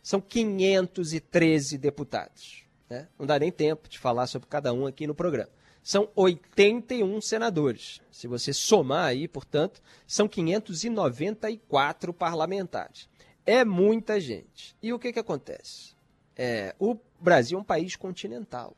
são 0.03 0.21
513 0.21 1.79
deputados. 1.79 2.65
Né? 2.91 3.09
Não 3.19 3.25
dá 3.25 3.39
nem 3.39 3.51
tempo 3.51 3.89
de 3.89 3.99
falar 3.99 4.27
sobre 4.27 4.49
cada 4.49 4.73
um 4.73 4.87
aqui 4.87 5.07
no 5.07 5.15
programa 5.15 5.51
são 5.83 6.09
81 6.15 7.21
senadores. 7.21 8.01
Se 8.11 8.29
você 8.29 8.53
somar 8.53 9.07
aí, 9.07 9.27
portanto, 9.27 9.83
são 10.07 10.29
594 10.29 12.15
parlamentares. 12.15 13.09
É 13.45 13.65
muita 13.65 14.21
gente. 14.21 14.77
E 14.81 14.93
o 14.93 14.99
que, 14.99 15.13
que 15.13 15.19
acontece? 15.19 15.95
É, 16.37 16.75
o 16.79 16.97
Brasil 17.21 17.59
é 17.59 17.61
um 17.61 17.65
país 17.65 17.97
continental. 17.97 18.77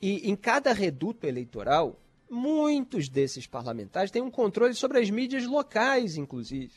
E 0.00 0.30
em 0.30 0.36
cada 0.36 0.72
reduto 0.72 1.26
eleitoral, 1.26 2.00
muitos 2.30 3.08
desses 3.08 3.46
parlamentares 3.46 4.10
têm 4.10 4.22
um 4.22 4.30
controle 4.30 4.74
sobre 4.74 5.00
as 5.00 5.10
mídias 5.10 5.44
locais, 5.44 6.16
inclusive. 6.16 6.72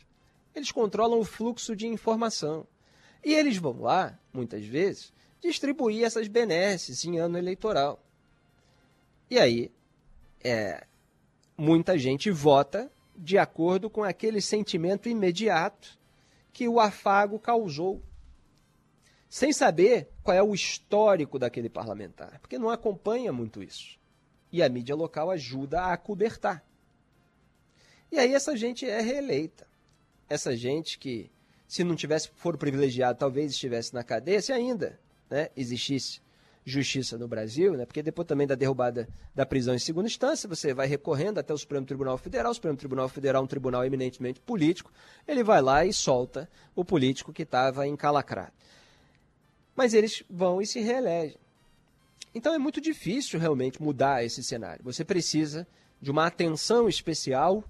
Eles 0.54 0.72
controlam 0.72 1.20
o 1.20 1.24
fluxo 1.24 1.74
de 1.74 1.86
informação. 1.86 2.66
E 3.24 3.32
eles 3.32 3.56
vão 3.56 3.80
lá, 3.80 4.18
muitas 4.32 4.66
vezes, 4.66 5.12
distribuir 5.40 6.04
essas 6.04 6.28
benesses 6.28 7.04
em 7.04 7.18
ano 7.18 7.38
eleitoral. 7.38 8.03
E 9.30 9.38
aí, 9.38 9.72
é, 10.42 10.86
muita 11.56 11.98
gente 11.98 12.30
vota 12.30 12.90
de 13.16 13.38
acordo 13.38 13.88
com 13.88 14.02
aquele 14.02 14.40
sentimento 14.40 15.08
imediato 15.08 15.98
que 16.52 16.68
o 16.68 16.78
afago 16.78 17.38
causou, 17.38 18.02
sem 19.28 19.52
saber 19.52 20.08
qual 20.22 20.36
é 20.36 20.42
o 20.42 20.54
histórico 20.54 21.38
daquele 21.38 21.68
parlamentar, 21.68 22.38
porque 22.40 22.58
não 22.58 22.70
acompanha 22.70 23.32
muito 23.32 23.62
isso. 23.62 23.98
E 24.52 24.62
a 24.62 24.68
mídia 24.68 24.94
local 24.94 25.30
ajuda 25.30 25.80
a 25.80 25.92
acobertar. 25.92 26.64
E 28.12 28.18
aí 28.18 28.32
essa 28.32 28.56
gente 28.56 28.88
é 28.88 29.00
reeleita. 29.00 29.66
Essa 30.28 30.56
gente 30.56 30.98
que, 30.98 31.30
se 31.66 31.82
não 31.82 31.96
tivesse 31.96 32.28
foro 32.36 32.56
privilegiado, 32.56 33.18
talvez 33.18 33.50
estivesse 33.50 33.92
na 33.92 34.04
cadeia, 34.04 34.40
se 34.40 34.52
ainda 34.52 35.00
né, 35.28 35.48
existisse 35.56 36.20
justiça 36.64 37.18
no 37.18 37.28
Brasil, 37.28 37.74
né? 37.74 37.84
porque 37.84 38.02
depois 38.02 38.26
também 38.26 38.46
da 38.46 38.54
derrubada 38.54 39.06
da 39.34 39.44
prisão 39.44 39.74
em 39.74 39.78
segunda 39.78 40.06
instância, 40.06 40.48
você 40.48 40.72
vai 40.72 40.86
recorrendo 40.86 41.38
até 41.38 41.52
o 41.52 41.58
Supremo 41.58 41.84
Tribunal 41.84 42.16
Federal, 42.16 42.50
o 42.50 42.54
Supremo 42.54 42.76
Tribunal 42.76 43.08
Federal 43.08 43.42
é 43.42 43.44
um 43.44 43.48
tribunal 43.48 43.84
eminentemente 43.84 44.40
político, 44.40 44.90
ele 45.28 45.44
vai 45.44 45.60
lá 45.60 45.84
e 45.84 45.92
solta 45.92 46.48
o 46.74 46.84
político 46.84 47.32
que 47.32 47.42
estava 47.42 47.86
encalacrado. 47.86 48.52
Mas 49.76 49.92
eles 49.92 50.22
vão 50.30 50.62
e 50.62 50.66
se 50.66 50.80
reelegem. 50.80 51.38
Então 52.34 52.54
é 52.54 52.58
muito 52.58 52.80
difícil 52.80 53.38
realmente 53.38 53.82
mudar 53.82 54.24
esse 54.24 54.42
cenário. 54.42 54.82
Você 54.84 55.04
precisa 55.04 55.66
de 56.00 56.10
uma 56.10 56.26
atenção 56.26 56.88
especial 56.88 57.62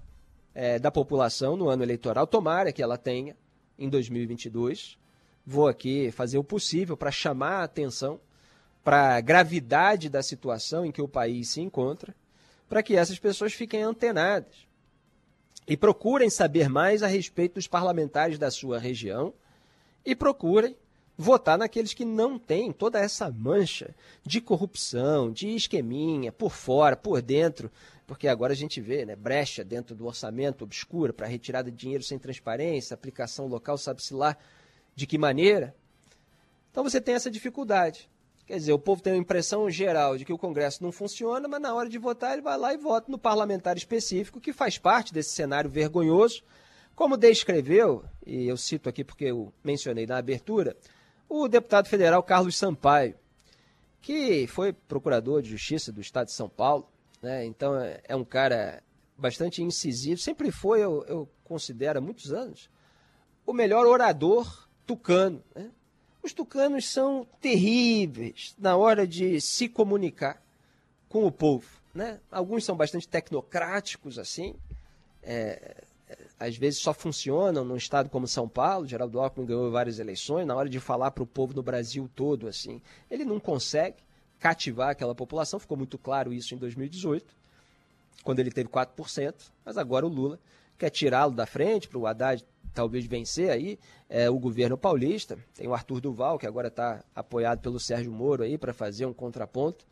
é, 0.53 0.79
da 0.79 0.89
população 0.89 1.57
no 1.57 1.67
ano 1.67 1.83
eleitoral, 1.83 2.25
tomara 2.25 2.71
que 2.71 2.81
ela 2.81 2.97
tenha 2.97 3.35
em 3.77 3.89
2022. 3.89 4.97
Vou 5.45 5.67
aqui 5.67 6.09
fazer 6.11 6.37
o 6.37 6.43
possível 6.43 6.95
para 6.95 7.11
chamar 7.11 7.59
a 7.59 7.63
atenção 7.63 8.19
para 8.85 9.15
a 9.15 9.21
gravidade 9.21 10.09
da 10.09 10.21
situação 10.21 10.85
em 10.85 10.91
que 10.91 11.01
o 11.01 11.07
país 11.07 11.49
se 11.49 11.59
encontra, 11.59 12.15
para 12.69 12.83
que 12.83 12.95
essas 12.95 13.17
pessoas 13.17 13.51
fiquem 13.51 13.81
antenadas 13.81 14.67
e 15.67 15.75
procurem 15.75 16.29
saber 16.29 16.69
mais 16.69 17.01
a 17.01 17.07
respeito 17.07 17.55
dos 17.55 17.67
parlamentares 17.67 18.37
da 18.37 18.51
sua 18.51 18.77
região 18.77 19.33
e 20.05 20.15
procurem 20.15 20.77
votar 21.17 21.57
naqueles 21.57 21.95
que 21.95 22.05
não 22.05 22.37
têm 22.37 22.71
toda 22.71 22.99
essa 22.99 23.31
mancha 23.31 23.95
de 24.23 24.39
corrupção, 24.39 25.31
de 25.31 25.55
esqueminha, 25.55 26.31
por 26.31 26.51
fora, 26.51 26.95
por 26.95 27.23
dentro, 27.23 27.71
porque 28.05 28.27
agora 28.27 28.53
a 28.53 28.55
gente 28.55 28.79
vê 28.79 29.03
né, 29.03 29.15
brecha 29.15 29.63
dentro 29.63 29.95
do 29.95 30.05
orçamento 30.05 30.63
obscuro 30.63 31.11
para 31.11 31.25
retirada 31.25 31.71
de 31.71 31.77
dinheiro 31.77 32.03
sem 32.03 32.19
transparência, 32.19 32.93
aplicação 32.93 33.47
local, 33.47 33.79
sabe-se 33.79 34.13
lá 34.13 34.37
de 34.95 35.07
que 35.07 35.17
maneira. 35.17 35.75
Então 36.69 36.83
você 36.83 37.01
tem 37.01 37.15
essa 37.15 37.31
dificuldade. 37.31 38.07
Quer 38.45 38.57
dizer, 38.57 38.73
o 38.73 38.79
povo 38.79 39.01
tem 39.01 39.13
a 39.13 39.17
impressão 39.17 39.67
geral 39.71 40.17
de 40.17 40.23
que 40.23 40.31
o 40.31 40.37
Congresso 40.37 40.83
não 40.83 40.91
funciona, 40.91 41.47
mas 41.47 41.59
na 41.59 41.73
hora 41.73 41.89
de 41.89 41.97
votar 41.97 42.33
ele 42.33 42.43
vai 42.43 42.57
lá 42.57 42.73
e 42.73 42.77
vota 42.77 43.11
no 43.11 43.17
parlamentar 43.17 43.75
específico, 43.75 44.39
que 44.39 44.53
faz 44.53 44.77
parte 44.77 45.11
desse 45.11 45.31
cenário 45.31 45.69
vergonhoso. 45.69 46.43
Como 46.95 47.17
descreveu, 47.17 48.05
e 48.25 48.47
eu 48.47 48.55
cito 48.55 48.87
aqui 48.87 49.03
porque 49.03 49.25
eu 49.25 49.51
mencionei 49.63 50.05
na 50.05 50.17
abertura, 50.17 50.77
o 51.27 51.47
deputado 51.47 51.87
federal 51.87 52.21
Carlos 52.21 52.55
Sampaio, 52.55 53.15
que 53.99 54.45
foi 54.45 54.71
procurador 54.71 55.41
de 55.41 55.49
justiça 55.49 55.91
do 55.91 55.99
estado 55.99 56.27
de 56.27 56.33
São 56.33 56.47
Paulo, 56.47 56.87
né? 57.21 57.43
então 57.45 57.75
é, 57.75 57.99
é 58.07 58.15
um 58.15 58.23
cara 58.23 58.83
bastante 59.17 59.63
incisivo, 59.63 60.21
sempre 60.21 60.51
foi, 60.51 60.83
eu, 60.83 61.03
eu 61.07 61.29
considero 61.43 61.97
há 61.97 62.01
muitos 62.01 62.31
anos, 62.31 62.69
o 63.45 63.53
melhor 63.53 63.87
orador 63.87 64.69
tucano. 64.85 65.43
Né? 65.55 65.71
Os 66.25 66.33
tucanos 66.33 66.89
são 66.89 67.27
terríveis 67.39 68.55
na 68.57 68.75
hora 68.75 69.05
de 69.05 69.39
se 69.39 69.69
comunicar 69.69 70.41
com 71.07 71.23
o 71.23 71.31
povo. 71.31 71.67
Né? 71.93 72.19
Alguns 72.31 72.65
são 72.65 72.75
bastante 72.75 73.07
tecnocráticos, 73.07 74.17
assim, 74.17 74.55
é, 75.21 75.83
às 76.39 76.57
vezes 76.57 76.79
só 76.79 76.95
funcionam 76.95 77.63
num 77.63 77.75
estado 77.75 78.09
como 78.09 78.27
São 78.27 78.49
Paulo, 78.49 78.87
Geraldo 78.87 79.19
Alckmin 79.19 79.45
ganhou 79.45 79.69
várias 79.69 79.99
eleições, 79.99 80.47
na 80.47 80.55
hora 80.55 80.67
de 80.67 80.79
falar 80.79 81.11
para 81.11 81.21
o 81.21 81.27
povo 81.27 81.53
no 81.53 81.61
Brasil 81.61 82.09
todo, 82.15 82.47
assim, 82.47 82.81
ele 83.07 83.23
não 83.23 83.39
consegue 83.39 83.97
cativar 84.39 84.89
aquela 84.89 85.13
população, 85.13 85.59
ficou 85.59 85.77
muito 85.77 85.95
claro 85.95 86.33
isso 86.33 86.55
em 86.55 86.57
2018, 86.57 87.23
quando 88.23 88.39
ele 88.39 88.49
teve 88.49 88.67
4%, 88.67 89.35
mas 89.63 89.77
agora 89.77 90.07
o 90.07 90.09
Lula 90.09 90.39
quer 90.75 90.89
tirá-lo 90.89 91.33
da 91.33 91.45
frente 91.45 91.87
para 91.87 91.99
o 91.99 92.07
Haddad 92.07 92.43
talvez 92.75 93.05
vencer 93.05 93.49
aí 93.49 93.79
é, 94.09 94.29
o 94.29 94.37
governo 94.37 94.77
paulista, 94.77 95.37
tem 95.55 95.67
o 95.67 95.73
Arthur 95.73 96.01
Duval, 96.01 96.37
que 96.37 96.45
agora 96.45 96.67
está 96.67 97.03
apoiado 97.15 97.61
pelo 97.61 97.79
Sérgio 97.79 98.11
Moro 98.11 98.43
aí 98.43 98.57
para 98.57 98.73
fazer 98.73 99.05
um 99.05 99.13
contraponto, 99.13 99.85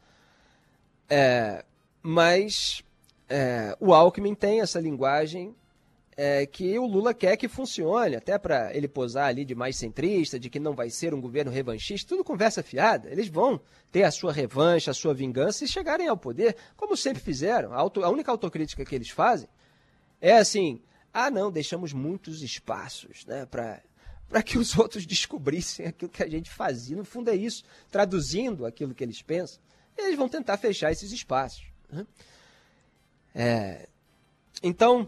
é, 1.10 1.66
mas 2.02 2.84
é, 3.30 3.76
o 3.80 3.94
Alckmin 3.94 4.36
tem 4.36 4.62
essa 4.62 4.80
linguagem 4.80 5.56
é, 6.16 6.46
que 6.46 6.78
o 6.78 6.86
Lula 6.86 7.14
quer 7.14 7.38
que 7.38 7.48
funcione, 7.48 8.16
até 8.16 8.38
para 8.38 8.76
ele 8.76 8.88
posar 8.88 9.28
ali 9.28 9.44
de 9.44 9.56
mais 9.56 9.78
centrista, 9.78 10.40
de 10.40 10.50
que 10.50 10.60
não 10.60 10.74
vai 10.74 10.90
ser 10.90 11.14
um 11.14 11.22
governo 11.22 11.52
revanchista, 11.52 12.10
tudo 12.10 12.24
conversa 12.24 12.62
fiada. 12.62 13.10
Eles 13.10 13.28
vão 13.28 13.60
ter 13.92 14.04
a 14.04 14.12
sua 14.12 14.32
revanche, 14.32 14.90
a 14.90 14.94
sua 14.94 15.14
vingança 15.14 15.64
e 15.64 15.68
chegarem 15.68 16.08
ao 16.08 16.18
poder, 16.18 16.56
como 16.76 16.96
sempre 16.96 17.22
fizeram. 17.22 17.74
A, 17.74 17.78
auto, 17.78 18.04
a 18.04 18.10
única 18.10 18.32
autocrítica 18.32 18.86
que 18.86 18.94
eles 18.94 19.10
fazem 19.10 19.50
é 20.22 20.38
assim: 20.38 20.82
ah, 21.14 21.30
não, 21.30 21.52
deixamos 21.52 21.94
muitos 21.94 22.42
espaços 22.42 23.26
né, 23.26 23.46
para 23.46 24.42
que 24.44 24.58
os 24.58 24.76
outros 24.80 25.06
descobrissem 25.06 25.86
aquilo 25.86 26.10
que 26.10 26.24
a 26.24 26.30
gente 26.30 26.50
fazia. 26.50 26.98
No 26.98 27.06
fundo 27.06 27.30
é 27.30 27.36
isso, 27.36 27.64
traduzindo 27.92 28.66
aquilo 28.66 28.96
que 28.96 29.04
eles 29.04 29.22
pensam, 29.22 29.62
eles 29.96 30.18
vão 30.18 30.28
tentar 30.28 30.58
fechar 30.58 30.92
esses 30.92 31.12
espaços. 31.12 31.66
Né? 31.92 32.08
É, 33.36 33.88
então, 34.64 35.08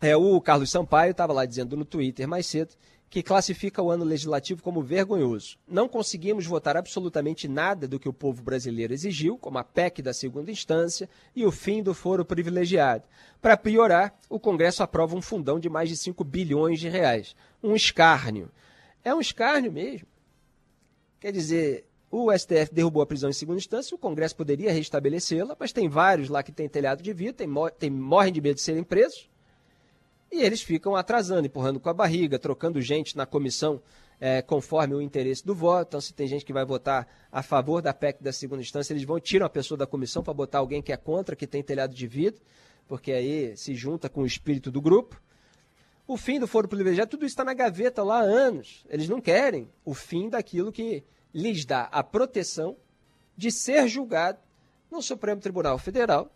é, 0.00 0.14
o 0.14 0.40
Carlos 0.40 0.70
Sampaio 0.70 1.12
estava 1.12 1.32
lá 1.32 1.46
dizendo 1.46 1.76
no 1.76 1.84
Twitter 1.84 2.28
mais 2.28 2.46
cedo 2.46 2.74
que 3.12 3.22
classifica 3.22 3.82
o 3.82 3.90
ano 3.90 4.06
legislativo 4.06 4.62
como 4.62 4.80
vergonhoso. 4.80 5.58
Não 5.68 5.86
conseguimos 5.86 6.46
votar 6.46 6.78
absolutamente 6.78 7.46
nada 7.46 7.86
do 7.86 8.00
que 8.00 8.08
o 8.08 8.12
povo 8.12 8.42
brasileiro 8.42 8.94
exigiu, 8.94 9.36
como 9.36 9.58
a 9.58 9.62
PEC 9.62 10.00
da 10.00 10.14
segunda 10.14 10.50
instância 10.50 11.10
e 11.36 11.44
o 11.44 11.52
fim 11.52 11.82
do 11.82 11.92
foro 11.92 12.24
privilegiado. 12.24 13.04
Para 13.38 13.54
piorar, 13.54 14.18
o 14.30 14.40
Congresso 14.40 14.82
aprova 14.82 15.14
um 15.14 15.20
fundão 15.20 15.60
de 15.60 15.68
mais 15.68 15.90
de 15.90 15.96
5 15.98 16.24
bilhões 16.24 16.80
de 16.80 16.88
reais. 16.88 17.36
Um 17.62 17.76
escárnio. 17.76 18.50
É 19.04 19.14
um 19.14 19.20
escárnio 19.20 19.70
mesmo. 19.70 20.08
Quer 21.20 21.32
dizer, 21.32 21.84
o 22.10 22.32
STF 22.32 22.72
derrubou 22.72 23.02
a 23.02 23.06
prisão 23.06 23.28
em 23.28 23.34
segunda 23.34 23.58
instância, 23.58 23.94
o 23.94 23.98
Congresso 23.98 24.34
poderia 24.34 24.72
restabelecê-la, 24.72 25.54
mas 25.60 25.70
tem 25.70 25.86
vários 25.86 26.30
lá 26.30 26.42
que 26.42 26.50
têm 26.50 26.66
telhado 26.66 27.02
de 27.02 27.12
vidro, 27.12 27.34
tem, 27.34 27.48
tem, 27.78 27.90
morrem 27.90 28.32
de 28.32 28.40
medo 28.40 28.54
de 28.54 28.62
serem 28.62 28.82
presos 28.82 29.30
e 30.32 30.42
eles 30.42 30.62
ficam 30.62 30.96
atrasando, 30.96 31.46
empurrando 31.46 31.78
com 31.78 31.90
a 31.90 31.94
barriga, 31.94 32.38
trocando 32.38 32.80
gente 32.80 33.16
na 33.16 33.26
comissão 33.26 33.82
é, 34.18 34.40
conforme 34.40 34.94
o 34.94 35.02
interesse 35.02 35.44
do 35.44 35.54
voto. 35.54 35.88
Então, 35.88 36.00
se 36.00 36.14
tem 36.14 36.26
gente 36.26 36.44
que 36.44 36.52
vai 36.52 36.64
votar 36.64 37.06
a 37.30 37.42
favor 37.42 37.82
da 37.82 37.92
PEC 37.92 38.22
da 38.22 38.32
segunda 38.32 38.62
instância, 38.62 38.94
eles 38.94 39.04
vão 39.04 39.20
tirar 39.20 39.46
a 39.46 39.50
pessoa 39.50 39.76
da 39.76 39.86
comissão 39.86 40.22
para 40.22 40.32
botar 40.32 40.58
alguém 40.58 40.80
que 40.80 40.90
é 40.90 40.96
contra, 40.96 41.36
que 41.36 41.46
tem 41.46 41.62
telhado 41.62 41.94
de 41.94 42.06
vidro, 42.06 42.40
porque 42.88 43.12
aí 43.12 43.54
se 43.56 43.74
junta 43.74 44.08
com 44.08 44.22
o 44.22 44.26
espírito 44.26 44.70
do 44.70 44.80
grupo. 44.80 45.20
O 46.06 46.16
fim 46.16 46.40
do 46.40 46.46
foro 46.46 46.66
privilegiado, 46.66 47.10
tudo 47.10 47.26
isso 47.26 47.34
está 47.34 47.44
na 47.44 47.52
gaveta 47.52 48.02
lá 48.02 48.20
há 48.20 48.22
anos. 48.22 48.86
Eles 48.88 49.08
não 49.08 49.20
querem 49.20 49.68
o 49.84 49.92
fim 49.92 50.30
daquilo 50.30 50.72
que 50.72 51.04
lhes 51.34 51.66
dá 51.66 51.82
a 51.92 52.02
proteção 52.02 52.76
de 53.36 53.50
ser 53.50 53.86
julgado 53.86 54.38
no 54.90 55.02
Supremo 55.02 55.40
Tribunal 55.40 55.78
Federal 55.78 56.30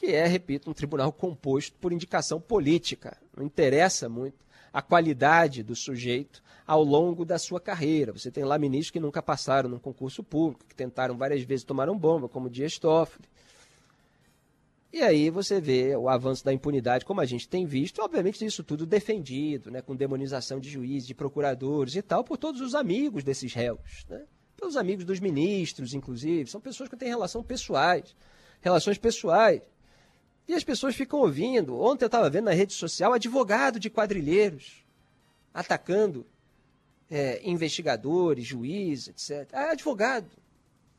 que 0.00 0.14
é, 0.14 0.26
repito, 0.26 0.70
um 0.70 0.72
tribunal 0.72 1.12
composto 1.12 1.76
por 1.78 1.92
indicação 1.92 2.40
política. 2.40 3.18
Não 3.36 3.44
interessa 3.44 4.08
muito 4.08 4.46
a 4.72 4.80
qualidade 4.80 5.62
do 5.62 5.76
sujeito 5.76 6.42
ao 6.66 6.82
longo 6.82 7.22
da 7.22 7.38
sua 7.38 7.60
carreira. 7.60 8.10
Você 8.10 8.30
tem 8.30 8.42
lá 8.42 8.58
ministros 8.58 8.90
que 8.90 8.98
nunca 8.98 9.22
passaram 9.22 9.68
num 9.68 9.78
concurso 9.78 10.24
público, 10.24 10.64
que 10.66 10.74
tentaram 10.74 11.18
várias 11.18 11.42
vezes 11.42 11.66
tomaram 11.66 11.98
bomba, 11.98 12.30
como 12.30 12.48
Dias 12.48 12.78
Toffoli. 12.78 13.28
E 14.90 15.02
aí 15.02 15.28
você 15.28 15.60
vê 15.60 15.94
o 15.94 16.08
avanço 16.08 16.42
da 16.46 16.52
impunidade, 16.54 17.04
como 17.04 17.20
a 17.20 17.26
gente 17.26 17.46
tem 17.46 17.66
visto, 17.66 18.00
obviamente 18.00 18.42
isso 18.42 18.64
tudo 18.64 18.86
defendido, 18.86 19.70
né, 19.70 19.82
com 19.82 19.94
demonização 19.94 20.58
de 20.58 20.70
juízes, 20.70 21.06
de 21.06 21.14
procuradores 21.14 21.94
e 21.94 22.00
tal, 22.00 22.24
por 22.24 22.38
todos 22.38 22.62
os 22.62 22.74
amigos 22.74 23.22
desses 23.22 23.52
réus, 23.52 24.06
né, 24.08 24.24
pelos 24.56 24.78
amigos 24.78 25.04
dos 25.04 25.20
ministros, 25.20 25.92
inclusive, 25.92 26.50
são 26.50 26.58
pessoas 26.58 26.88
que 26.88 26.96
têm 26.96 27.08
relação 27.08 27.42
pessoais, 27.42 28.16
relações 28.62 28.96
pessoais. 28.96 29.60
E 30.50 30.54
as 30.54 30.64
pessoas 30.64 30.96
ficam 30.96 31.20
ouvindo. 31.20 31.80
Ontem 31.80 32.02
eu 32.02 32.06
estava 32.06 32.28
vendo 32.28 32.46
na 32.46 32.52
rede 32.52 32.72
social 32.72 33.12
advogado 33.12 33.78
de 33.78 33.88
quadrilheiros 33.88 34.84
atacando 35.54 36.26
é, 37.08 37.40
investigadores, 37.48 38.46
juízes, 38.46 39.06
etc. 39.30 39.48
É 39.52 39.70
advogado. 39.70 40.28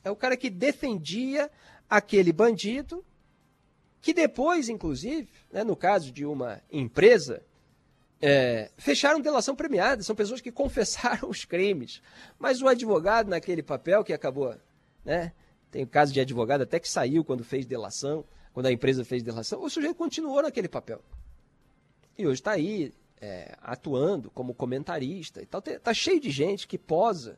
É 0.05 0.09
o 0.09 0.15
cara 0.15 0.37
que 0.37 0.49
defendia 0.49 1.51
aquele 1.89 2.31
bandido, 2.31 3.03
que 4.01 4.13
depois, 4.13 4.69
inclusive, 4.69 5.27
né, 5.51 5.65
no 5.65 5.75
caso 5.75 6.13
de 6.13 6.25
uma 6.25 6.61
empresa, 6.71 7.43
é, 8.21 8.71
fecharam 8.77 9.19
delação 9.19 9.53
premiada. 9.53 10.01
São 10.01 10.15
pessoas 10.15 10.39
que 10.39 10.49
confessaram 10.53 11.29
os 11.29 11.43
crimes. 11.43 12.01
Mas 12.39 12.61
o 12.61 12.69
advogado, 12.69 13.27
naquele 13.27 13.61
papel 13.61 14.01
que 14.01 14.13
acabou. 14.13 14.55
Né, 15.03 15.33
tem 15.69 15.83
o 15.83 15.87
caso 15.87 16.13
de 16.13 16.21
advogado 16.21 16.61
até 16.61 16.79
que 16.79 16.87
saiu 16.87 17.25
quando 17.25 17.43
fez 17.43 17.65
delação 17.65 18.23
quando 18.53 18.65
a 18.65 18.71
empresa 18.71 19.05
fez 19.05 19.23
delação, 19.23 19.63
o 19.63 19.69
sujeito 19.69 19.95
continuou 19.95 20.41
naquele 20.41 20.67
papel. 20.67 21.01
E 22.17 22.25
hoje 22.25 22.41
está 22.41 22.51
aí, 22.51 22.93
é, 23.19 23.55
atuando 23.61 24.29
como 24.31 24.53
comentarista 24.53 25.41
e 25.41 25.45
tal. 25.45 25.63
Está 25.65 25.93
cheio 25.93 26.19
de 26.19 26.29
gente 26.29 26.67
que 26.67 26.77
posa 26.77 27.37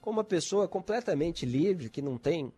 como 0.00 0.18
uma 0.18 0.24
pessoa 0.24 0.68
completamente 0.68 1.44
livre, 1.44 1.90
que 1.90 2.02
não 2.02 2.16
tem 2.16 2.52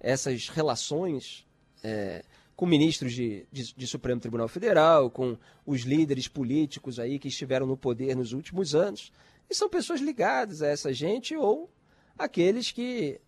essas 0.00 0.48
relações 0.48 1.46
é, 1.82 2.24
com 2.54 2.66
ministros 2.66 3.12
de, 3.12 3.46
de, 3.50 3.74
de, 3.74 3.86
Supremo 3.86 4.20
Tribunal 4.20 4.48
Federal, 4.48 5.10
com 5.10 5.36
os 5.66 5.82
líderes 5.82 6.28
políticos 6.28 6.98
aí 6.98 7.18
que 7.18 7.28
estiveram 7.28 7.66
no 7.66 7.76
poder 7.76 8.16
nos 8.16 8.32
últimos 8.32 8.74
anos. 8.74 9.12
E 9.50 9.54
são 9.54 9.68
pessoas 9.68 10.00
ligadas 10.00 10.62
a 10.62 10.68
essa 10.68 10.92
gente 10.92 11.36
ou 11.36 11.70
aqueles 12.16 12.70
que 12.70 13.20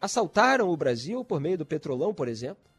assaltaram 0.00 0.68
o 0.68 0.76
Brasil 0.76 1.24
por 1.24 1.40
meio 1.40 1.58
do 1.58 1.66
petrolão, 1.66 2.12
por 2.12 2.28
exemplo 2.28 2.71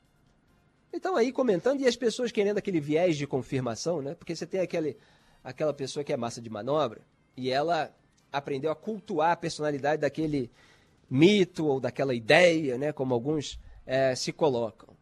então 0.93 1.15
aí 1.15 1.31
comentando, 1.31 1.81
e 1.81 1.87
as 1.87 1.95
pessoas 1.95 2.31
querendo 2.31 2.59
aquele 2.59 2.79
viés 2.79 3.17
de 3.17 3.25
confirmação, 3.25 4.01
né? 4.01 4.13
Porque 4.13 4.35
você 4.35 4.45
tem 4.45 4.61
aquele, 4.61 4.95
aquela 5.43 5.73
pessoa 5.73 6.03
que 6.03 6.13
é 6.13 6.17
massa 6.17 6.39
de 6.39 6.49
manobra 6.49 7.01
e 7.35 7.49
ela 7.49 7.91
aprendeu 8.31 8.71
a 8.71 8.75
cultuar 8.75 9.31
a 9.31 9.35
personalidade 9.35 10.01
daquele 10.01 10.51
mito 11.09 11.65
ou 11.65 11.79
daquela 11.79 12.13
ideia, 12.13 12.77
né? 12.77 12.91
Como 12.91 13.13
alguns 13.13 13.59
é, 13.85 14.13
se 14.15 14.31
colocam. 14.31 14.93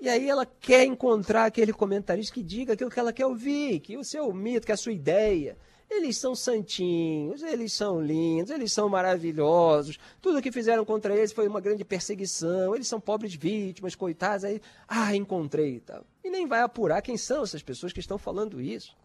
E 0.00 0.08
aí 0.08 0.28
ela 0.28 0.44
quer 0.44 0.84
encontrar 0.84 1.46
aquele 1.46 1.72
comentarista 1.72 2.34
que 2.34 2.42
diga 2.42 2.74
aquilo 2.74 2.90
que 2.90 2.98
ela 2.98 3.12
quer 3.12 3.26
ouvir, 3.26 3.80
que 3.80 3.96
o 3.96 4.04
seu 4.04 4.32
mito, 4.32 4.66
que 4.66 4.72
a 4.72 4.76
sua 4.76 4.92
ideia, 4.92 5.56
eles 5.88 6.18
são 6.18 6.34
santinhos, 6.34 7.42
eles 7.42 7.72
são 7.72 8.00
lindos, 8.00 8.50
eles 8.50 8.72
são 8.72 8.88
maravilhosos. 8.88 9.98
Tudo 10.20 10.42
que 10.42 10.50
fizeram 10.50 10.84
contra 10.84 11.14
eles 11.16 11.32
foi 11.32 11.46
uma 11.46 11.60
grande 11.60 11.84
perseguição. 11.84 12.74
Eles 12.74 12.88
são 12.88 13.00
pobres 13.00 13.34
vítimas, 13.34 13.94
coitados. 13.94 14.44
Aí, 14.44 14.60
ah, 14.88 15.14
encontrei 15.14 15.76
e 15.76 15.80
tal. 15.80 16.04
E 16.24 16.30
nem 16.30 16.46
vai 16.46 16.60
apurar 16.60 17.02
quem 17.02 17.16
são 17.16 17.44
essas 17.44 17.62
pessoas 17.62 17.92
que 17.92 18.00
estão 18.00 18.18
falando 18.18 18.60
isso. 18.60 18.96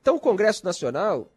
Então, 0.00 0.16
o 0.16 0.20
Congresso 0.20 0.64
Nacional, 0.64 1.30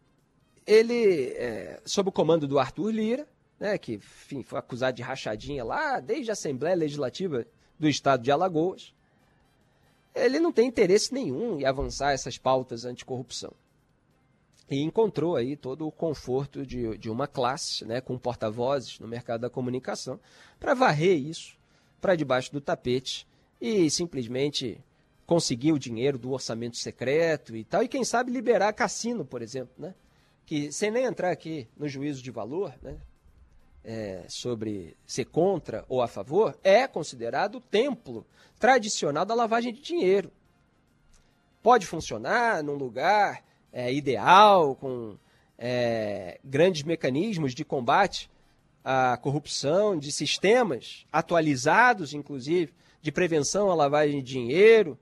ele, 0.66 1.34
é, 1.36 1.80
sob 1.86 2.10
o 2.10 2.12
comando 2.12 2.48
do 2.48 2.58
Arthur 2.58 2.90
Lira, 2.90 3.28
né, 3.60 3.78
que 3.78 3.94
enfim, 3.94 4.42
foi 4.42 4.58
acusado 4.58 4.98
de 4.98 5.04
rachadinha 5.04 5.64
lá 5.64 6.00
desde 6.00 6.32
a 6.32 6.34
Assembleia 6.34 6.76
Legislativa 6.76 7.46
do 7.80 7.88
Estado 7.88 8.24
de 8.24 8.32
Alagoas, 8.32 8.94
ele 10.16 10.40
não 10.40 10.52
tem 10.52 10.68
interesse 10.68 11.14
nenhum 11.14 11.60
em 11.60 11.66
avançar 11.66 12.14
essas 12.14 12.38
pautas 12.38 12.86
anticorrupção. 12.86 13.54
E 14.70 14.82
encontrou 14.82 15.36
aí 15.36 15.56
todo 15.56 15.86
o 15.86 15.92
conforto 15.92 16.66
de, 16.66 16.98
de 16.98 17.10
uma 17.10 17.28
classe, 17.28 17.86
né, 17.86 18.02
com 18.02 18.18
porta-vozes 18.18 19.00
no 19.00 19.08
mercado 19.08 19.42
da 19.42 19.50
comunicação, 19.50 20.20
para 20.60 20.74
varrer 20.74 21.18
isso 21.18 21.56
para 22.02 22.16
debaixo 22.16 22.52
do 22.52 22.62
tapete 22.62 23.28
e 23.60 23.90
simplesmente 23.90 24.80
conseguir 25.26 25.72
o 25.72 25.80
dinheiro 25.80 26.18
do 26.18 26.32
orçamento 26.32 26.78
secreto 26.78 27.56
e 27.56 27.64
tal, 27.64 27.84
e 27.84 27.88
quem 27.88 28.04
sabe 28.04 28.32
liberar 28.32 28.74
cassino, 28.74 29.26
por 29.26 29.42
exemplo, 29.42 29.74
né? 29.78 29.96
que 30.46 30.72
sem 30.72 30.92
nem 30.92 31.06
entrar 31.06 31.32
aqui 31.32 31.68
no 31.76 31.88
juízo 31.88 32.22
de 32.22 32.30
valor, 32.30 32.74
né? 32.82 32.98
É, 33.88 34.26
sobre 34.28 34.98
ser 35.06 35.26
contra 35.26 35.86
ou 35.88 36.02
a 36.02 36.08
favor, 36.08 36.58
é 36.64 36.88
considerado 36.88 37.58
o 37.58 37.62
templo 37.62 38.26
tradicional 38.58 39.24
da 39.24 39.36
lavagem 39.36 39.72
de 39.72 39.80
dinheiro. 39.80 40.32
Pode 41.62 41.86
funcionar 41.86 42.64
num 42.64 42.74
lugar 42.74 43.44
é, 43.72 43.94
ideal, 43.94 44.76
com 44.76 45.16
é, 45.58 46.40
grandes 46.44 46.84
mecanismos 46.84 47.54
de 47.54 47.64
combate 47.64 48.30
à 48.84 49.18
corrupção, 49.18 49.98
de 49.98 50.12
sistemas 50.12 51.06
atualizados, 51.12 52.14
inclusive, 52.14 52.74
de 53.02 53.12
prevenção 53.12 53.70
à 53.70 53.76
lavagem 53.76 54.24
de 54.24 54.32
dinheiro, 54.32 54.98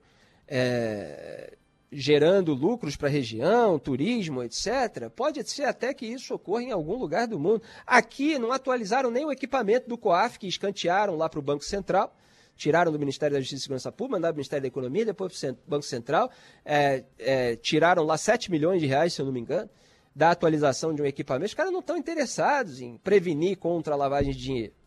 é, 0.46 1.56
gerando 1.94 2.52
lucros 2.52 2.96
para 2.96 3.08
a 3.08 3.10
região, 3.10 3.78
turismo, 3.78 4.42
etc. 4.42 5.08
Pode 5.14 5.48
ser 5.48 5.64
até 5.64 5.94
que 5.94 6.04
isso 6.04 6.34
ocorra 6.34 6.62
em 6.62 6.72
algum 6.72 6.96
lugar 6.96 7.28
do 7.28 7.38
mundo. 7.38 7.62
Aqui 7.86 8.38
não 8.38 8.50
atualizaram 8.50 9.10
nem 9.10 9.24
o 9.24 9.30
equipamento 9.30 9.88
do 9.88 9.96
COAF, 9.96 10.38
que 10.38 10.48
escantearam 10.48 11.16
lá 11.16 11.28
para 11.28 11.38
o 11.38 11.42
Banco 11.42 11.64
Central, 11.64 12.14
tiraram 12.56 12.90
do 12.90 12.98
Ministério 12.98 13.34
da 13.34 13.40
Justiça 13.40 13.60
e 13.60 13.62
Segurança 13.62 13.92
Pública, 13.92 14.16
mandaram 14.16 14.32
para 14.32 14.38
o 14.38 14.40
Ministério 14.40 14.62
da 14.62 14.68
Economia, 14.68 15.04
depois 15.04 15.40
para 15.40 15.52
o 15.52 15.56
Banco 15.66 15.84
Central, 15.84 16.30
é, 16.64 17.04
é, 17.18 17.56
tiraram 17.56 18.02
lá 18.02 18.18
7 18.18 18.50
milhões 18.50 18.80
de 18.80 18.86
reais, 18.86 19.12
se 19.12 19.22
eu 19.22 19.26
não 19.26 19.32
me 19.32 19.40
engano, 19.40 19.70
da 20.14 20.30
atualização 20.30 20.92
de 20.92 21.00
um 21.00 21.06
equipamento. 21.06 21.46
Os 21.46 21.54
caras 21.54 21.72
não 21.72 21.80
estão 21.80 21.96
interessados 21.96 22.80
em 22.80 22.98
prevenir 22.98 23.56
contra 23.56 23.94
a 23.94 23.96
lavagem 23.96 24.32
de 24.32 24.38
dinheiro. 24.38 24.83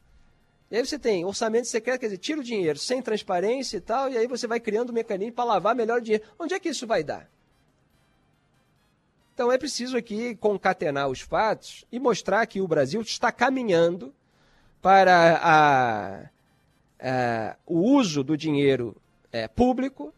E 0.69 0.75
aí 0.75 0.85
você 0.85 0.99
tem 0.99 1.23
orçamento 1.23 1.67
secreto, 1.67 2.01
quer 2.01 2.07
dizer, 2.07 2.17
tira 2.17 2.41
o 2.41 2.43
dinheiro 2.43 2.77
sem 2.77 3.01
transparência 3.01 3.77
e 3.77 3.81
tal, 3.81 4.09
e 4.09 4.17
aí 4.17 4.27
você 4.27 4.47
vai 4.47 4.59
criando 4.59 4.89
um 4.89 4.93
mecanismo 4.93 5.33
para 5.33 5.45
lavar 5.45 5.73
melhor 5.73 5.99
o 5.99 6.01
dinheiro. 6.01 6.25
Onde 6.37 6.53
é 6.53 6.59
que 6.59 6.69
isso 6.69 6.85
vai 6.85 7.03
dar? 7.03 7.29
Então 9.33 9.51
é 9.51 9.57
preciso 9.57 9.95
aqui 9.95 10.35
concatenar 10.35 11.07
os 11.07 11.21
fatos 11.21 11.85
e 11.91 11.99
mostrar 11.99 12.45
que 12.47 12.59
o 12.59 12.67
Brasil 12.67 12.99
está 13.01 13.31
caminhando 13.31 14.13
para 14.81 15.37
a, 15.37 16.29
a, 16.99 17.55
o 17.65 17.79
uso 17.79 18.23
do 18.23 18.35
dinheiro 18.35 18.95
é, 19.31 19.47
público 19.47 20.13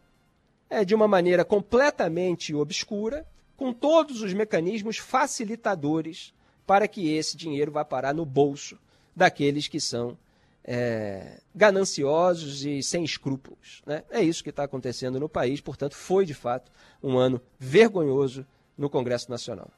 é, 0.68 0.84
de 0.84 0.94
uma 0.94 1.06
maneira 1.06 1.44
completamente 1.44 2.54
obscura, 2.54 3.26
com 3.56 3.72
todos 3.72 4.22
os 4.22 4.32
mecanismos 4.32 4.96
facilitadores 4.96 6.32
para 6.66 6.88
que 6.88 7.12
esse 7.12 7.36
dinheiro 7.36 7.70
vá 7.70 7.84
parar 7.84 8.14
no 8.14 8.24
bolso 8.24 8.78
daqueles 9.14 9.68
que 9.68 9.80
são 9.80 10.16
é, 10.64 11.40
gananciosos 11.54 12.64
e 12.64 12.82
sem 12.82 13.04
escrúpulos. 13.04 13.82
Né? 13.86 14.02
É 14.10 14.22
isso 14.22 14.44
que 14.44 14.50
está 14.50 14.64
acontecendo 14.64 15.18
no 15.18 15.28
país, 15.28 15.60
portanto, 15.60 15.94
foi 15.94 16.24
de 16.24 16.34
fato 16.34 16.70
um 17.02 17.18
ano 17.18 17.40
vergonhoso 17.58 18.46
no 18.76 18.88
Congresso 18.88 19.30
Nacional. 19.30 19.70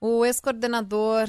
O 0.00 0.24
ex-coordenador 0.24 1.28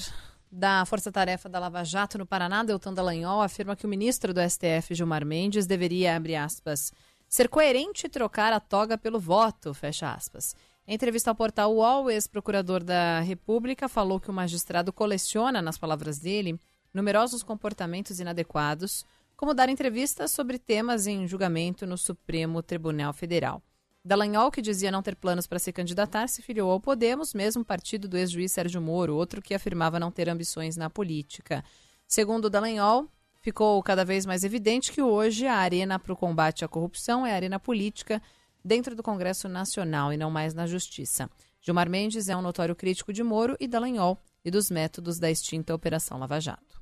da 0.49 0.85
Força 0.85 1.11
Tarefa 1.11 1.49
da 1.49 1.59
Lava 1.59 1.83
Jato 1.83 2.17
no 2.17 2.25
Paraná, 2.25 2.63
Deltan 2.63 2.93
Dallagnol, 2.93 3.41
afirma 3.41 3.75
que 3.75 3.85
o 3.85 3.89
ministro 3.89 4.33
do 4.33 4.41
STF, 4.41 4.95
Gilmar 4.95 5.25
Mendes, 5.25 5.65
deveria, 5.65 6.15
abre 6.15 6.35
aspas, 6.35 6.93
ser 7.27 7.47
coerente 7.47 8.05
e 8.05 8.09
trocar 8.09 8.51
a 8.51 8.59
toga 8.59 8.97
pelo 8.97 9.19
voto, 9.19 9.73
fecha 9.73 10.13
aspas. 10.13 10.55
Em 10.91 10.95
entrevista 10.95 11.31
ao 11.31 11.35
portal 11.35 11.73
UOL, 11.73 12.03
o 12.03 12.09
ex-procurador 12.09 12.83
da 12.83 13.21
República 13.21 13.87
falou 13.87 14.19
que 14.19 14.29
o 14.29 14.33
magistrado 14.33 14.91
coleciona, 14.91 15.61
nas 15.61 15.77
palavras 15.77 16.19
dele, 16.19 16.59
numerosos 16.93 17.43
comportamentos 17.43 18.19
inadequados, 18.19 19.05
como 19.37 19.53
dar 19.53 19.69
entrevistas 19.69 20.31
sobre 20.31 20.59
temas 20.59 21.07
em 21.07 21.25
julgamento 21.25 21.87
no 21.87 21.97
Supremo 21.97 22.61
Tribunal 22.61 23.13
Federal. 23.13 23.63
Dallagnol, 24.03 24.51
que 24.51 24.61
dizia 24.61 24.91
não 24.91 25.01
ter 25.01 25.15
planos 25.15 25.47
para 25.47 25.59
se 25.59 25.71
candidatar, 25.71 26.27
se 26.27 26.41
filiou 26.41 26.69
ao 26.69 26.81
Podemos, 26.81 27.33
mesmo 27.33 27.63
partido 27.63 28.09
do 28.09 28.17
ex-juiz 28.17 28.51
Sérgio 28.51 28.81
Moro, 28.81 29.15
outro 29.15 29.41
que 29.41 29.53
afirmava 29.53 29.97
não 29.97 30.11
ter 30.11 30.27
ambições 30.27 30.75
na 30.75 30.89
política. 30.89 31.63
Segundo 32.05 32.49
Dallagnol, 32.49 33.07
ficou 33.39 33.81
cada 33.81 34.03
vez 34.03 34.25
mais 34.25 34.43
evidente 34.43 34.91
que 34.91 35.01
hoje 35.01 35.47
a 35.47 35.55
arena 35.55 35.97
para 35.97 36.11
o 36.11 36.17
combate 36.17 36.65
à 36.65 36.67
corrupção 36.67 37.25
é 37.25 37.31
a 37.31 37.35
arena 37.35 37.61
política, 37.61 38.21
dentro 38.63 38.95
do 38.95 39.03
Congresso 39.03 39.47
Nacional 39.47 40.13
e 40.13 40.17
não 40.17 40.31
mais 40.31 40.53
na 40.53 40.65
Justiça. 40.67 41.29
Gilmar 41.61 41.89
Mendes 41.89 42.27
é 42.27 42.35
um 42.35 42.41
notório 42.41 42.75
crítico 42.75 43.13
de 43.13 43.23
Moro 43.23 43.55
e 43.59 43.67
Dallagnol 43.67 44.17
e 44.43 44.49
dos 44.49 44.69
métodos 44.69 45.19
da 45.19 45.29
extinta 45.29 45.75
Operação 45.75 46.17
Lava 46.17 46.39
Jato. 46.39 46.81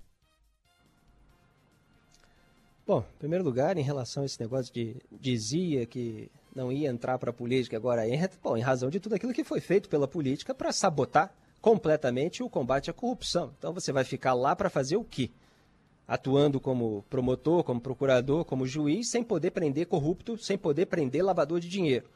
Bom, 2.88 3.06
em 3.16 3.20
primeiro 3.20 3.44
lugar, 3.44 3.78
em 3.78 3.84
relação 3.84 4.24
a 4.24 4.26
esse 4.26 4.40
negócio 4.40 4.74
de 4.74 4.96
dizia 5.12 5.86
que 5.86 6.32
não 6.56 6.72
ia 6.72 6.90
entrar 6.90 7.20
para 7.20 7.30
a 7.30 7.34
política, 7.34 7.78
agora 7.78 8.08
entra, 8.10 8.32
bom, 8.42 8.58
em 8.58 8.62
razão 8.62 8.90
de 8.90 9.00
tudo 9.00 9.14
aquilo 9.14 9.34
que 9.34 9.44
foi 9.44 9.60
feito 9.60 9.88
pela 9.88 10.08
política 10.08 10.56
para 10.56 10.72
sabotar 10.72 11.32
completamente 11.62 12.42
o 12.42 12.50
combate 12.50 12.90
à 12.90 12.94
corrupção. 12.94 13.54
Então 13.58 13.74
você 13.74 13.92
vai 13.92 14.04
ficar 14.04 14.34
lá 14.34 14.56
para 14.56 14.70
fazer 14.70 14.98
o 14.98 15.04
quê? 15.04 15.30
Atuando 16.10 16.60
como 16.60 17.06
promotor, 17.08 17.64
como 17.64 17.80
procurador, 17.80 18.44
como 18.44 18.66
juiz, 18.66 19.08
sem 19.08 19.24
poder 19.24 19.52
prender 19.52 19.86
corrupto, 19.86 20.40
sem 20.40 20.58
poder 20.58 20.88
prender 20.88 21.24
lavador 21.24 21.60
de 21.60 21.70
dinheiro. 21.70 22.10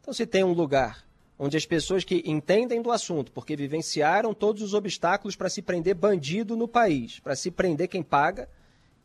Então, 0.00 0.14
se 0.14 0.26
tem 0.26 0.42
um 0.42 0.54
lugar 0.54 1.06
onde 1.38 1.54
as 1.54 1.66
pessoas 1.66 2.04
que 2.04 2.22
entendem 2.24 2.80
do 2.80 2.90
assunto, 2.90 3.30
porque 3.30 3.54
vivenciaram 3.54 4.32
todos 4.32 4.62
os 4.62 4.72
obstáculos 4.72 5.36
para 5.36 5.50
se 5.50 5.60
prender 5.60 5.94
bandido 5.94 6.56
no 6.56 6.66
país, 6.66 7.20
para 7.20 7.36
se 7.36 7.50
prender 7.50 7.86
quem 7.88 8.02
paga 8.02 8.48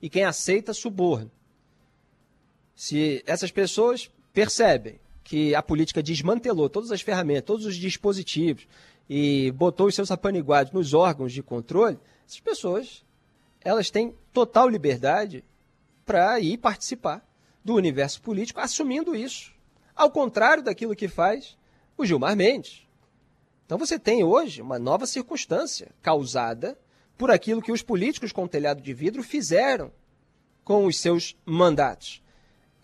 e 0.02 0.10
quem 0.10 0.24
aceita 0.24 0.74
suborno. 0.74 1.30
Se 2.74 3.22
essas 3.28 3.52
pessoas 3.52 4.10
percebem 4.32 5.02
que 5.22 5.54
a 5.54 5.62
política 5.62 6.02
desmantelou 6.02 6.70
todas 6.70 6.94
as 6.94 7.02
ferramentas, 7.02 7.44
todos 7.44 7.66
os 7.66 7.76
dispositivos 7.76 8.70
e 9.10 9.52
botou 9.52 9.88
os 9.88 9.96
seus 9.96 10.12
apaniguados 10.12 10.72
nos 10.72 10.94
órgãos 10.94 11.34
de 11.34 11.44
controle, 11.44 12.00
essas 12.26 12.40
pessoas 12.40 13.04
elas 13.64 13.90
têm 13.90 14.16
total 14.32 14.68
liberdade 14.68 15.44
para 16.06 16.40
ir 16.40 16.58
participar 16.58 17.26
do 17.64 17.76
universo 17.76 18.22
político 18.22 18.60
assumindo 18.60 19.16
isso. 19.16 19.54
Ao 19.96 20.12
contrário 20.12 20.64
daquilo 20.64 20.96
que 20.96 21.08
faz 21.08 21.58
o 21.98 22.06
Gilmar 22.06 22.36
Mendes. 22.36 22.86
Então 23.66 23.78
você 23.78 23.98
tem 23.98 24.24
hoje 24.24 24.62
uma 24.62 24.78
nova 24.78 25.06
circunstância 25.06 25.92
causada 26.02 26.78
por 27.18 27.32
aquilo 27.32 27.62
que 27.62 27.72
os 27.72 27.82
políticos 27.82 28.32
com 28.32 28.48
telhado 28.48 28.82
de 28.82 28.94
vidro 28.94 29.24
fizeram 29.24 29.92
com 30.64 30.86
os 30.86 31.00
seus 31.00 31.38
mandatos. 31.46 32.22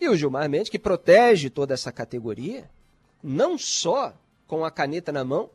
E 0.00 0.08
o 0.08 0.16
Gilmar 0.16 0.48
Mendes, 0.48 0.70
que 0.70 0.78
protege 0.78 1.50
toda 1.50 1.74
essa 1.74 1.92
categoria, 1.92 2.70
não 3.22 3.58
só 3.58 4.14
com 4.46 4.64
a 4.64 4.70
caneta 4.70 5.12
na 5.12 5.24
mão, 5.24 5.50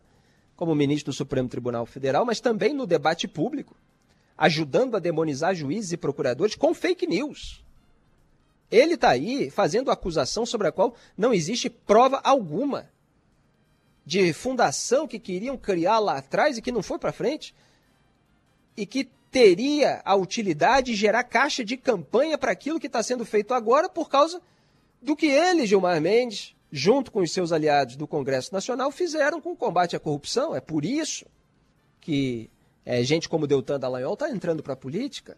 como 0.56 0.76
ministro 0.76 1.12
do 1.12 1.16
Supremo 1.16 1.50
Tribunal 1.50 1.86
Federal, 1.86 2.26
mas 2.26 2.40
também 2.40 2.74
no 2.74 2.86
debate 2.86 3.28
público, 3.28 3.76
ajudando 4.38 4.96
a 4.96 5.00
demonizar 5.00 5.56
juízes 5.56 5.92
e 5.92 5.98
procuradores 5.98 6.56
com 6.56 6.74
fake 6.74 7.08
news. 7.08 7.64
Ele 8.70 8.96
está 8.96 9.10
aí 9.10 9.50
fazendo 9.50 9.92
acusação 9.92 10.46
sobre 10.46 10.68
a 10.68 10.72
qual 10.72 10.96
não 11.18 11.34
existe 11.34 11.70
prova 11.70 12.20
alguma 12.24 12.90
de 14.06 14.34
fundação 14.34 15.08
que 15.08 15.20
queriam 15.20 15.58
criar 15.58 16.00
lá 16.00 16.18
atrás 16.18 16.58
e 16.58 16.62
que 16.62 16.72
não 16.72 16.84
foi 16.84 17.00
para 17.00 17.12
frente 17.12 17.56
e 18.78 18.86
que 18.86 19.10
teria 19.32 20.02
a 20.06 20.16
utilidade 20.16 20.92
de 20.92 20.96
gerar 20.96 21.24
caixa 21.24 21.64
de 21.64 21.76
campanha 21.76 22.38
para 22.38 22.52
aquilo 22.52 22.80
que 22.80 22.88
está 22.88 23.02
sendo 23.02 23.26
feito 23.26 23.54
agora 23.54 23.90
por 23.90 24.10
causa 24.10 24.42
do 25.02 25.16
que 25.16 25.28
ele, 25.28 25.66
Gilmar 25.66 26.00
Mendes, 26.02 26.56
junto 26.72 27.12
com 27.12 27.20
os 27.22 27.32
seus 27.32 27.52
aliados 27.52 27.96
do 27.96 28.08
Congresso 28.08 28.54
Nacional, 28.54 28.92
fizeram 28.92 29.42
com 29.42 29.52
o 29.52 29.56
combate 29.56 29.96
à 29.96 30.00
corrupção. 30.00 30.56
É 30.56 30.62
por 30.62 30.86
isso 30.86 31.26
que 32.00 32.50
é, 32.86 33.04
gente 33.04 33.28
como 33.28 33.48
Deltan 33.48 33.80
Dallagnol 33.80 34.14
está 34.14 34.30
entrando 34.30 34.62
para 34.62 34.74
a 34.74 34.78
política. 34.78 35.38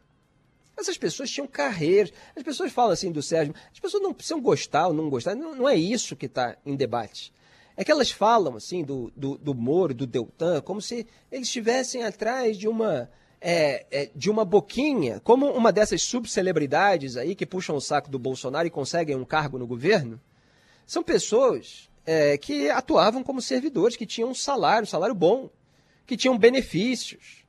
Essas 0.78 0.98
pessoas 0.98 1.32
tinham 1.32 1.48
carreiras. 1.48 2.12
As 2.36 2.44
pessoas 2.44 2.72
falam 2.72 2.92
assim 2.92 3.12
do 3.12 3.22
Sérgio, 3.22 3.56
as 3.72 3.80
pessoas 3.80 4.04
não 4.04 4.14
precisam 4.14 4.42
gostar 4.42 4.88
ou 4.88 4.94
não 4.94 5.10
gostar. 5.10 5.36
Não, 5.36 5.56
não 5.56 5.70
é 5.70 5.76
isso 5.76 6.16
que 6.16 6.28
está 6.28 6.58
em 6.66 6.76
debate. 6.76 7.34
É 7.76 7.84
que 7.84 7.92
elas 7.92 8.12
falam 8.12 8.56
assim 8.56 8.84
do, 8.84 9.12
do, 9.16 9.38
do 9.38 9.56
Moro, 9.56 9.94
do 9.94 10.06
Deltan, 10.06 10.62
como 10.62 10.82
se 10.82 11.08
eles 11.32 11.48
estivessem 11.48 12.04
atrás 12.04 12.58
de 12.58 12.68
uma 12.68 13.10
é, 13.40 13.86
é, 13.92 14.10
de 14.16 14.30
uma 14.30 14.44
boquinha, 14.44 15.20
como 15.24 15.48
uma 15.52 15.72
dessas 15.72 16.02
subcelebridades 16.02 17.18
aí 17.18 17.36
que 17.36 17.46
puxam 17.46 17.76
o 17.76 17.82
saco 17.82 18.10
do 18.10 18.18
Bolsonaro 18.18 18.68
e 18.68 18.72
conseguem 18.72 19.16
um 19.16 19.26
cargo 19.26 19.60
no 19.60 19.68
governo, 19.68 20.20
são 20.86 21.04
pessoas 21.04 21.88
é, 22.06 22.38
que 22.38 22.70
atuavam 22.70 23.24
como 23.24 23.42
servidores, 23.42 23.96
que 23.96 24.06
tinham 24.06 24.32
um 24.32 24.36
salário, 24.36 24.84
um 24.84 24.90
salário 24.90 25.14
bom, 25.14 25.50
que 26.08 26.16
tinham 26.18 26.38
benefícios, 26.38 27.46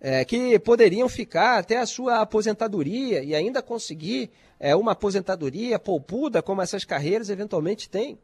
é, 0.00 0.24
que 0.24 0.58
poderiam 0.60 1.08
ficar 1.08 1.58
até 1.58 1.78
a 1.78 1.86
sua 1.86 2.20
aposentadoria 2.20 3.22
e 3.22 3.34
ainda 3.34 3.60
conseguir 3.60 4.30
é, 4.60 4.74
uma 4.76 4.92
aposentadoria 4.92 5.78
poupuda, 5.78 6.40
como 6.40 6.62
essas 6.62 6.84
carreiras 6.84 7.28
eventualmente 7.28 7.90
têm. 7.90 8.16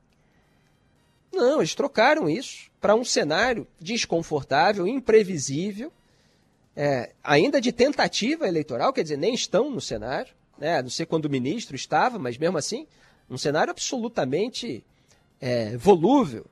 Não, 1.33 1.59
eles 1.59 1.75
trocaram 1.75 2.31
isso 2.31 2.70
para 2.81 2.95
um 2.95 3.05
cenário 3.05 3.66
desconfortável, 3.81 4.87
imprevisível, 4.87 5.93
é, 6.77 7.12
ainda 7.22 7.61
de 7.61 7.72
tentativa 7.72 8.47
eleitoral, 8.47 8.93
quer 8.93 9.03
dizer, 9.03 9.18
nem 9.18 9.35
estão 9.35 9.68
no 9.68 9.81
cenário, 9.81 10.33
né, 10.57 10.81
não 10.81 10.91
sei 10.91 11.05
quando 11.05 11.25
o 11.25 11.31
ministro 11.31 11.75
estava, 11.75 12.18
mas 12.18 12.39
mesmo 12.39 12.57
assim, 12.57 12.87
um 13.29 13.37
cenário 13.37 13.72
absolutamente 13.72 14.85
é, 15.41 15.77
volúvel, 15.77 16.47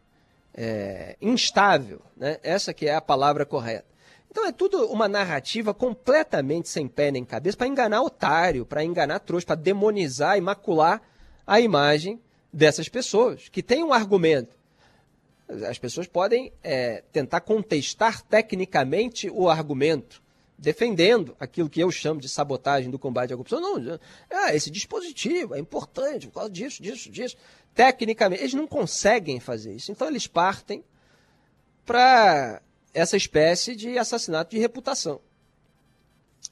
é, 0.55 1.17
instável, 1.21 2.03
né, 2.17 2.39
essa 2.43 2.73
que 2.73 2.87
é 2.87 2.95
a 2.95 3.01
palavra 3.01 3.47
correta. 3.47 3.93
Então 4.31 4.47
é 4.47 4.53
tudo 4.53 4.87
uma 4.87 5.09
narrativa 5.09 5.75
completamente 5.75 6.69
sem 6.69 6.89
pé 6.89 7.11
nem 7.11 7.25
cabeça 7.25 7.57
para 7.57 7.67
enganar 7.67 8.01
otário, 8.01 8.65
para 8.65 8.83
enganar 8.83 9.19
trouxa, 9.19 9.47
para 9.47 9.57
demonizar 9.57 10.39
e 10.39 10.41
macular 10.41 11.03
a 11.47 11.61
imagem 11.61 12.19
dessas 12.51 12.89
pessoas, 12.89 13.49
que 13.49 13.63
têm 13.63 13.85
um 13.85 13.93
argumento. 13.93 14.57
As 15.69 15.79
pessoas 15.79 16.07
podem 16.07 16.51
é, 16.63 17.03
tentar 17.13 17.41
contestar 17.41 18.23
tecnicamente 18.23 19.29
o 19.31 19.51
argumento, 19.51 20.23
defendendo 20.57 21.37
aquilo 21.39 21.69
que 21.69 21.81
eu 21.81 21.91
chamo 21.91 22.19
de 22.19 22.29
sabotagem 22.29 22.91
do 22.91 22.99
combate 22.99 23.35
à 23.35 23.37
corrupção. 23.37 23.61
Não, 23.61 23.99
é, 24.31 24.57
esse 24.57 24.71
dispositivo 24.71 25.55
é 25.55 25.59
importante 25.59 26.27
por 26.29 26.35
causa 26.35 26.51
disso, 26.51 26.83
disso, 26.83 27.11
disso. 27.11 27.37
Tecnicamente, 27.75 28.43
eles 28.43 28.55
não 28.55 28.67
conseguem 28.67 29.41
fazer 29.41 29.75
isso. 29.75 29.91
Então 29.91 30.09
eles 30.09 30.27
partem 30.27 30.85
para 31.85 32.61
essa 32.93 33.17
espécie 33.17 33.75
de 33.75 33.99
assassinato 33.99 34.51
de 34.51 34.59
reputação. 34.59 35.21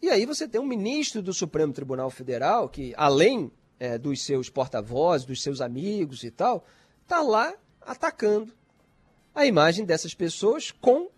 E 0.01 0.09
aí 0.09 0.25
você 0.25 0.49
tem 0.49 0.61
um 0.61 0.67
ministro 0.67 1.21
do 1.21 1.33
Supremo 1.33 1.73
Tribunal 1.73 2.11
Federal 2.11 2.69
que, 2.69 2.95
além 2.97 3.51
é, 3.79 3.99
dos 3.99 4.23
seus 4.23 4.49
porta-vozes, 4.49 5.27
dos 5.27 5.43
seus 5.43 5.61
amigos 5.61 6.25
e 6.25 6.31
tal, 6.31 6.65
está 7.03 7.21
lá 7.21 7.55
atacando 7.81 8.53
a 9.35 9.45
imagem 9.45 9.85
dessas 9.85 10.15
pessoas 10.15 10.71
com 10.71 11.09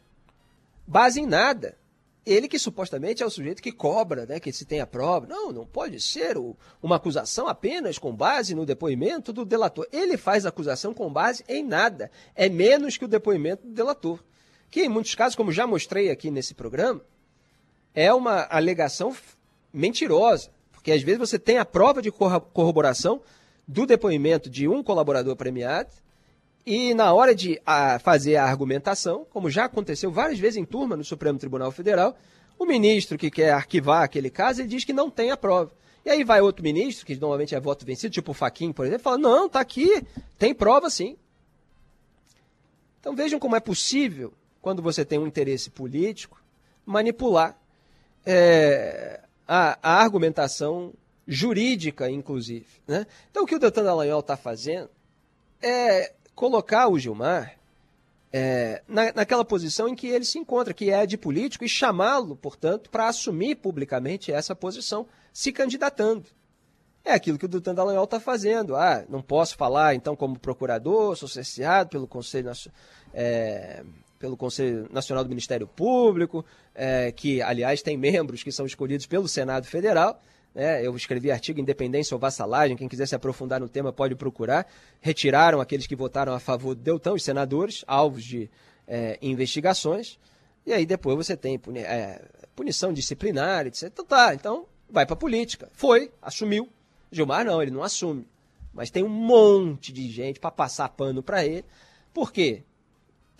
base 0.87 1.21
em 1.21 1.27
nada. 1.27 1.77
Ele 2.25 2.47
que 2.47 2.59
supostamente 2.59 3.23
é 3.23 3.27
o 3.27 3.31
sujeito 3.31 3.63
que 3.63 3.73
cobra, 3.73 4.27
né, 4.27 4.39
que 4.39 4.53
se 4.53 4.65
tem 4.65 4.81
a 4.81 4.87
prova. 4.87 5.27
Não, 5.27 5.51
não 5.51 5.67
pode 5.67 6.01
ser 6.01 6.37
uma 6.81 6.97
acusação 6.97 7.49
apenas 7.49 7.99
com 7.99 8.15
base 8.15 8.55
no 8.55 8.65
depoimento 8.65 9.33
do 9.33 9.45
delator. 9.45 9.87
Ele 9.93 10.17
faz 10.17 10.47
acusação 10.47 10.95
com 10.95 11.13
base 11.13 11.45
em 11.49 11.65
nada. 11.65 12.11
É 12.35 12.49
menos 12.49 12.97
que 12.97 13.05
o 13.05 13.09
depoimento 13.09 13.67
do 13.67 13.73
delator 13.73 14.21
que 14.73 14.83
em 14.83 14.89
muitos 14.89 15.15
casos, 15.15 15.37
como 15.37 15.53
já 15.53 15.67
mostrei 15.67 16.11
aqui 16.11 16.31
nesse 16.31 16.55
programa, 16.55 17.03
é 17.95 18.13
uma 18.13 18.49
alegação 18.51 19.15
mentirosa, 19.71 20.51
porque 20.73 20.91
às 20.91 21.03
vezes 21.03 21.19
você 21.19 21.39
tem 21.39 21.59
a 21.59 21.65
prova 21.65 22.01
de 22.01 22.11
corroboração 22.11 23.21
do 23.69 23.85
depoimento 23.85 24.49
de 24.49 24.67
um 24.67 24.83
colaborador 24.83 25.37
premiado 25.37 25.91
e 26.65 26.95
na 26.95 27.13
hora 27.13 27.35
de 27.35 27.61
a, 27.67 27.99
fazer 27.99 28.37
a 28.37 28.45
argumentação, 28.45 29.27
como 29.31 29.51
já 29.51 29.65
aconteceu 29.65 30.11
várias 30.11 30.39
vezes 30.39 30.57
em 30.57 30.65
turma 30.65 30.97
no 30.97 31.05
Supremo 31.05 31.39
Tribunal 31.39 31.73
Federal, 31.73 32.17
o 32.59 32.65
ministro 32.65 33.19
que 33.19 33.31
quer 33.31 33.51
arquivar 33.53 34.03
aquele 34.03 34.31
caso, 34.31 34.61
ele 34.61 34.69
diz 34.69 34.85
que 34.85 34.93
não 34.93 35.11
tem 35.11 35.31
a 35.31 35.37
prova. 35.37 35.73
E 36.05 36.11
aí 36.11 36.25
vai 36.25 36.41
outro 36.41 36.63
ministro, 36.63 37.07
que 37.07 37.15
normalmente 37.17 37.55
é 37.55 37.61
voto 37.61 37.85
vencido, 37.85 38.13
tipo 38.13 38.33
o 38.33 38.35
Faquin, 38.35 38.73
por 38.73 38.87
exemplo, 38.87 39.03
fala: 39.03 39.19
não, 39.19 39.47
está 39.47 39.61
aqui, 39.61 40.05
tem 40.39 40.55
prova 40.55 40.91
sim. 40.91 41.17
Então 43.01 43.15
vejam 43.17 43.39
como 43.39 43.57
é 43.57 43.61
possível 43.61 44.33
quando 44.61 44.81
você 44.81 45.05
tem 45.05 45.19
um 45.19 45.27
interesse 45.27 45.71
político, 45.71 46.41
manipular 46.87 47.59
é, 48.25 49.21
a, 49.47 49.79
a, 49.83 50.01
argumentação 50.01 50.95
jurídica, 51.27 52.09
inclusive. 52.09 52.67
Né? 52.87 53.07
Então, 53.31 53.43
o 53.43 53.47
que 53.47 53.57
o 53.57 53.59
Deltan 53.59 53.83
Dallagnol 53.83 54.21
está 54.21 54.37
fazendo 54.37 54.89
é 55.61 56.13
colocar 56.35 56.89
o 56.89 56.99
Gilmar 56.99 57.57
é, 58.33 58.83
na, 58.89 59.13
naquela 59.13 59.45
posição 59.45 59.89
em 59.89 59.95
que 59.95 60.07
ele 60.07 60.25
se 60.25 60.39
encontra, 60.39 60.73
que 60.73 60.91
é 60.91 61.05
de 61.05 61.19
político, 61.19 61.65
e 61.65 61.69
chamá-lo, 61.69 62.35
portanto, 62.35 62.89
para 62.89 63.09
assumir 63.09 63.57
publicamente 63.57 64.33
essa 64.33 64.55
posição, 64.55 65.07
se 65.33 65.53
candidatando. 65.53 66.25
É 67.05 67.13
aquilo 67.13 67.37
que 67.37 67.45
o 67.45 67.49
Deltan 67.49 67.75
Dallagnol 67.75 68.05
está 68.05 68.21
fazendo. 68.21 68.77
Ah, 68.77 69.05
não 69.09 69.21
posso 69.21 69.57
falar, 69.57 69.95
então, 69.95 70.15
como 70.15 70.39
procurador, 70.39 71.17
sou 71.17 71.29
cerceado 71.29 71.91
pelo 71.91 72.07
Conselho. 72.07 72.51
É, 73.13 73.85
pelo 74.19 74.37
Conselho 74.37 74.89
Nacional 74.93 75.25
do 75.25 75.29
Ministério 75.29 75.67
Público, 75.67 76.45
é, 76.73 77.11
que, 77.11 77.43
aliás, 77.43 77.83
tem 77.83 77.97
membros 77.97 78.45
que 78.45 78.53
são 78.53 78.65
escolhidos 78.65 79.05
pelo 79.05 79.27
Senado 79.27 79.67
Federal. 79.67 80.23
Né? 80.55 80.87
Eu 80.87 80.95
escrevi 80.97 81.31
artigo 81.31 81.61
Independência 81.61 82.15
ou 82.15 82.19
Vassalagem, 82.19 82.77
quem 82.77 82.89
quiser 82.89 83.07
se 83.07 83.15
aprofundar 83.15 83.61
no 83.61 83.69
tema 83.69 83.93
pode 83.93 84.15
procurar. 84.15 84.67
Retiraram 85.01 85.61
aqueles 85.61 85.87
que 85.87 85.97
votaram 85.97 86.35
a 86.35 86.41
favor 86.41 86.75
do 86.75 86.83
Deltão, 86.83 87.15
os 87.15 87.23
senadores, 87.23 87.85
alvos 87.87 88.25
de 88.25 88.51
é, 88.87 89.19
investigações. 89.23 90.19
E 90.65 90.73
aí 90.73 90.87
depois 90.87 91.17
você 91.17 91.37
tem 91.37 91.59
puni 91.59 91.81
é, 91.81 92.23
punição 92.55 92.93
disciplinar, 92.93 93.67
etc. 93.67 93.85
Então 93.85 94.05
tá, 94.05 94.35
então 94.35 94.67
vai 94.89 95.07
para 95.07 95.17
política. 95.17 95.69
Foi, 95.73 96.13
assumiu. 96.21 96.69
Gilmar 97.11 97.45
não, 97.45 97.61
ele 97.61 97.71
não 97.71 97.83
assume. 97.83 98.27
Mas 98.73 98.91
tem 98.91 99.03
um 99.03 99.09
monte 99.09 99.93
de 99.93 100.11
gente 100.11 100.41
para 100.41 100.51
passar 100.51 100.89
pano 100.91 101.23
para 101.23 101.45
ele. 101.45 101.65
Por 102.13 102.33
quê? 102.33 102.63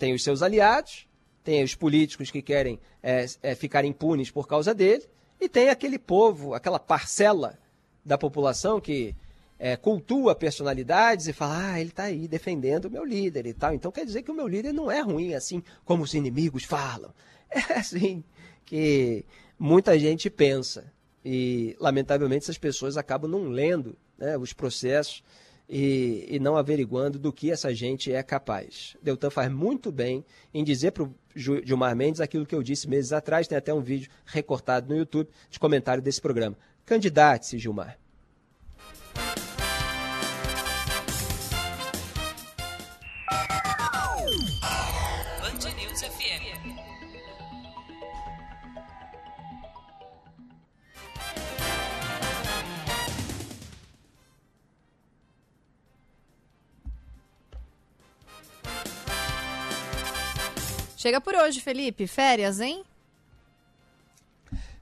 tem 0.03 0.13
os 0.13 0.21
seus 0.21 0.41
aliados, 0.41 1.07
tem 1.45 1.63
os 1.63 1.75
políticos 1.75 2.29
que 2.29 2.41
querem 2.41 2.77
é, 3.01 3.25
é, 3.41 3.55
ficar 3.55 3.85
impunes 3.85 4.29
por 4.29 4.45
causa 4.45 4.73
dele, 4.73 5.05
e 5.39 5.49
tem 5.49 5.69
aquele 5.69 5.99
povo, 5.99 6.53
aquela 6.53 6.79
parcela 6.79 7.57
da 8.05 8.17
população 8.17 8.79
que 8.79 9.15
é, 9.59 9.75
cultua 9.77 10.35
personalidades 10.35 11.27
e 11.27 11.33
fala, 11.33 11.73
ah, 11.73 11.79
ele 11.79 11.89
está 11.89 12.03
aí 12.03 12.27
defendendo 12.27 12.85
o 12.85 12.91
meu 12.91 13.05
líder 13.05 13.45
e 13.45 13.53
tal. 13.53 13.73
Então 13.73 13.91
quer 13.91 14.05
dizer 14.05 14.23
que 14.23 14.31
o 14.31 14.35
meu 14.35 14.47
líder 14.47 14.73
não 14.73 14.91
é 14.91 15.01
ruim 15.01 15.33
assim 15.33 15.63
como 15.85 16.03
os 16.03 16.13
inimigos 16.13 16.63
falam. 16.63 17.13
É 17.69 17.73
assim 17.77 18.23
que 18.65 19.23
muita 19.59 19.97
gente 19.99 20.27
pensa. 20.27 20.91
E, 21.23 21.75
lamentavelmente, 21.79 22.45
essas 22.45 22.57
pessoas 22.57 22.97
acabam 22.97 23.29
não 23.29 23.43
lendo 23.43 23.95
né, 24.17 24.35
os 24.37 24.53
processos 24.53 25.23
e, 25.67 26.27
e, 26.29 26.39
não 26.39 26.55
averiguando 26.55 27.17
do 27.17 27.31
que 27.31 27.51
essa 27.51 27.73
gente 27.73 28.11
é 28.11 28.21
capaz. 28.21 28.95
Deltan 29.01 29.29
faz 29.29 29.51
muito 29.51 29.91
bem 29.91 30.25
em 30.53 30.63
dizer 30.63 30.91
para 30.91 31.03
o 31.03 31.15
Gilmar 31.35 31.95
Mendes 31.95 32.21
aquilo 32.21 32.45
que 32.45 32.53
eu 32.53 32.61
disse 32.61 32.87
meses 32.87 33.11
atrás, 33.13 33.47
tem 33.47 33.57
até 33.57 33.73
um 33.73 33.81
vídeo 33.81 34.09
recortado 34.25 34.89
no 34.89 34.97
YouTube 34.97 35.29
de 35.49 35.59
comentário 35.59 36.03
desse 36.03 36.21
programa. 36.21 36.57
Candidate-se, 36.85 37.57
Gilmar. 37.57 37.97
Chega 61.03 61.19
por 61.19 61.35
hoje, 61.35 61.59
Felipe. 61.59 62.07
Férias, 62.07 62.61
hein? 62.61 62.81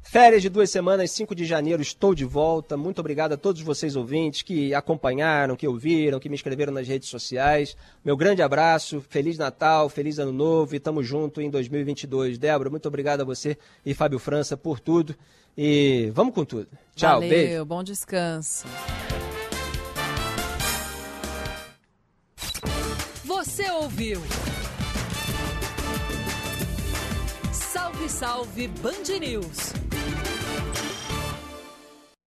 Férias 0.04 0.44
de 0.44 0.50
duas 0.50 0.70
semanas, 0.70 1.10
5 1.10 1.34
de 1.34 1.46
janeiro, 1.46 1.82
estou 1.82 2.14
de 2.14 2.26
volta. 2.26 2.78
Muito 2.78 3.00
obrigado 3.00 3.34
a 3.34 3.38
todos 3.38 3.60
vocês 3.64 3.96
ouvintes 3.96 4.44
que 4.44 4.72
acompanharam, 4.72 5.56
que 5.56 5.68
ouviram, 5.68 6.20
que 6.20 6.30
me 6.30 6.36
escreveram 6.36 6.72
nas 6.72 6.88
redes 6.88 7.10
sociais. 7.10 7.76
Meu 8.06 8.16
grande 8.16 8.44
abraço, 8.44 9.04
Feliz 9.10 9.36
Natal, 9.36 9.90
Feliz 9.90 10.20
Ano 10.20 10.32
Novo 10.32 10.76
e 10.76 10.80
tamo 10.80 11.02
junto 11.02 11.42
em 11.42 11.50
2022. 11.50 12.38
Débora, 12.38 12.70
muito 12.70 12.88
obrigado 12.88 13.22
a 13.22 13.26
você 13.26 13.58
e 13.84 13.96
Fábio 13.96 14.20
França 14.20 14.56
por 14.56 14.80
tudo. 14.80 15.16
E 15.58 16.12
vamos 16.14 16.36
com 16.36 16.46
tudo. 16.46 16.68
Tchau, 16.96 17.16
Valeu, 17.16 17.30
beijo. 17.30 17.66
bom 17.66 17.84
descanso. 17.84 18.68
Você 23.26 23.72
ouviu? 23.72 24.22
Salve, 28.08 28.10
salve 28.10 28.68
Band 28.82 29.22
News! 29.22 29.81